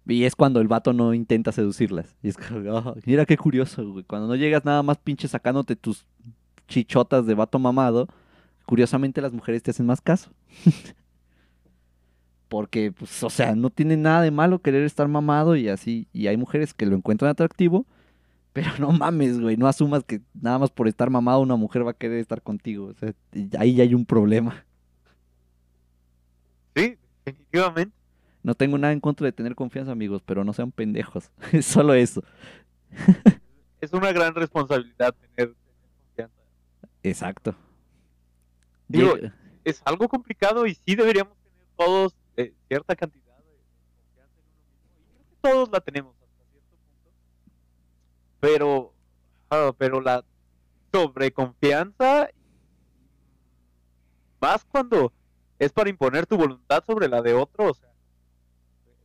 Y 0.07 0.23
es 0.23 0.35
cuando 0.35 0.61
el 0.61 0.67
vato 0.67 0.93
no 0.93 1.13
intenta 1.13 1.51
seducirlas. 1.51 2.15
Y 2.23 2.29
es 2.29 2.37
"Ah, 2.71 2.93
mira 3.05 3.25
qué 3.25 3.37
curioso, 3.37 3.85
güey. 3.91 4.03
Cuando 4.05 4.27
no 4.27 4.35
llegas 4.35 4.63
nada 4.63 4.81
más 4.83 4.97
pinche 4.97 5.27
sacándote 5.27 5.75
tus 5.75 6.05
chichotas 6.67 7.25
de 7.25 7.33
vato 7.35 7.59
mamado, 7.59 8.07
curiosamente 8.65 9.21
las 9.21 9.33
mujeres 9.33 9.63
te 9.63 9.71
hacen 9.71 9.85
más 9.85 10.01
caso. 10.01 10.31
Porque, 12.47 12.93
pues, 12.93 13.21
o 13.23 13.29
sea, 13.29 13.55
no 13.55 13.69
tiene 13.69 13.97
nada 13.97 14.21
de 14.21 14.31
malo 14.31 14.59
querer 14.61 14.83
estar 14.83 15.07
mamado 15.09 15.57
y 15.57 15.67
así. 15.67 16.07
Y 16.13 16.27
hay 16.27 16.37
mujeres 16.37 16.73
que 16.73 16.85
lo 16.85 16.95
encuentran 16.95 17.29
atractivo. 17.29 17.85
Pero 18.53 18.71
no 18.79 18.91
mames, 18.91 19.39
güey, 19.39 19.57
no 19.57 19.67
asumas 19.67 20.03
que 20.03 20.21
nada 20.33 20.57
más 20.57 20.71
por 20.71 20.87
estar 20.87 21.09
mamado 21.09 21.41
una 21.41 21.55
mujer 21.57 21.85
va 21.85 21.91
a 21.91 21.93
querer 21.93 22.19
estar 22.19 22.41
contigo. 22.41 22.87
O 22.87 22.93
sea, 22.93 23.13
ahí 23.59 23.75
ya 23.75 23.83
hay 23.83 23.93
un 23.93 24.05
problema. 24.05 24.65
Sí, 26.75 26.97
definitivamente. 27.25 27.96
No 28.47 28.55
tengo 28.55 28.77
nada 28.77 28.93
en 28.93 29.01
contra 29.01 29.25
de 29.25 29.33
tener 29.33 29.55
confianza, 29.55 29.91
amigos, 29.91 30.21
pero 30.25 30.45
no 30.45 30.53
sean 30.53 30.71
pendejos. 30.71 31.31
Es 31.51 31.65
solo 31.65 31.93
eso. 31.93 32.23
Es 33.81 33.91
una 33.91 34.13
gran 34.13 34.33
responsabilidad 34.35 35.13
tener, 35.35 35.53
confianza. 36.05 36.47
Exacto. 37.03 37.55
Digo, 38.87 39.15
Es 39.65 39.81
algo 39.83 40.07
complicado 40.07 40.65
y 40.65 40.75
sí 40.75 40.95
deberíamos 40.95 41.37
tener 41.39 41.65
todos 41.75 42.15
eh, 42.37 42.53
cierta 42.69 42.95
cantidad 42.95 43.37
de, 43.37 43.57
confianza 43.57 44.39
en 44.39 44.55
uno 44.55 44.63
mismo. 44.63 44.95
Y 44.95 45.03
creo 45.03 45.27
que 45.27 45.35
todos 45.41 45.69
la 45.69 45.81
tenemos 45.81 46.15
hasta 46.15 46.45
cierto 46.49 46.77
punto. 46.77 47.11
Pero, 48.39 48.93
ah, 49.49 49.73
pero 49.77 49.99
la 49.99 50.23
sobreconfianza, 50.93 52.29
más 54.39 54.63
cuando 54.63 55.11
es 55.59 55.73
para 55.73 55.89
imponer 55.89 56.25
tu 56.25 56.37
voluntad 56.37 56.81
sobre 56.87 57.09
la 57.09 57.21
de 57.21 57.33
otro, 57.33 57.71
o 57.71 57.73
sea, 57.73 57.86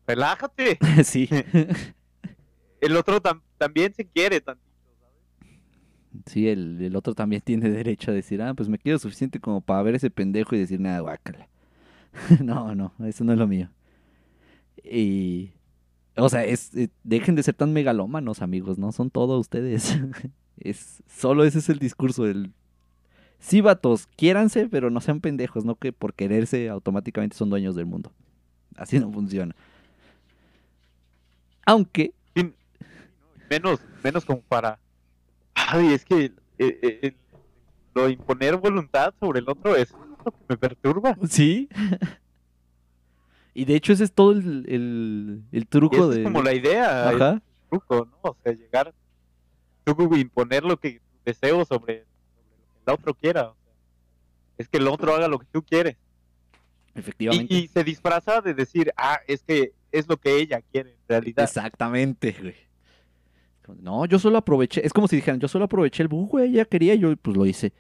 relájate. 0.07 0.79
sí. 1.05 1.29
el 2.81 2.97
otro 2.97 3.23
tam- 3.23 3.43
también 3.59 3.95
se 3.95 4.07
quiere 4.07 4.41
tantito, 4.41 4.67
¿sabes? 5.01 5.61
Sí, 6.27 6.49
el, 6.49 6.81
el 6.83 6.97
otro 6.97 7.15
también 7.15 7.43
tiene 7.43 7.71
derecho 7.71 8.11
a 8.11 8.15
decir, 8.15 8.43
ah, 8.43 8.55
pues 8.55 8.69
me 8.69 8.79
quiero 8.79 8.99
suficiente 8.99 9.41
como 9.41 9.61
para 9.61 9.83
ver 9.83 9.95
ese 9.95 10.11
pendejo 10.11 10.55
y 10.55 10.59
decir 10.59 10.81
nada, 10.81 11.01
guácala. 11.01 11.49
no, 12.43 12.75
no, 12.75 12.93
eso 13.05 13.25
no 13.25 13.33
es 13.33 13.39
lo 13.39 13.47
mío. 13.47 13.71
Y, 14.85 15.53
o 16.17 16.29
sea, 16.29 16.45
es, 16.45 16.75
eh, 16.75 16.91
dejen 17.05 17.35
de 17.35 17.43
ser 17.43 17.55
tan 17.55 17.73
megalómanos, 17.73 18.43
amigos, 18.43 18.79
no 18.79 18.93
son 18.93 19.11
todos 19.11 19.41
ustedes. 19.41 19.99
es, 20.59 21.03
solo 21.07 21.45
ese 21.45 21.59
es 21.59 21.69
el 21.69 21.79
discurso 21.79 22.25
del... 22.25 22.53
Sí, 23.39 23.61
vatos, 23.61 24.07
quiéranse, 24.17 24.69
pero 24.69 24.91
no 24.91 25.01
sean 25.01 25.21
pendejos, 25.21 25.65
no 25.65 25.75
que 25.75 25.93
por 25.93 26.15
quererse 26.15 26.69
automáticamente 26.69 27.37
son 27.37 27.51
dueños 27.51 27.75
del 27.75 27.87
mundo. 27.87 28.13
Así 28.77 29.01
no 29.01 29.11
funciona. 29.11 29.57
Aunque, 31.67 32.13
menos, 33.51 33.81
menos 34.03 34.25
como 34.25 34.41
para. 34.43 34.79
Ay, 35.55 35.93
es 35.95 36.05
que 36.05 36.25
eh, 36.25 36.33
eh, 36.59 36.99
el- 37.03 37.17
lo 37.95 38.07
de 38.07 38.13
imponer 38.13 38.57
voluntad 38.57 39.13
sobre 39.21 39.41
el 39.41 39.49
otro 39.49 39.77
es 39.77 39.93
lo 40.25 40.31
que 40.33 40.39
me 40.49 40.57
perturba. 40.57 41.17
sí. 41.29 41.69
y 43.55 43.65
de 43.67 43.75
hecho 43.77 43.93
ese 43.93 44.05
es 44.05 44.13
todo 44.13 44.33
el, 44.33 44.65
el, 44.69 45.43
el 45.53 45.67
truco 45.67 46.09
de... 46.09 46.21
es 46.21 46.25
como 46.25 46.43
la 46.43 46.55
idea, 46.55 47.11
el 47.11 47.17
Ajá. 47.23 47.43
truco, 47.69 48.07
¿no? 48.11 48.19
O 48.31 48.37
sea, 48.43 48.53
llegar, 48.55 48.95
tú 49.85 50.15
imponer 50.17 50.65
lo 50.65 50.79
que 50.79 51.01
deseo 51.25 51.65
sobre, 51.67 52.05
sobre 52.07 52.07
lo 52.57 52.73
que 52.73 52.81
el 52.87 52.95
otro 52.95 53.15
quiera. 53.15 53.43
o 53.51 53.55
sea, 53.63 53.73
es 54.59 54.69
que 54.69 54.79
el 54.79 54.89
otro 54.89 55.15
haga 55.15 55.29
lo 55.29 55.39
que 55.39 55.47
tú 55.53 55.63
quieres. 55.63 55.97
Efectivamente. 56.95 57.53
Y, 57.55 57.59
y 57.65 57.69
se 57.69 57.85
disfraza 57.85 58.41
de 58.41 58.55
decir, 58.55 58.91
ah, 58.97 59.21
es 59.27 59.43
que 59.43 59.73
es 59.93 60.09
lo 60.09 60.17
que 60.17 60.37
ella 60.41 60.61
quiere 60.63 60.91
en 60.91 60.97
realidad. 61.09 61.45
Exactamente, 61.45 62.35
güey. 62.41 62.55
No, 63.81 64.05
yo 64.07 64.19
solo 64.19 64.39
aproveché, 64.39 64.85
es 64.85 64.93
como 64.93 65.07
si 65.09 65.17
dijeran, 65.17 65.39
yo 65.41 65.47
solo 65.49 65.67
aproveché 65.67 66.03
el 66.03 66.09
bug, 66.09 66.31
güey, 66.31 66.51
ella 66.51 66.65
quería, 66.65 66.95
yo 66.97 67.17
pues 67.17 67.37
lo 67.37 67.47
hice. 67.47 67.73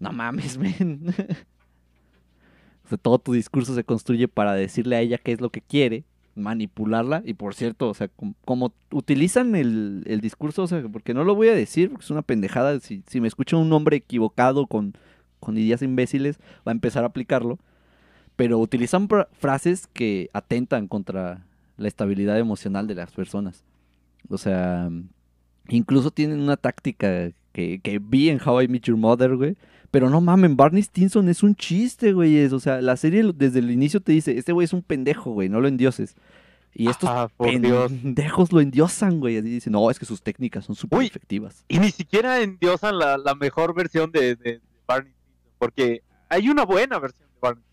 No 0.00 0.12
mames, 0.12 0.58
men. 0.58 1.14
O 2.84 2.88
sea, 2.88 2.98
todo 2.98 3.18
tu 3.18 3.32
discurso 3.32 3.74
se 3.74 3.84
construye 3.84 4.28
para 4.28 4.54
decirle 4.54 4.96
a 4.96 5.00
ella 5.00 5.18
qué 5.18 5.32
es 5.32 5.40
lo 5.40 5.50
que 5.50 5.60
quiere, 5.60 6.04
manipularla, 6.34 7.22
y 7.24 7.34
por 7.34 7.54
cierto, 7.54 7.88
o 7.90 7.94
sea, 7.94 8.08
com- 8.08 8.34
como, 8.44 8.72
utilizan 8.90 9.54
el, 9.56 10.02
el 10.06 10.20
discurso, 10.20 10.62
o 10.62 10.66
sea, 10.66 10.82
porque 10.90 11.12
no 11.14 11.24
lo 11.24 11.34
voy 11.34 11.48
a 11.48 11.54
decir, 11.54 11.90
porque 11.90 12.04
es 12.04 12.10
una 12.10 12.22
pendejada, 12.22 12.80
si, 12.80 13.02
si 13.06 13.20
me 13.20 13.28
escucha 13.28 13.56
un 13.56 13.72
hombre 13.72 13.96
equivocado 13.98 14.66
con, 14.66 14.94
con 15.40 15.58
ideas 15.58 15.82
imbéciles, 15.82 16.38
va 16.66 16.72
a 16.72 16.72
empezar 16.72 17.04
a 17.04 17.08
aplicarlo, 17.08 17.58
pero 18.36 18.58
utilizan 18.58 19.08
fra- 19.08 19.28
frases 19.32 19.86
que 19.88 20.30
atentan 20.32 20.88
contra 20.88 21.44
la 21.78 21.88
estabilidad 21.88 22.38
emocional 22.38 22.86
de 22.86 22.94
las 22.94 23.10
personas. 23.12 23.64
O 24.28 24.36
sea, 24.36 24.90
incluso 25.68 26.10
tienen 26.10 26.40
una 26.40 26.56
táctica 26.56 27.30
que, 27.52 27.80
que 27.82 27.98
vi 27.98 28.28
en 28.28 28.40
How 28.44 28.62
I 28.62 28.68
Met 28.68 28.82
Your 28.84 28.96
Mother, 28.98 29.36
güey. 29.36 29.56
Pero 29.90 30.10
no 30.10 30.20
mamen, 30.20 30.54
Barney 30.56 30.82
Stinson 30.82 31.28
es 31.30 31.42
un 31.42 31.54
chiste, 31.56 32.12
güey. 32.12 32.44
O 32.46 32.60
sea, 32.60 32.82
la 32.82 32.96
serie 32.98 33.22
desde 33.34 33.60
el 33.60 33.70
inicio 33.70 34.00
te 34.00 34.12
dice, 34.12 34.36
este 34.36 34.52
güey 34.52 34.66
es 34.66 34.74
un 34.74 34.82
pendejo, 34.82 35.30
güey, 35.32 35.48
no 35.48 35.60
lo 35.62 35.68
endioses. 35.68 36.14
Y 36.74 36.88
estos 36.90 37.08
Ah, 37.08 37.28
Dios. 37.60 37.90
pendejos 37.90 38.52
lo 38.52 38.60
endiosan, 38.60 39.18
güey. 39.18 39.38
Así 39.38 39.48
dicen, 39.48 39.72
no, 39.72 39.90
es 39.90 39.98
que 39.98 40.04
sus 40.04 40.20
técnicas 40.22 40.66
son 40.66 40.74
súper 40.76 41.02
efectivas. 41.02 41.64
Y 41.68 41.78
ni 41.78 41.90
siquiera 41.90 42.42
endiosan 42.42 42.98
la, 42.98 43.16
la 43.16 43.34
mejor 43.34 43.74
versión 43.74 44.12
de, 44.12 44.36
de- 44.36 44.36
de 44.36 44.60
Barney 44.86 45.10
Stinson, 45.12 45.54
porque 45.58 46.02
hay 46.28 46.48
una 46.50 46.64
buena 46.66 46.98
versión 46.98 47.26
de 47.30 47.34
Barney 47.40 47.62
Stinson, 47.62 47.67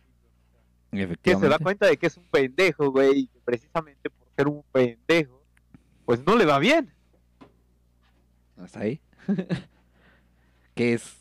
que 1.21 1.35
se 1.35 1.47
da 1.47 1.57
cuenta 1.59 1.85
de 1.87 1.97
que 1.97 2.07
es 2.07 2.17
un 2.17 2.25
pendejo, 2.31 2.91
güey, 2.91 3.19
y 3.19 3.27
que 3.27 3.39
precisamente 3.43 4.09
por 4.09 4.27
ser 4.35 4.47
un 4.47 4.63
pendejo, 4.71 5.41
pues 6.05 6.25
no 6.25 6.35
le 6.35 6.45
va 6.45 6.59
bien. 6.59 6.91
Hasta 8.57 8.81
ahí. 8.81 8.99
que 10.73 10.93
es. 10.93 11.17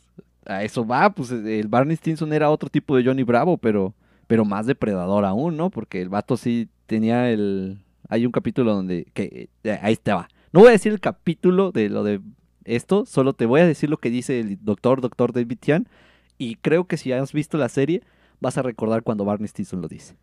A 0.46 0.62
eso 0.62 0.86
va, 0.86 1.08
pues 1.10 1.30
el 1.30 1.68
Barney 1.68 1.96
Stinson 1.96 2.32
era 2.34 2.50
otro 2.50 2.68
tipo 2.68 2.96
de 2.96 3.04
Johnny 3.04 3.22
Bravo, 3.22 3.56
pero, 3.56 3.94
pero 4.26 4.44
más 4.44 4.66
depredador 4.66 5.24
aún, 5.24 5.56
¿no? 5.56 5.70
Porque 5.70 6.02
el 6.02 6.10
vato 6.10 6.36
sí 6.36 6.68
tenía 6.86 7.30
el. 7.30 7.78
Hay 8.10 8.26
un 8.26 8.32
capítulo 8.32 8.74
donde. 8.74 9.06
que 9.14 9.48
eh, 9.64 9.78
Ahí 9.80 9.96
te 9.96 10.12
va. 10.12 10.28
No 10.52 10.60
voy 10.60 10.68
a 10.68 10.72
decir 10.72 10.92
el 10.92 11.00
capítulo 11.00 11.72
de 11.72 11.88
lo 11.88 12.04
de 12.04 12.20
esto, 12.64 13.06
solo 13.06 13.32
te 13.32 13.46
voy 13.46 13.60
a 13.60 13.66
decir 13.66 13.90
lo 13.90 13.98
que 13.98 14.10
dice 14.10 14.40
el 14.40 14.58
doctor, 14.62 15.00
doctor 15.00 15.32
David 15.32 15.58
Tian. 15.60 15.88
Y 16.36 16.56
creo 16.56 16.84
que 16.86 16.96
si 16.96 17.12
has 17.12 17.32
visto 17.32 17.58
la 17.58 17.68
serie, 17.68 18.02
vas 18.40 18.58
a 18.58 18.62
recordar 18.62 19.02
cuando 19.02 19.24
Barney 19.24 19.48
Stinson 19.48 19.80
lo 19.80 19.88
dice. 19.88 20.16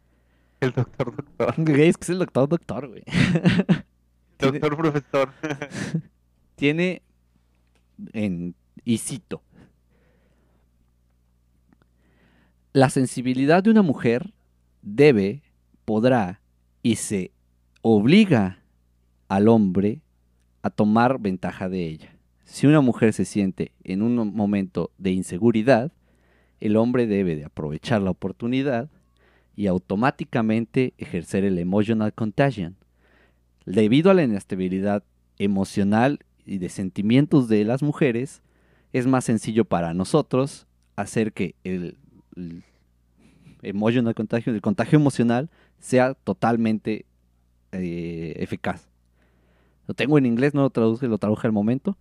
El 0.59 0.71
doctor, 0.71 1.15
doctor, 1.15 1.69
es 1.79 1.97
que 1.97 2.03
es 2.03 2.09
el 2.09 2.19
doctor, 2.19 2.49
doctor, 2.49 2.87
güey. 2.87 3.03
Doctor, 4.39 4.75
profesor. 4.75 5.31
tiene 6.55 7.03
en 8.13 8.55
y 8.83 8.97
cito 8.97 9.43
la 12.73 12.89
sensibilidad 12.89 13.63
de 13.63 13.69
una 13.69 13.81
mujer 13.81 14.33
debe 14.81 15.43
podrá 15.85 16.41
y 16.81 16.95
se 16.95 17.31
obliga 17.81 18.63
al 19.27 19.47
hombre 19.47 20.01
a 20.61 20.69
tomar 20.69 21.19
ventaja 21.19 21.69
de 21.69 21.85
ella 21.85 22.15
si 22.45 22.67
una 22.67 22.81
mujer 22.81 23.13
se 23.13 23.25
siente 23.25 23.71
en 23.83 24.01
un 24.01 24.33
momento 24.35 24.91
de 24.97 25.11
inseguridad 25.11 25.91
el 26.61 26.77
hombre 26.77 27.07
debe 27.07 27.35
de 27.35 27.45
aprovechar 27.45 28.01
la 28.01 28.11
oportunidad 28.11 28.89
y 29.55 29.67
automáticamente 29.67 30.93
ejercer 30.97 31.43
el 31.43 31.59
emotional 31.59 32.13
contagion 32.13 32.77
debido 33.65 34.11
a 34.11 34.13
la 34.13 34.23
inestabilidad 34.23 35.03
emocional 35.37 36.19
y 36.45 36.57
de 36.57 36.69
sentimientos 36.69 37.47
de 37.47 37.63
las 37.65 37.83
mujeres, 37.83 38.41
es 38.93 39.07
más 39.07 39.25
sencillo 39.25 39.65
para 39.65 39.93
nosotros 39.93 40.67
hacer 40.95 41.33
que 41.33 41.55
el, 41.63 41.97
el 42.35 42.63
emotional 43.61 44.15
contagio, 44.15 44.53
el 44.53 44.61
contagio 44.61 44.97
emocional, 44.97 45.49
sea 45.79 46.13
totalmente 46.13 47.05
eh, 47.71 48.33
eficaz. 48.37 48.87
Lo 49.87 49.93
tengo 49.93 50.17
en 50.17 50.25
inglés, 50.25 50.53
no 50.53 50.61
lo 50.61 50.69
traduje, 50.69 51.07
lo 51.07 51.17
traduje 51.17 51.47
al 51.47 51.53
momento, 51.53 51.97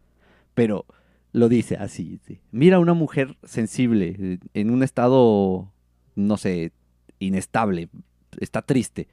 pero 0.55 0.85
lo 1.33 1.49
dice 1.49 1.77
así. 1.77 2.21
sí. 2.27 2.41
Mira 2.51 2.77
a 2.77 2.81
una 2.81 2.95
mujer 2.95 3.37
sensible, 3.45 4.17
eh, 4.19 4.39
en 4.55 4.71
un 4.71 4.83
estado, 4.83 5.71
no 6.17 6.37
sé, 6.37 6.73
inestable, 7.19 7.89
está 8.39 8.63
triste. 8.63 9.09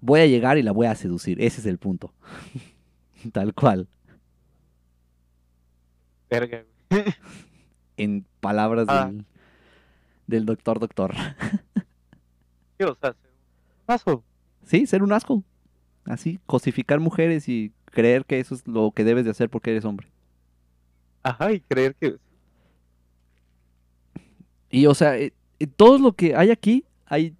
Voy 0.00 0.20
a 0.20 0.26
llegar 0.26 0.58
y 0.58 0.62
la 0.62 0.72
voy 0.72 0.86
a 0.86 0.94
seducir, 0.94 1.40
ese 1.40 1.60
es 1.60 1.66
el 1.66 1.78
punto. 1.78 2.12
Tal 3.32 3.54
cual. 3.54 3.88
Verga, 6.30 6.64
en 7.96 8.26
palabras 8.40 8.86
Ah. 8.88 9.06
del, 9.06 9.24
del 10.26 10.46
doctor 10.46 10.78
doctor. 10.80 11.14
Sí, 12.76 12.82
o 12.82 12.94
sea, 13.00 13.12
ser 13.12 13.30
un 13.30 13.84
paso. 13.86 14.24
Sí, 14.64 14.84
ser 14.86 15.04
un 15.04 15.12
asco. 15.12 15.44
Así, 16.06 16.40
cosificar 16.44 16.98
mujeres 16.98 17.48
y 17.48 17.70
creer 17.84 18.24
que 18.24 18.40
eso 18.40 18.52
es 18.56 18.66
lo 18.66 18.90
que 18.90 19.04
debes 19.04 19.24
de 19.24 19.30
hacer 19.30 19.48
porque 19.48 19.70
eres 19.70 19.84
hombre. 19.84 20.08
Ajá, 21.24 21.52
y 21.52 21.60
creer 21.60 21.94
que 21.96 22.16
Y 24.70 24.86
o 24.86 24.94
sea, 24.94 25.18
eh, 25.18 25.32
eh, 25.58 25.66
todo 25.66 25.98
lo 25.98 26.12
que 26.14 26.34
hay 26.36 26.50
aquí, 26.50 26.84
hay 27.06 27.34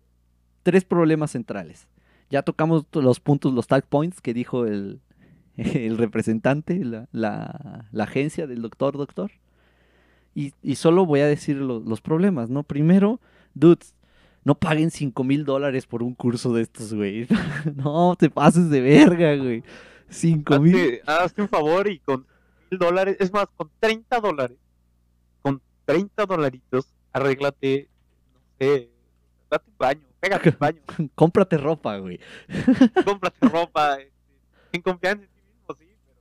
tres 0.62 0.84
problemas 0.84 1.32
centrales. 1.32 1.88
Ya 2.30 2.42
tocamos 2.42 2.86
to- 2.88 3.02
los 3.02 3.20
puntos, 3.20 3.52
los 3.52 3.66
tag 3.66 3.86
points 3.86 4.20
que 4.20 4.34
dijo 4.34 4.66
el, 4.66 5.00
el 5.56 5.98
representante, 5.98 6.84
la, 6.84 7.08
la- 7.12 7.86
la 7.92 8.04
agencia 8.04 8.46
del 8.46 8.62
doctor 8.62 8.96
doctor. 8.96 9.30
Y, 10.34 10.52
y 10.62 10.74
solo 10.76 11.06
voy 11.06 11.20
a 11.20 11.26
decir 11.26 11.56
lo- 11.56 11.80
los 11.80 12.00
problemas, 12.00 12.50
¿no? 12.50 12.62
Primero, 12.62 13.20
dudes, 13.54 13.94
no 14.44 14.54
paguen 14.56 14.90
5 14.90 15.24
mil 15.24 15.44
dólares 15.44 15.86
por 15.86 16.02
un 16.02 16.14
curso 16.14 16.52
de 16.54 16.62
estos, 16.62 16.92
güey. 16.94 17.26
no, 17.76 18.16
te 18.16 18.30
pases 18.30 18.70
de 18.70 18.80
verga, 18.80 19.36
güey. 19.36 19.62
5 20.08 20.60
mil. 20.60 21.00
hazte 21.06 21.42
un 21.42 21.48
favor 21.48 21.88
y 21.88 21.98
con 21.98 22.26
mil 22.74 22.78
dólares, 22.78 23.16
es 23.20 23.32
más, 23.32 23.46
con 23.56 23.70
30 23.80 24.20
dólares, 24.20 24.58
con 25.42 25.60
30 25.84 26.26
dolaritos, 26.26 26.86
arréglate, 27.12 27.88
no 28.34 28.40
sé, 28.58 28.90
date 29.50 29.70
un 29.70 29.78
baño, 29.78 30.06
pégate 30.20 30.48
un 30.50 30.56
baño, 30.58 30.82
Cómprate 31.14 31.56
ropa, 31.58 31.96
güey. 31.98 32.18
cómprate 33.04 33.48
ropa, 33.48 33.94
este, 33.96 34.12
en 34.72 34.82
confianza 34.82 35.24
en 35.24 35.30
ti 35.30 35.40
mismo, 35.42 35.76
sí, 35.78 35.96
pero, 36.04 36.18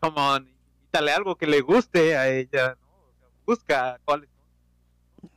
come 0.00 0.20
on, 0.20 0.48
invítale 0.48 1.12
algo 1.12 1.36
que 1.36 1.46
le 1.46 1.60
guste 1.60 2.16
a 2.16 2.28
ella, 2.28 2.76
¿no? 2.80 2.88
O 2.88 3.12
sea, 3.18 3.28
busca 3.46 4.00
cuáles 4.04 4.28
son. 4.30 5.30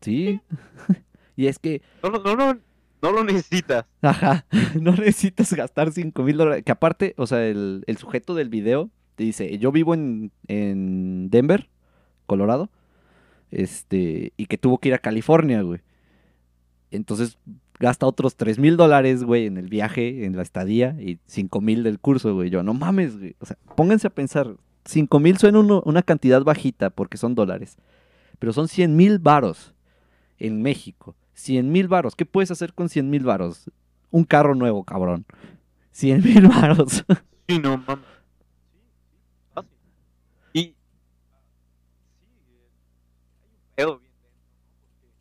Sí. 0.00 0.40
y 1.36 1.46
es 1.46 1.58
que 1.58 1.82
No, 2.02 2.10
lo- 2.10 2.22
no, 2.22 2.36
no, 2.36 2.58
no 3.02 3.12
lo 3.12 3.24
necesitas. 3.24 3.84
Ajá, 4.02 4.46
no 4.80 4.92
necesitas 4.92 5.52
gastar 5.52 5.92
5 5.92 6.22
mil 6.22 6.36
dólares. 6.36 6.64
Que 6.64 6.72
aparte, 6.72 7.14
o 7.16 7.26
sea, 7.26 7.46
el, 7.46 7.84
el 7.86 7.96
sujeto 7.96 8.34
del 8.34 8.48
video 8.48 8.90
dice, 9.24 9.58
yo 9.58 9.72
vivo 9.72 9.94
en, 9.94 10.32
en 10.46 11.30
Denver, 11.30 11.68
Colorado, 12.26 12.70
este, 13.50 14.32
y 14.36 14.46
que 14.46 14.58
tuvo 14.58 14.78
que 14.78 14.88
ir 14.88 14.94
a 14.94 14.98
California, 14.98 15.62
güey. 15.62 15.80
Entonces, 16.90 17.38
gasta 17.78 18.06
otros 18.06 18.36
3 18.36 18.58
mil 18.58 18.76
dólares, 18.76 19.24
güey, 19.24 19.46
en 19.46 19.56
el 19.56 19.68
viaje, 19.68 20.24
en 20.24 20.36
la 20.36 20.42
estadía 20.42 20.96
y 21.00 21.18
5 21.26 21.60
mil 21.60 21.82
del 21.82 21.98
curso, 21.98 22.34
güey. 22.34 22.50
Yo, 22.50 22.62
no 22.62 22.74
mames, 22.74 23.18
güey. 23.18 23.36
O 23.40 23.46
sea, 23.46 23.56
pónganse 23.76 24.06
a 24.06 24.10
pensar, 24.10 24.56
5 24.84 25.20
mil 25.20 25.38
suena 25.38 25.60
una 25.60 26.02
cantidad 26.02 26.42
bajita 26.42 26.90
porque 26.90 27.16
son 27.16 27.34
dólares, 27.34 27.76
pero 28.38 28.52
son 28.52 28.68
100 28.68 28.96
mil 28.96 29.18
varos 29.18 29.74
en 30.38 30.62
México. 30.62 31.14
100 31.34 31.70
mil 31.70 31.88
varos. 31.88 32.16
¿Qué 32.16 32.26
puedes 32.26 32.50
hacer 32.50 32.74
con 32.74 32.88
100 32.88 33.08
mil 33.08 33.24
varos? 33.24 33.70
Un 34.10 34.24
carro 34.24 34.54
nuevo, 34.54 34.82
cabrón. 34.84 35.24
100 35.92 36.22
mil 36.22 36.48
varos. 36.48 37.04
Sí, 37.48 37.58
no 37.58 37.78
mames. 37.78 38.04
Sí, 40.52 40.74
sí, 40.74 40.74
fácil. 40.74 40.74
Y 40.74 40.74
sí, 40.74 40.74
eh, 40.74 40.74
bien 43.86 44.12
dentro, 44.22 44.30
¿no? 44.30 44.68
Porque 44.90 45.12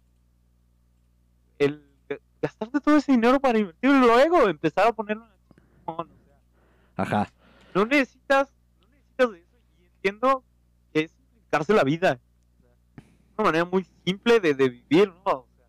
el 1.59 1.89
ga- 2.09 2.19
gastarte 2.41 2.79
todo 2.79 2.97
ese 2.97 3.11
dinero 3.11 3.39
para 3.39 3.59
invertir 3.59 3.89
y 3.89 3.99
luego 3.99 4.47
empezar 4.49 4.87
a 4.87 4.93
ponerlo 4.93 5.25
en 5.25 5.31
acción, 5.31 6.11
o 6.11 6.15
sea, 6.25 6.39
Ajá. 6.95 7.31
no 7.73 7.85
necesitas, 7.85 8.53
no 8.81 8.87
necesitas 8.89 9.31
de 9.31 9.39
eso 9.39 9.57
y 9.79 9.85
entiendo 9.85 10.43
que 10.93 11.01
es 11.01 11.11
simplificarse 11.11 11.73
la 11.73 11.83
vida. 11.83 12.19
O 12.57 12.61
sea, 12.61 12.71
una 13.37 13.45
manera 13.49 13.65
muy 13.65 13.85
simple 14.05 14.39
de, 14.39 14.53
de 14.53 14.69
vivir, 14.69 15.09
¿no? 15.09 15.21
O 15.25 15.49
sea, 15.55 15.65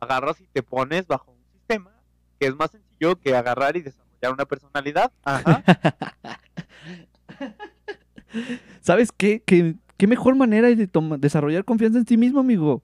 agarras 0.00 0.40
y 0.40 0.46
te 0.48 0.62
pones 0.62 1.06
bajo 1.06 1.32
un 1.32 1.44
sistema 1.52 1.92
que 2.38 2.46
es 2.48 2.54
más 2.56 2.70
sencillo 2.70 3.16
que 3.16 3.34
agarrar 3.36 3.76
y 3.76 3.82
desarrollar 3.82 4.32
una 4.32 4.44
personalidad. 4.46 5.12
Ajá. 5.24 5.62
¿Sabes 8.80 9.12
qué? 9.12 9.42
¿Qué, 9.44 9.76
qué 10.02 10.08
mejor 10.08 10.34
manera 10.34 10.66
de 10.66 10.90
desarrollar 11.20 11.64
confianza 11.64 11.96
en 11.96 12.04
ti 12.04 12.16
mismo, 12.16 12.40
amigo? 12.40 12.82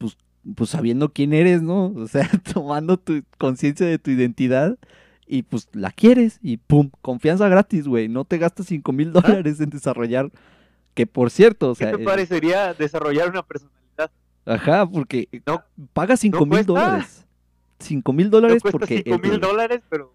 Pues, 0.00 0.18
pues 0.56 0.70
sabiendo 0.70 1.12
quién 1.12 1.32
eres, 1.32 1.62
¿no? 1.62 1.84
O 1.96 2.08
sea, 2.08 2.28
tomando 2.52 2.96
tu 2.96 3.22
conciencia 3.38 3.86
de 3.86 4.00
tu 4.00 4.10
identidad 4.10 4.76
y 5.28 5.44
pues 5.44 5.68
la 5.74 5.92
quieres 5.92 6.40
y 6.42 6.56
pum, 6.56 6.90
confianza 7.02 7.46
gratis, 7.48 7.86
güey. 7.86 8.08
No 8.08 8.24
te 8.24 8.38
gastas 8.38 8.66
5 8.66 8.90
mil 8.90 9.12
dólares 9.12 9.60
en 9.60 9.70
desarrollar. 9.70 10.32
Que 10.94 11.06
por 11.06 11.30
cierto, 11.30 11.70
o 11.70 11.74
¿Qué 11.76 11.84
sea, 11.84 11.96
te 11.96 12.02
eh, 12.02 12.04
parecería 12.04 12.74
desarrollar 12.74 13.30
una 13.30 13.44
personalidad? 13.44 14.10
ajá, 14.44 14.90
porque 14.90 15.28
No, 15.46 15.62
paga 15.92 16.16
5 16.16 16.36
no 16.36 16.46
mil 16.46 16.66
dólares. 16.66 17.24
5 17.78 18.12
mil 18.12 18.26
no 18.26 18.30
dólares 18.32 18.60
cuesta 18.60 18.78
porque 18.80 19.04
5 19.04 19.18
mil 19.20 19.38
dólares, 19.38 19.82
pero, 19.88 20.12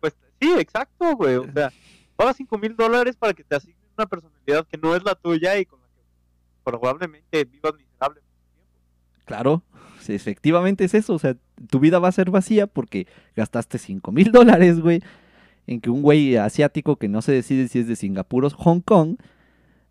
cuesta. 0.00 0.26
Sí, 0.40 0.50
exacto, 0.58 1.14
güey. 1.14 1.34
O 1.34 1.52
sea, 1.52 1.70
pagas 2.16 2.36
5 2.38 2.56
mil 2.56 2.74
dólares 2.74 3.16
para 3.16 3.34
que 3.34 3.44
te 3.44 3.54
asignen 3.54 3.83
una 3.96 4.06
personalidad 4.06 4.66
que 4.66 4.78
no 4.78 4.94
es 4.94 5.02
la 5.04 5.14
tuya 5.14 5.58
y 5.58 5.64
con 5.66 5.80
la 5.80 5.86
que 5.86 6.02
probablemente 6.64 7.44
vivas 7.44 7.74
miserable. 7.76 8.20
Claro, 9.24 9.62
efectivamente 10.06 10.84
es 10.84 10.94
eso. 10.94 11.14
O 11.14 11.18
sea, 11.18 11.36
tu 11.70 11.80
vida 11.80 11.98
va 11.98 12.08
a 12.08 12.12
ser 12.12 12.30
vacía 12.30 12.66
porque 12.66 13.06
gastaste 13.36 13.78
5 13.78 14.12
mil 14.12 14.30
dólares, 14.32 14.80
güey, 14.80 15.00
en 15.66 15.80
que 15.80 15.90
un 15.90 16.02
güey 16.02 16.36
asiático 16.36 16.96
que 16.96 17.08
no 17.08 17.22
se 17.22 17.32
decide 17.32 17.68
si 17.68 17.78
es 17.78 17.88
de 17.88 17.96
Singapur 17.96 18.44
o 18.44 18.50
Hong 18.50 18.80
Kong, 18.80 19.16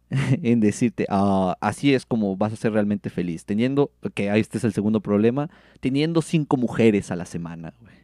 en 0.43 0.59
decirte, 0.59 1.07
"Ah, 1.09 1.57
así 1.61 1.93
es 1.95 2.05
como 2.05 2.37
vas 2.37 2.53
a 2.53 2.57
ser 2.57 2.73
realmente 2.73 3.09
feliz. 3.09 3.45
Teniendo, 3.45 3.91
que 4.13 4.29
ahí 4.29 4.41
este 4.41 4.59
es 4.59 4.63
el 4.63 4.73
segundo 4.73 5.01
problema, 5.01 5.49
teniendo 5.79 6.21
cinco 6.21 6.57
mujeres 6.57 7.09
a 7.09 7.15
la 7.15 7.25
semana, 7.25 7.73
güey. 7.81 7.95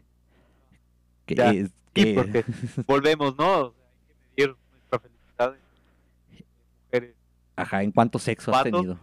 Que 1.28 1.36
Ya, 1.36 1.52
es- 1.52 1.70
Sí, 1.96 2.04
que- 2.06 2.14
porque 2.14 2.46
volvemos, 2.88 3.36
¿no? 3.38 3.60
O 3.62 3.74
sea, 3.74 3.86
hay 4.08 4.16
que 4.16 4.16
medir 4.48 4.56
nuestra 4.72 5.00
felicidad 5.00 5.56
en 5.56 6.40
en 6.42 6.44
mujeres, 6.86 7.16
Ajá, 7.62 7.84
¿en 7.84 7.92
cuánto 7.92 8.20
sexo 8.20 8.54
has 8.56 8.64
tenido? 8.64 8.98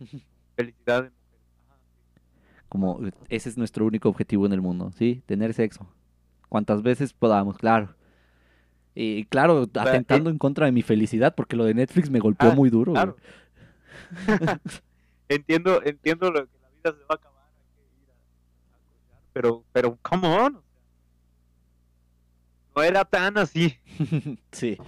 felicidad 0.56 1.06
en 1.06 1.12
mujeres. 1.12 1.44
Ajá, 1.68 1.78
sí. 2.14 2.20
Como 2.68 3.00
ese 3.28 3.48
es 3.48 3.56
nuestro 3.56 3.86
único 3.86 4.08
objetivo 4.08 4.46
en 4.46 4.52
el 4.52 4.60
mundo, 4.60 4.90
¿sí? 4.92 5.22
Tener 5.26 5.54
sexo. 5.54 5.86
Cuantas 6.48 6.82
veces 6.82 7.12
podamos, 7.12 7.56
claro. 7.58 7.94
Y 8.94 9.24
claro, 9.26 9.68
atentando 9.74 10.30
en 10.30 10.38
contra 10.38 10.66
de 10.66 10.72
mi 10.72 10.82
felicidad, 10.82 11.34
porque 11.34 11.54
lo 11.54 11.64
de 11.64 11.74
Netflix 11.74 12.08
me 12.08 12.18
golpeó 12.18 12.50
Ah, 12.50 12.54
muy 12.54 12.70
duro. 12.70 12.94
Claro. 12.94 13.16
entiendo, 15.28 15.82
entiendo 15.84 16.30
lo 16.30 16.46
que 16.46 16.58
la 16.60 16.68
vida 16.70 16.98
se 16.98 17.04
va 17.04 17.06
a 17.10 17.14
acabar, 17.14 17.44
hay 17.44 17.84
que 17.84 18.02
ir 18.02 18.10
a, 18.10 18.14
a 18.14 19.30
pero, 19.32 19.64
pero, 19.72 19.98
come 20.02 20.26
on. 20.26 20.62
no 22.74 22.82
era 22.82 23.04
tan 23.04 23.36
así. 23.36 23.78
sí. 24.50 24.78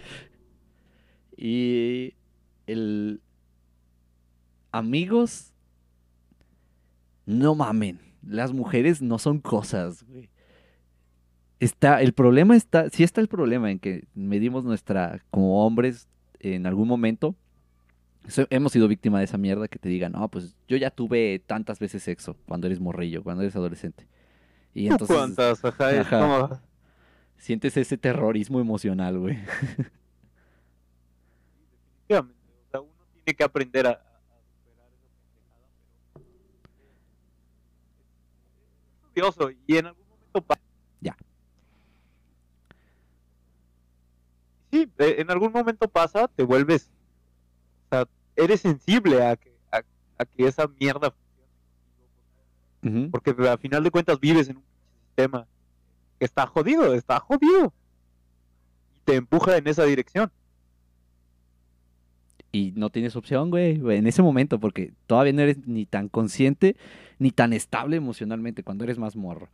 Y 1.37 2.15
el 2.69 3.21
amigos, 4.71 5.53
no 7.27 7.55
mamen, 7.55 7.99
las 8.23 8.53
mujeres 8.53 9.03
no 9.03 9.19
son 9.19 9.41
cosas, 9.41 10.05
güey. 10.05 10.29
Está, 11.61 12.03
el 12.03 12.13
problema 12.13 12.55
está, 12.55 12.89
sí 12.91 13.03
está 13.03 13.21
el 13.21 13.27
problema 13.27 13.71
en 13.73 13.81
que 13.81 14.07
medimos 14.15 14.65
nuestra, 14.65 15.21
como 15.31 15.67
hombres, 15.67 16.07
en 16.39 16.67
algún 16.67 16.87
momento, 16.87 17.35
hemos 18.51 18.73
sido 18.73 18.87
víctima 18.87 19.19
de 19.19 19.25
esa 19.25 19.39
mierda 19.39 19.67
que 19.67 19.81
te 19.81 19.89
digan, 19.89 20.13
no, 20.13 20.29
pues 20.29 20.55
yo 20.69 20.77
ya 20.77 20.91
tuve 20.91 21.43
tantas 21.45 21.81
veces 21.81 22.05
sexo 22.05 22.37
cuando 22.47 22.69
eres 22.69 22.79
morrillo, 22.79 23.25
cuando 23.25 23.43
eres 23.43 23.57
adolescente. 23.57 24.07
Y 24.73 24.87
entonces 24.87 25.17
¿Cuántas? 25.17 25.65
Ajá, 25.65 26.01
Ajá. 26.01 26.63
sientes 27.39 27.77
ese 27.77 27.97
terrorismo 27.97 28.61
emocional, 28.61 29.19
güey. 29.19 29.39
definitivamente. 32.09 32.39
O 32.67 32.71
sea, 32.71 32.81
uno 32.81 32.93
tiene 33.29 33.37
que 33.37 33.45
aprender 33.45 33.87
a, 33.87 34.03
superar 34.55 34.89
es 38.97 39.09
curioso 39.09 39.51
y 39.67 39.77
en 39.77 39.87
algún 39.87 40.09
momento 40.09 40.41
pasa. 40.43 40.63
Ya. 41.01 41.17
Sí, 44.71 44.91
eh, 44.99 45.17
en 45.19 45.31
algún 45.31 45.53
momento 45.53 45.89
pasa, 45.89 46.27
te 46.29 46.43
vuelves, 46.43 46.91
o 47.91 47.97
sea, 47.97 48.09
eres 48.35 48.63
sensible 48.63 49.23
a 49.23 49.37
que, 49.37 49.55
a, 49.71 49.83
a 50.19 50.25
que 50.25 50.47
esa 50.47 50.67
mierda 50.67 51.11
funcione 52.81 53.03
Ujú. 53.03 53.11
porque 53.11 53.35
a 53.47 53.59
final 53.59 53.85
de 53.85 53.91
cuentas 53.91 54.19
vives 54.19 54.49
en 54.49 54.57
un 54.57 54.65
sistema 55.07 55.47
que 56.19 56.25
está 56.25 56.47
jodido, 56.47 56.95
está 56.95 57.21
jodido. 57.21 57.75
Y 58.97 59.01
te 59.01 59.17
empuja 59.17 59.59
en 59.59 59.67
esa 59.67 59.85
dirección. 59.85 60.33
Y 62.51 62.73
no 62.77 62.91
tienes 62.91 63.15
opción, 63.15 63.51
güey, 63.51 63.81
en 63.97 64.07
ese 64.07 64.23
momento, 64.23 64.59
porque 64.59 64.93
todavía 65.07 65.33
no 65.35 65.43
eres 65.43 65.67
ni 65.67 65.85
tan 65.85 66.09
consciente 66.09 66.77
ni 67.19 67.31
tan 67.31 67.53
estable 67.53 67.97
emocionalmente 67.97 68.63
cuando 68.63 68.85
eres 68.85 68.99
más 68.99 69.17
morro. 69.17 69.49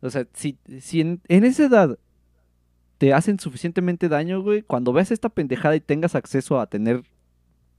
O 0.00 0.10
sea, 0.10 0.26
si, 0.32 0.58
si 0.80 1.00
en, 1.00 1.20
en 1.28 1.44
esa 1.44 1.66
edad 1.66 1.98
te 2.98 3.12
hacen 3.12 3.38
suficientemente 3.38 4.08
daño, 4.08 4.42
güey, 4.42 4.62
cuando 4.62 4.92
veas 4.92 5.10
esta 5.10 5.28
pendejada 5.28 5.76
y 5.76 5.80
tengas 5.80 6.14
acceso 6.14 6.60
a 6.60 6.66
tener 6.66 7.04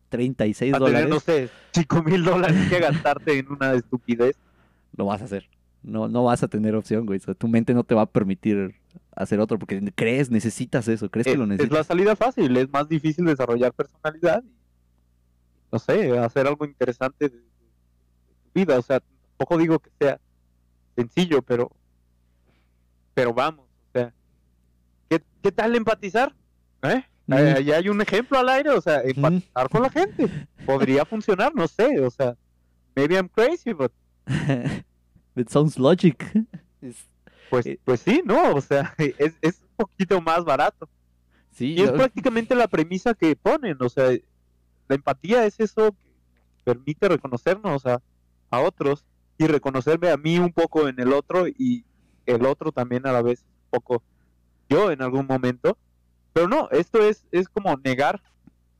36 0.10 0.74
A 0.74 0.78
tener, 0.78 0.88
dólares, 0.88 1.10
no 1.10 1.20
sé, 1.20 1.50
5 1.72 2.04
mil 2.04 2.24
dólares 2.24 2.70
que 2.70 2.80
gastarte 2.82 3.40
en 3.40 3.52
una 3.52 3.74
estupidez. 3.74 4.36
lo 4.96 5.06
vas 5.06 5.22
a 5.22 5.26
hacer. 5.26 5.50
No, 5.82 6.08
no 6.08 6.24
vas 6.24 6.44
a 6.44 6.48
tener 6.48 6.76
opción, 6.76 7.06
güey. 7.06 7.20
O 7.20 7.22
sea, 7.22 7.34
tu 7.34 7.48
mente 7.48 7.74
no 7.74 7.84
te 7.84 7.96
va 7.96 8.04
a 8.04 8.06
permitir 8.06 8.76
hacer 9.16 9.40
otro 9.40 9.60
porque 9.60 9.92
crees, 9.96 10.30
necesitas 10.32 10.88
eso, 10.88 11.10
crees 11.10 11.26
que 11.26 11.32
Es, 11.34 11.38
lo 11.38 11.44
es 11.44 11.50
la 11.50 11.56
necesitas. 11.56 11.88
salida 11.88 12.16
fácil, 12.16 12.56
es 12.58 12.70
más 12.70 12.88
difícil 12.90 13.26
desarrollar 13.26 13.74
personalidad 13.74 14.44
y, 14.44 14.54
no 15.72 15.80
sé, 15.80 16.18
hacer 16.18 16.48
algo 16.48 16.66
interesante 16.66 17.30
de, 17.30 17.38
tu 17.38 18.50
vida. 18.54 18.78
O 18.78 18.82
sea, 18.82 19.00
tampoco 19.38 19.58
digo 19.58 19.80
que 19.80 19.90
sea 20.00 20.20
sencillo, 20.96 21.42
pero, 21.42 21.72
pero 23.14 23.34
vamos, 23.34 23.66
o 23.66 23.92
sea, 23.94 24.14
¿qué, 25.10 25.22
qué 25.42 25.52
tal 25.52 25.76
empatizar? 25.76 26.34
¿Eh? 26.84 27.04
Mm. 27.28 27.34
Eh, 27.34 27.64
ya 27.64 27.78
hay 27.78 27.90
un 27.90 28.02
ejemplo 28.02 28.38
al 28.38 28.50
aire, 28.50 28.70
o 28.72 28.82
sea, 28.82 29.02
empatizar 29.02 29.70
con 29.70 29.82
la 29.84 29.90
gente. 29.90 30.28
Podría 30.66 31.06
funcionar, 31.06 31.54
no 31.56 31.68
sé, 31.68 32.00
o 32.00 32.10
sea, 32.10 32.36
maybe 32.96 33.16
I'm 33.16 33.30
crazy, 33.30 33.74
but 33.74 33.92
It 35.36 35.50
sounds 35.50 35.80
logic. 35.80 36.24
Es- 36.82 37.08
pues, 37.54 37.68
Eh. 37.68 37.80
pues 37.84 38.00
sí, 38.00 38.24
¿no? 38.26 38.56
O 38.56 38.62
sea, 38.62 38.96
es, 39.20 39.36
es 39.42 39.62
un 39.62 39.76
poquito 39.78 40.20
más 40.22 40.44
barato. 40.44 40.90
sí, 41.52 41.74
Y 41.76 41.82
es 41.84 41.92
yo- 41.92 41.96
prácticamente 41.98 42.56
la 42.56 42.68
premisa 42.68 43.14
que 43.14 43.36
ponen, 43.36 43.78
o 43.80 43.90
sea, 43.90 44.08
la 44.88 44.96
empatía 44.96 45.46
es 45.46 45.60
eso 45.60 45.92
que 45.92 46.10
permite 46.64 47.08
reconocernos 47.08 47.86
a, 47.86 48.02
a 48.50 48.60
otros 48.60 49.06
y 49.38 49.46
reconocerme 49.46 50.10
a 50.10 50.18
mí 50.18 50.40
un 50.40 50.52
poco 50.52 50.88
en 50.88 51.00
el 51.00 51.14
otro 51.14 51.48
y 51.48 51.86
el 52.26 52.44
otro 52.48 52.72
también 52.72 53.06
a 53.06 53.12
la 53.12 53.22
vez 53.22 53.42
un 53.44 53.70
poco 53.70 54.02
yo 54.68 54.90
en 54.92 55.04
algún 55.04 55.28
momento. 55.28 55.78
Pero 56.34 56.48
no, 56.48 56.70
esto 56.72 57.04
es, 57.04 57.24
es 57.32 57.48
como 57.50 57.76
negar, 57.84 58.20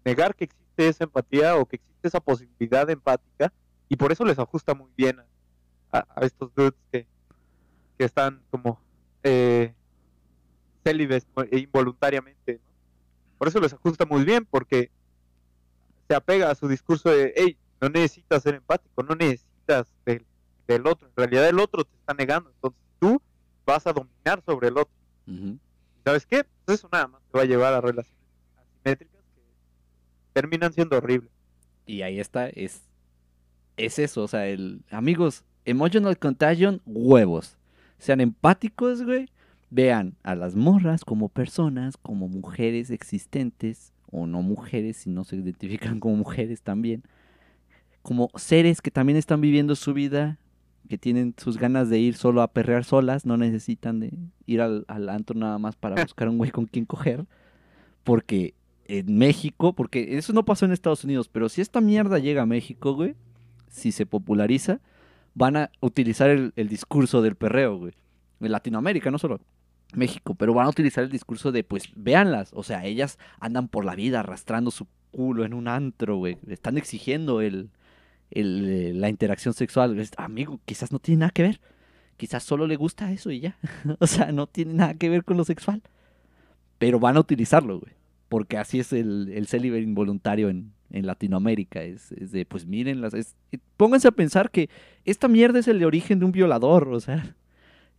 negar 0.04 0.34
que 0.36 0.46
existe 0.46 0.88
esa 0.88 1.04
empatía 1.04 1.58
o 1.58 1.66
que 1.68 1.76
existe 1.76 2.08
esa 2.08 2.20
posibilidad 2.20 2.90
empática 2.90 3.54
y 3.88 3.96
por 3.98 4.12
eso 4.12 4.26
les 4.26 4.40
ajusta 4.40 4.74
muy 4.74 4.90
bien 4.98 5.20
a, 5.20 5.98
a- 6.00 6.08
a 6.16 6.26
estos 6.26 6.52
dudes 6.56 6.74
que, 6.92 7.06
que 8.04 8.08
están 8.08 8.42
como 8.50 8.82
eh, 9.24 9.74
célibes 10.84 11.26
eh, 11.50 11.60
involuntariamente. 11.60 12.56
¿no? 12.56 13.38
Por 13.38 13.48
eso 13.48 13.62
les 13.62 13.72
ajusta 13.72 14.06
muy 14.06 14.26
bien, 14.26 14.46
porque 14.46 14.92
se 16.10 16.14
apega 16.14 16.52
a 16.52 16.56
su 16.56 16.68
discurso 16.68 17.10
de, 17.10 17.34
hey, 17.38 17.58
no 17.80 17.88
necesitas 17.88 18.44
ser 18.44 18.56
empático, 18.56 19.04
no 19.04 19.16
necesitas 19.16 19.88
del, 20.06 20.26
del 20.68 20.86
otro. 20.86 21.08
En 21.08 21.14
realidad 21.16 21.48
el 21.48 21.62
otro 21.62 21.86
te 21.86 21.96
está 21.96 22.14
negando. 22.14 22.50
Entonces 22.50 22.82
tú 23.00 23.22
vas 23.66 23.88
a 23.88 23.94
dominar 23.94 24.44
sobre 24.46 24.68
el 24.68 24.78
otro. 24.78 24.94
¿Sabes 26.04 26.26
qué? 26.26 26.46
Pues 26.66 26.80
eso 26.80 26.90
nada 26.92 27.08
más 27.08 27.22
te 27.32 27.38
va 27.38 27.46
a 27.46 27.48
llevar 27.48 27.74
a 27.74 27.80
relaciones 27.80 28.20
asimétricas 28.58 29.22
que 29.34 29.42
terminan 30.34 30.74
siendo 30.74 30.98
horribles. 30.98 31.32
Y 31.86 32.02
ahí 32.02 32.20
está, 32.20 32.50
es, 32.50 32.82
es 33.78 33.98
eso, 33.98 34.24
o 34.24 34.28
sea, 34.28 34.46
el, 34.48 34.82
amigos, 34.92 35.46
emotional 35.64 36.20
contagion, 36.20 36.82
huevos. 36.86 37.58
Sean 38.04 38.20
empáticos, 38.20 39.02
güey. 39.02 39.30
Vean 39.70 40.18
a 40.24 40.36
las 40.36 40.56
morras 40.56 41.06
como 41.06 41.30
personas, 41.30 41.96
como 41.96 42.28
mujeres 42.28 42.90
existentes, 42.90 43.94
o 44.12 44.28
no 44.28 44.42
mujeres, 44.42 44.98
si 44.98 45.10
no 45.10 45.24
se 45.24 45.38
identifican 45.38 46.02
como 46.02 46.18
mujeres 46.18 46.62
también. 46.62 47.04
Como 48.02 48.30
seres 48.36 48.82
que 48.82 48.92
también 48.92 49.18
están 49.18 49.40
viviendo 49.40 49.74
su 49.76 49.94
vida, 49.94 50.38
que 50.90 50.98
tienen 50.98 51.34
sus 51.38 51.58
ganas 51.58 51.90
de 51.90 52.00
ir 52.00 52.16
solo 52.16 52.42
a 52.42 52.52
perrear 52.52 52.84
solas, 52.84 53.26
no 53.26 53.38
necesitan 53.38 54.02
de 54.02 54.12
ir 54.48 54.60
al, 54.60 54.84
al 54.90 55.08
antro 55.08 55.40
nada 55.40 55.58
más 55.58 55.78
para 55.78 55.96
buscar 56.04 56.28
un 56.28 56.38
güey 56.38 56.52
con 56.52 56.66
quien 56.66 56.84
coger. 56.84 57.26
Porque 58.04 58.54
en 58.84 59.18
México, 59.18 59.72
porque 59.72 60.18
eso 60.18 60.34
no 60.34 60.44
pasó 60.44 60.66
en 60.66 60.74
Estados 60.74 61.06
Unidos, 61.06 61.30
pero 61.30 61.48
si 61.48 61.62
esta 61.62 61.80
mierda 61.80 62.20
llega 62.20 62.42
a 62.42 62.46
México, 62.46 62.96
güey, 62.96 63.16
si 63.70 63.94
se 63.94 64.06
populariza, 64.06 64.82
van 65.34 65.58
a 65.58 65.72
utilizar 65.80 66.30
el, 66.30 66.68
discurso 66.70 67.22
del 67.22 67.36
perreo, 67.36 67.78
güey. 67.78 67.94
En 68.40 68.52
Latinoamérica, 68.52 69.10
no 69.12 69.18
solo 69.18 69.40
México, 69.94 70.36
pero 70.36 70.54
van 70.54 70.66
a 70.66 70.70
utilizar 70.70 71.04
el 71.04 71.10
discurso 71.10 71.52
de, 71.52 71.64
pues, 71.64 71.90
véanlas. 71.96 72.52
O 72.54 72.64
sea, 72.64 72.86
ellas 72.86 73.18
andan 73.40 73.68
por 73.68 73.86
la 73.86 73.96
vida 73.96 74.20
arrastrando 74.20 74.72
su 74.72 74.88
culo 75.12 75.46
en 75.46 75.54
un 75.54 75.68
antro, 75.68 76.18
güey. 76.18 76.38
Están 76.48 76.78
exigiendo 76.78 77.42
el, 77.42 77.70
el, 78.32 78.70
eh, 78.70 78.94
la 78.94 79.10
interacción 79.10 79.54
sexual. 79.54 79.98
Amigo, 80.18 80.60
quizás 80.66 80.92
no 80.92 81.00
tiene 81.00 81.20
nada 81.20 81.32
que 81.32 81.44
ver. 81.44 81.62
Quizás 82.18 82.44
solo 82.44 82.68
le 82.68 82.76
gusta 82.76 83.12
eso 83.12 83.32
y 83.32 83.40
ya. 83.40 83.58
o 84.00 84.08
sea, 84.08 84.32
no 84.32 84.48
tiene 84.48 84.74
nada 84.74 84.94
que 84.96 85.10
ver 85.10 85.24
con 85.24 85.38
lo 85.38 85.46
sexual. 85.46 85.82
Pero 86.80 87.00
van 87.00 87.18
a 87.18 87.22
utilizarlo, 87.22 87.80
güey. 87.80 87.94
Porque 88.30 88.58
así 88.58 88.80
es 88.80 88.94
el, 88.94 89.32
el 89.32 89.66
involuntario 89.84 90.50
en, 90.50 90.74
en 90.94 91.06
Latinoamérica. 91.06 91.84
Es, 91.84 92.12
es 92.14 92.32
de, 92.32 92.46
pues 92.46 92.66
miren, 92.66 93.02
las, 93.02 93.14
es- 93.14 93.36
pónganse 93.76 94.08
a 94.08 94.12
pensar 94.12 94.50
que 94.52 94.70
esta 95.04 95.28
mierda 95.28 95.60
es 95.60 95.68
el 95.68 95.80
de 95.80 95.86
origen 95.86 96.20
de 96.20 96.26
un 96.26 96.32
violador. 96.32 96.88
O 96.90 97.00
sea, 97.02 97.36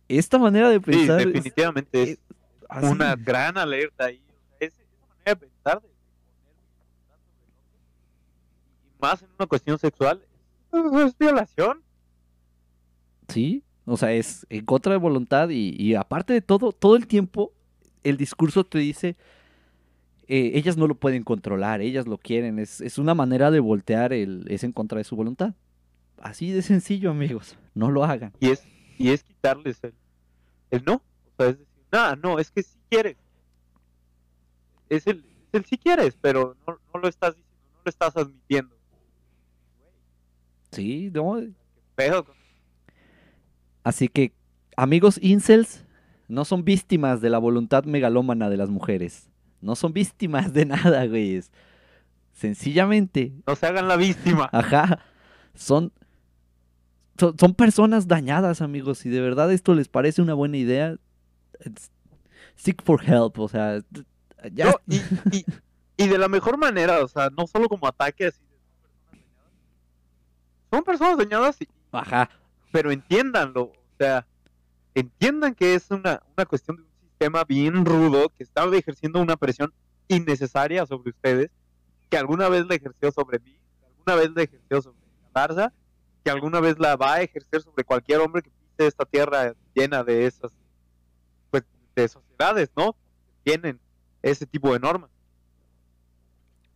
esta 0.07 0.39
manera 0.39 0.69
de 0.69 0.77
Sí, 0.77 0.81
pensar. 0.83 1.19
es- 1.21 1.27
definitivamente 1.27 2.01
es 2.03 2.19
es 2.77 2.89
una 2.89 3.15
gran 3.15 3.57
alerta 3.57 4.05
ahí. 4.05 4.21
O 4.27 4.57
sea, 4.57 4.67
esa 4.67 4.81
manera 5.07 5.25
de 5.25 5.35
pensar, 5.35 5.81
de 5.81 5.87
y 8.83 9.01
más 9.01 9.21
en 9.21 9.29
una 9.37 9.45
cuestión 9.47 9.77
sexual, 9.77 10.21
es 11.05 11.17
violación. 11.17 11.81
Sí, 13.27 13.63
o 13.85 13.97
sea, 13.97 14.13
es 14.13 14.45
en 14.49 14.65
contra 14.65 14.93
de 14.93 14.97
voluntad 14.99 15.49
y, 15.49 15.75
y 15.81 15.95
aparte 15.95 16.33
de 16.33 16.41
todo, 16.41 16.71
todo 16.71 16.95
el 16.95 17.07
tiempo 17.07 17.53
el 18.03 18.17
discurso 18.17 18.63
te 18.63 18.79
dice, 18.79 19.15
eh, 20.27 20.51
ellas 20.55 20.77
no 20.77 20.87
lo 20.87 20.95
pueden 20.95 21.23
controlar, 21.23 21.81
ellas 21.81 22.07
lo 22.07 22.17
quieren, 22.17 22.59
es, 22.59 22.81
es 22.81 22.97
una 22.97 23.13
manera 23.13 23.51
de 23.51 23.59
voltear 23.59 24.13
el, 24.13 24.45
es 24.49 24.63
en 24.63 24.71
contra 24.71 24.97
de 24.97 25.03
su 25.03 25.15
voluntad. 25.15 25.53
Así 26.17 26.51
de 26.51 26.61
sencillo, 26.61 27.11
amigos, 27.11 27.57
no 27.73 27.91
lo 27.91 28.03
hagan. 28.03 28.33
Y 28.39 28.49
es, 28.49 28.63
y 28.97 29.09
es 29.09 29.23
quitarles 29.23 29.83
el, 29.83 29.93
el 30.71 30.83
no. 30.85 30.95
O 30.95 31.01
sea, 31.37 31.49
es 31.49 31.59
decir, 31.59 31.73
no, 31.91 32.15
no, 32.15 32.39
es 32.39 32.51
que 32.51 32.63
sí 32.63 32.77
quieres. 32.89 33.17
Es 34.89 35.05
el, 35.07 35.17
es 35.19 35.53
el 35.53 35.65
sí 35.65 35.77
quieres, 35.77 36.17
pero 36.19 36.55
no, 36.65 36.79
no 36.93 36.99
lo 36.99 37.07
estás 37.07 37.35
diciendo, 37.35 37.55
no 37.73 37.81
lo 37.85 37.89
estás 37.89 38.17
admitiendo. 38.17 38.75
Sí, 40.71 41.11
no. 41.13 41.41
Así 43.83 44.07
que, 44.07 44.33
amigos 44.75 45.19
incels, 45.21 45.85
no 46.27 46.43
son 46.43 46.65
víctimas 46.65 47.21
de 47.21 47.29
la 47.29 47.37
voluntad 47.37 47.85
megalómana 47.85 48.49
de 48.49 48.57
las 48.57 48.69
mujeres. 48.69 49.29
No 49.61 49.75
son 49.75 49.93
víctimas 49.93 50.53
de 50.53 50.65
nada, 50.65 51.05
güeyes. 51.05 51.51
Sencillamente 52.33 53.31
No 53.47 53.55
se 53.55 53.65
hagan 53.65 53.87
la 53.87 53.95
víctima. 53.95 54.49
Ajá. 54.51 54.99
Son, 55.53 55.91
son, 57.17 57.37
son 57.39 57.53
personas 57.53 58.07
dañadas, 58.07 58.61
amigos. 58.61 58.97
Si 58.99 59.09
de 59.09 59.21
verdad 59.21 59.51
esto 59.53 59.73
les 59.73 59.87
parece 59.87 60.21
una 60.21 60.33
buena 60.33 60.57
idea, 60.57 60.97
seek 62.55 62.83
for 62.83 63.01
help. 63.03 63.39
O 63.39 63.47
sea, 63.47 63.79
ya. 64.51 64.65
No, 64.65 64.73
y, 64.87 64.97
y, 65.31 65.45
y 65.97 66.07
de 66.07 66.17
la 66.17 66.27
mejor 66.27 66.57
manera, 66.57 67.03
o 67.03 67.07
sea, 67.07 67.29
no 67.29 67.47
solo 67.47 67.69
como 67.69 67.87
ataque 67.87 68.27
así 68.27 68.39
de 68.41 68.55
son 68.55 69.23
personas 69.23 69.23
dañadas. 69.23 69.55
Son 70.69 70.83
personas 70.83 71.17
dañadas, 71.17 71.61
y- 71.61 71.67
Ajá. 71.91 72.29
pero 72.71 72.91
entiéndanlo. 72.91 73.61
O 73.63 73.73
sea, 73.97 74.27
entiendan 74.93 75.55
que 75.55 75.73
es 75.75 75.89
una, 75.89 76.21
una 76.35 76.45
cuestión 76.45 76.77
de 76.77 76.83
un 76.83 76.89
sistema 77.15 77.45
bien 77.45 77.85
rudo 77.85 78.29
que 78.29 78.43
está 78.43 78.65
ejerciendo 78.75 79.21
una 79.21 79.37
presión 79.37 79.73
innecesaria 80.09 80.85
sobre 80.85 81.11
ustedes, 81.11 81.49
que 82.09 82.17
alguna 82.17 82.49
vez 82.49 82.65
la 82.67 82.75
ejerció 82.75 83.09
sobre 83.11 83.39
mí, 83.39 83.53
que 83.79 83.85
alguna 83.85 84.15
vez 84.15 84.31
la 84.35 84.43
ejerció 84.43 84.81
sobre 84.81 84.97
Garza, 85.33 85.73
que 86.23 86.29
alguna 86.29 86.59
vez 86.59 86.77
la 86.77 86.95
va 86.97 87.15
a 87.15 87.21
ejercer 87.21 87.61
sobre 87.61 87.85
cualquier 87.85 88.19
hombre 88.19 88.41
que 88.41 88.49
pise 88.49 88.87
esta 88.87 89.05
tierra 89.05 89.53
llena 89.73 90.03
de 90.03 90.25
esas, 90.25 90.51
pues, 91.49 91.63
de 91.95 92.07
sociedades, 92.07 92.69
¿no? 92.75 92.95
Tienen 93.43 93.79
ese 94.21 94.45
tipo 94.45 94.73
de 94.73 94.79
normas. 94.79 95.09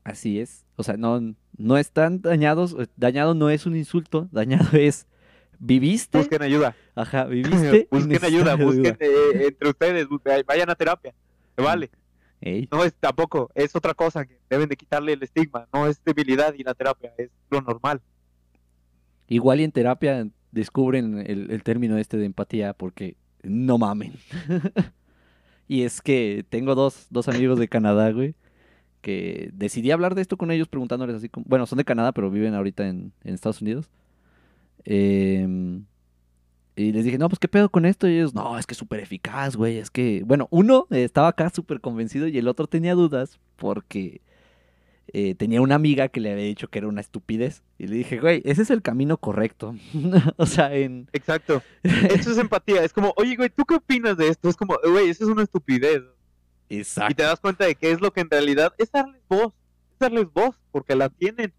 Así 0.06 0.40
es. 0.40 0.66
O 0.78 0.84
sea, 0.84 0.96
no, 0.98 1.20
no 1.58 1.78
están 1.78 2.22
dañados. 2.22 2.76
eh, 2.80 2.88
Dañado 2.96 3.36
no 3.36 3.50
es 3.50 3.66
un 3.66 3.76
insulto. 3.76 4.30
Dañado 4.32 4.70
es. 4.78 5.06
¿Viviste? 5.60 6.18
Busquen 6.18 6.42
ayuda. 6.42 6.76
Ajá, 6.96 7.26
viviste. 7.26 7.88
busquen 7.92 8.24
ayuda, 8.24 8.56
busquen 8.56 8.98
eh, 9.00 9.48
entre 9.48 9.70
ustedes, 9.70 10.08
bu- 10.08 10.46
vayan 10.46 10.70
a 10.70 10.76
terapia. 10.76 11.14
Se 11.56 11.62
vale. 11.62 11.90
Ey, 12.42 12.70
No 12.72 12.84
es 12.86 12.94
tampoco, 12.94 13.52
es 13.54 13.76
otra 13.76 13.94
cosa 13.94 14.26
que 14.26 14.40
deben 14.50 14.70
de 14.70 14.78
quitarle 14.78 15.12
el 15.14 15.22
estigma. 15.24 15.68
No 15.74 15.88
es 15.88 16.02
debilidad 16.06 16.54
y 16.58 16.64
la 16.64 16.74
terapia, 16.74 17.14
es 17.18 17.30
lo 17.50 17.60
normal. 17.62 18.02
Igual 19.28 19.60
y 19.60 19.64
en 19.66 19.72
terapia 19.74 20.28
descubren 20.52 21.20
el, 21.28 21.52
el 21.52 21.64
término 21.64 21.98
este 21.98 22.16
de 22.18 22.26
empatía 22.26 22.74
porque 22.74 23.16
no 23.44 23.78
mamen. 23.78 24.14
y 25.68 25.84
es 25.84 26.02
que 26.02 26.46
tengo 26.50 26.76
dos, 26.76 27.08
dos 27.10 27.28
amigos 27.28 27.60
de 27.60 27.68
Canadá, 27.68 28.10
güey, 28.12 28.36
que 29.02 29.50
decidí 29.54 29.92
hablar 29.92 30.16
de 30.16 30.22
esto 30.22 30.38
con 30.38 30.50
ellos 30.52 30.68
preguntándoles 30.70 31.18
así 31.18 31.30
como... 31.30 31.46
Bueno, 31.48 31.66
son 31.66 31.78
de 31.78 31.86
Canadá, 31.86 32.12
pero 32.14 32.32
viven 32.32 32.56
ahorita 32.56 32.88
en, 32.88 33.12
en 33.24 33.34
Estados 33.34 33.62
Unidos. 33.62 33.90
Em, 34.86 35.86
y 36.76 36.92
les 36.92 37.04
dije, 37.04 37.18
no, 37.18 37.28
pues 37.30 37.40
qué 37.40 37.48
pedo 37.48 37.70
con 37.70 37.86
esto. 37.86 38.08
Y 38.08 38.16
ellos, 38.16 38.34
no, 38.34 38.58
es 38.58 38.66
que 38.66 38.74
es 38.74 38.78
súper 38.78 39.00
eficaz, 39.02 39.56
güey. 39.56 39.78
Es 39.78 39.92
que, 39.92 40.24
bueno, 40.26 40.48
uno 40.52 40.88
eh, 40.92 41.04
estaba 41.04 41.28
acá 41.28 41.50
súper 41.50 41.82
convencido 41.82 42.28
y 42.28 42.38
el 42.38 42.48
otro 42.48 42.68
tenía 42.68 42.96
dudas 42.96 43.40
porque 43.58 44.22
eh, 45.12 45.34
tenía 45.36 45.62
una 45.62 45.76
amiga 45.76 46.08
que 46.10 46.20
le 46.20 46.32
había 46.32 46.46
dicho 46.46 46.68
que 46.68 46.80
era 46.80 46.88
una 46.88 47.02
estupidez. 47.02 47.64
Y 47.78 47.88
le 47.88 47.96
dije, 47.96 48.20
güey, 48.20 48.42
ese 48.46 48.62
es 48.62 48.70
el 48.70 48.82
camino 48.82 49.18
correcto. 49.18 49.76
o 50.38 50.46
sea, 50.46 50.74
en... 50.76 51.10
Exacto. 51.14 51.64
Eso 51.84 52.32
es 52.32 52.38
empatía. 52.38 52.84
Es 52.84 52.94
como, 52.94 53.14
oye, 53.18 53.36
güey, 53.36 53.50
¿tú 53.50 53.66
qué 53.66 53.76
opinas 53.76 54.18
de 54.18 54.28
esto? 54.28 54.50
Es 54.50 54.56
como, 54.56 54.78
güey, 54.90 55.10
eso 55.10 55.24
es 55.24 55.30
una 55.30 55.44
estupidez. 55.44 56.04
Y 56.68 56.76
te 56.76 56.82
Exacto. 56.82 57.24
das 57.24 57.40
cuenta 57.40 57.66
de 57.66 57.76
que 57.76 57.92
es 57.92 58.00
lo 58.00 58.14
que 58.14 58.22
en 58.22 58.30
realidad 58.30 58.74
es 58.78 58.92
darles 58.92 59.22
voz. 59.28 59.54
Es 59.94 60.00
darles 60.00 60.32
voz, 60.32 60.56
porque 60.72 60.96
la 60.96 61.10
tienen. 61.10 61.54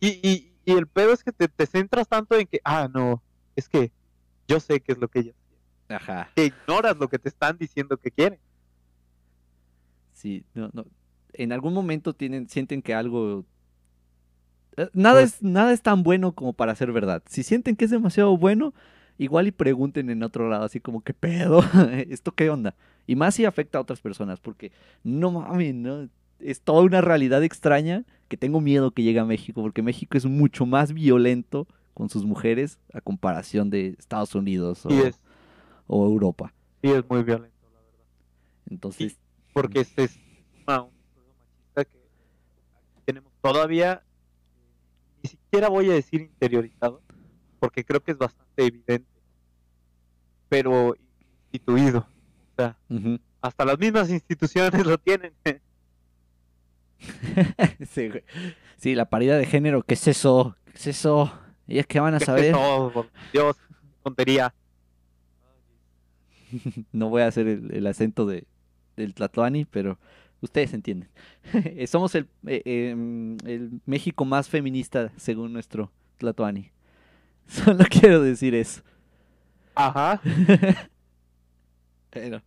Y, 0.00 0.08
y, 0.28 0.52
y 0.72 0.76
el 0.76 0.86
pedo 0.86 1.12
es 1.12 1.22
que 1.24 1.32
te, 1.32 1.48
te 1.48 1.66
centras 1.66 2.08
tanto 2.08 2.36
en 2.36 2.46
que, 2.46 2.60
ah, 2.64 2.88
no, 2.92 3.22
es 3.56 3.68
que 3.68 3.90
yo 4.46 4.60
sé 4.60 4.80
qué 4.80 4.92
es 4.92 4.98
lo 4.98 5.08
que 5.08 5.20
ellas 5.20 5.34
quieren. 5.46 6.02
Ajá. 6.02 6.30
Que 6.34 6.46
ignoras 6.46 6.96
lo 6.98 7.08
que 7.08 7.18
te 7.18 7.28
están 7.28 7.56
diciendo 7.58 7.96
que 7.96 8.10
quieren. 8.10 8.38
Sí, 10.12 10.44
no, 10.54 10.70
no. 10.72 10.86
En 11.32 11.52
algún 11.52 11.74
momento 11.74 12.14
tienen, 12.14 12.48
sienten 12.48 12.82
que 12.82 12.94
algo... 12.94 13.44
eh, 14.76 14.88
Nada 14.92 15.20
Pues- 15.20 15.34
es, 15.34 15.42
nada 15.42 15.72
es 15.72 15.82
tan 15.82 16.02
bueno 16.02 16.32
como 16.32 16.52
para 16.52 16.74
ser 16.74 16.92
verdad. 16.92 17.22
Si 17.26 17.42
sienten 17.42 17.76
que 17.76 17.84
es 17.84 17.90
demasiado 17.90 18.36
bueno, 18.36 18.74
igual 19.18 19.46
y 19.46 19.52
pregunten 19.52 20.10
en 20.10 20.22
otro 20.22 20.48
lado, 20.48 20.64
así 20.64 20.80
como, 20.80 21.02
¿qué 21.02 21.14
pedo? 21.14 21.62
¿Esto 22.08 22.32
qué 22.32 22.50
onda? 22.50 22.74
Y 23.06 23.16
más 23.16 23.34
si 23.34 23.44
afecta 23.44 23.78
a 23.78 23.82
otras 23.82 24.00
personas, 24.00 24.40
porque 24.40 24.72
no 25.04 25.30
mames, 25.30 25.74
¿no? 25.74 26.08
Es 26.40 26.60
toda 26.60 26.82
una 26.82 27.00
realidad 27.00 27.42
extraña 27.42 28.04
que 28.28 28.36
tengo 28.36 28.60
miedo 28.60 28.90
que 28.92 29.02
llegue 29.02 29.18
a 29.18 29.24
México, 29.24 29.62
porque 29.62 29.82
México 29.82 30.16
es 30.16 30.26
mucho 30.26 30.66
más 30.66 30.92
violento 30.92 31.66
con 31.94 32.08
sus 32.10 32.24
mujeres 32.24 32.78
a 32.92 33.00
comparación 33.00 33.70
de 33.70 33.96
Estados 33.98 34.34
Unidos 34.34 34.86
o, 34.86 34.90
Y 34.92 35.00
es, 35.00 35.18
o 35.86 36.06
Europa. 36.06 36.52
sí 36.82 36.90
es 36.90 37.02
muy 37.08 37.22
violento, 37.24 37.56
la 37.72 37.80
verdad. 37.80 38.04
Entonces, 38.70 39.18
porque 39.52 39.80
este 39.80 40.04
es 40.04 40.18
una- 40.66 40.82
un 40.82 40.92
machista 41.38 41.84
que 41.84 41.98
tenemos 43.04 43.32
todavía, 43.42 44.04
eh, 44.04 45.20
ni 45.24 45.30
siquiera 45.30 45.68
voy 45.68 45.90
a 45.90 45.94
decir 45.94 46.20
interiorizado, 46.20 47.02
porque 47.58 47.84
creo 47.84 48.00
que 48.02 48.12
es 48.12 48.18
bastante 48.18 48.64
evidente, 48.64 49.08
pero 50.48 50.94
instituido. 51.50 52.00
O 52.00 52.54
sea, 52.56 52.78
hasta 53.40 53.64
las 53.64 53.78
mismas 53.78 54.10
instituciones 54.10 54.70
lo 54.86 54.98
tienen. 54.98 55.32
sí, 57.90 58.08
güey. 58.08 58.24
Sí, 58.76 58.94
la 58.94 59.08
paridad 59.10 59.38
de 59.38 59.46
género, 59.46 59.82
¿qué 59.82 59.94
es 59.94 60.06
eso? 60.08 60.56
¿Qué 60.66 60.78
es 60.78 60.86
eso? 60.88 61.32
¿Ellas 61.66 61.86
qué 61.86 62.00
van 62.00 62.14
a 62.14 62.18
¿Qué 62.18 62.24
es 62.24 62.26
saber? 62.26 62.52
Por 62.52 63.08
Dios. 63.32 63.56
tontería. 64.02 64.54
no 66.92 67.08
voy 67.08 67.22
a 67.22 67.26
hacer 67.26 67.46
el, 67.46 67.74
el 67.74 67.86
acento 67.86 68.26
de, 68.26 68.46
del 68.96 69.14
Tlatoani, 69.14 69.64
pero 69.64 69.98
ustedes 70.40 70.74
entienden. 70.74 71.08
Somos 71.86 72.14
el, 72.14 72.28
eh, 72.46 72.62
em, 72.64 73.36
el 73.44 73.80
México 73.86 74.24
más 74.24 74.48
feminista 74.48 75.10
según 75.16 75.52
nuestro 75.52 75.90
Tlatoani. 76.18 76.70
Solo 77.46 77.84
quiero 77.90 78.22
decir 78.22 78.54
eso. 78.54 78.82
Ajá. 79.74 80.20
Bueno, 82.12 82.42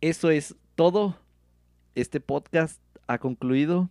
eso 0.00 0.30
es 0.30 0.54
todo. 0.74 1.18
Este 1.94 2.20
podcast 2.20 2.80
ha 3.12 3.18
concluido. 3.18 3.90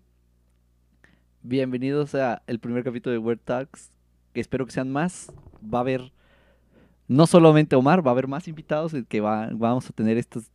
Bienvenidos 1.44 2.16
a 2.16 2.42
el 2.48 2.60
primer 2.60 2.84
capítulo 2.84 3.12
de 3.14 3.20
Word 3.20 3.40
Talks. 3.44 3.92
Espero 4.34 4.66
que 4.66 4.72
sean 4.72 4.92
más. 4.92 5.32
Va 5.64 5.80
a 5.80 5.82
haber 5.82 6.12
no 7.08 7.28
solamente 7.28 7.76
Omar, 7.76 8.06
va 8.06 8.12
a 8.12 8.14
haber 8.14 8.28
más 8.28 8.48
invitados 8.48 8.94
que 9.08 9.22
va, 9.22 9.50
vamos 9.54 9.88
a 9.90 9.94
tener 9.94 10.18
estas 10.18 10.50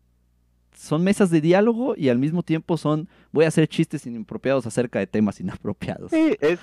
son 0.74 1.02
mesas 1.04 1.30
de 1.30 1.40
diálogo 1.40 1.94
y 1.96 2.08
al 2.10 2.18
mismo 2.18 2.42
tiempo 2.42 2.76
son 2.76 3.08
voy 3.32 3.44
a 3.46 3.48
hacer 3.48 3.66
chistes 3.68 4.04
inapropiados 4.06 4.66
acerca 4.66 4.98
de 4.98 5.06
temas 5.06 5.40
inapropiados. 5.40 6.10
Sí, 6.10 6.36
es, 6.40 6.58
es 6.58 6.60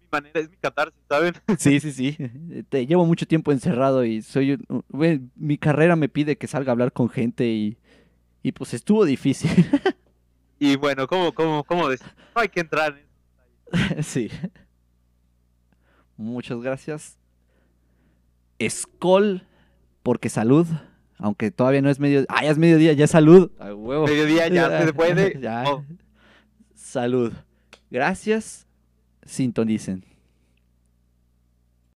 mi 0.00 0.08
manera, 0.10 0.40
es 0.40 0.48
mi 0.48 0.56
catarsis, 0.56 1.00
¿saben? 1.08 1.34
Sí, 1.58 1.80
sí, 1.80 1.92
sí. 1.92 2.16
Te 2.68 2.86
llevo 2.86 3.04
mucho 3.04 3.26
tiempo 3.26 3.52
encerrado 3.52 4.04
y 4.04 4.22
soy 4.22 4.52
un- 4.68 4.84
güey, 4.88 5.20
mi 5.36 5.58
carrera 5.58 5.96
me 5.96 6.08
pide 6.08 6.38
que 6.38 6.46
salga 6.46 6.70
a 6.70 6.72
hablar 6.72 6.92
con 6.92 7.08
gente 7.10 7.46
y, 7.48 7.76
y 8.42 8.52
pues 8.52 8.74
estuvo 8.74 9.04
difícil. 9.04 9.50
Y 10.60 10.76
bueno, 10.76 11.06
¿cómo, 11.06 11.32
cómo, 11.32 11.62
cómo 11.62 11.88
decir? 11.88 12.08
No 12.34 12.42
hay 12.42 12.48
que 12.48 12.60
entrar 12.60 12.98
en 12.98 14.02
sí. 14.02 14.30
Muchas 16.16 16.60
gracias. 16.60 17.16
Escol, 18.58 19.46
porque 20.02 20.28
salud. 20.28 20.66
Aunque 21.18 21.50
todavía 21.50 21.82
no 21.82 21.90
es 21.90 22.00
medio... 22.00 22.24
Ah, 22.28 22.42
ya 22.42 22.50
es 22.50 22.58
mediodía, 22.58 22.92
ya 22.92 23.04
es 23.04 23.10
salud. 23.10 23.50
A 23.58 23.74
huevo. 23.74 24.06
Mediodía 24.06 24.48
ya 24.48 24.82
se 24.86 24.92
puede. 24.92 25.40
Ya. 25.40 25.64
Oh. 25.66 25.84
Salud. 26.74 27.32
Gracias. 27.90 28.66
Sintonicen. 29.24 30.04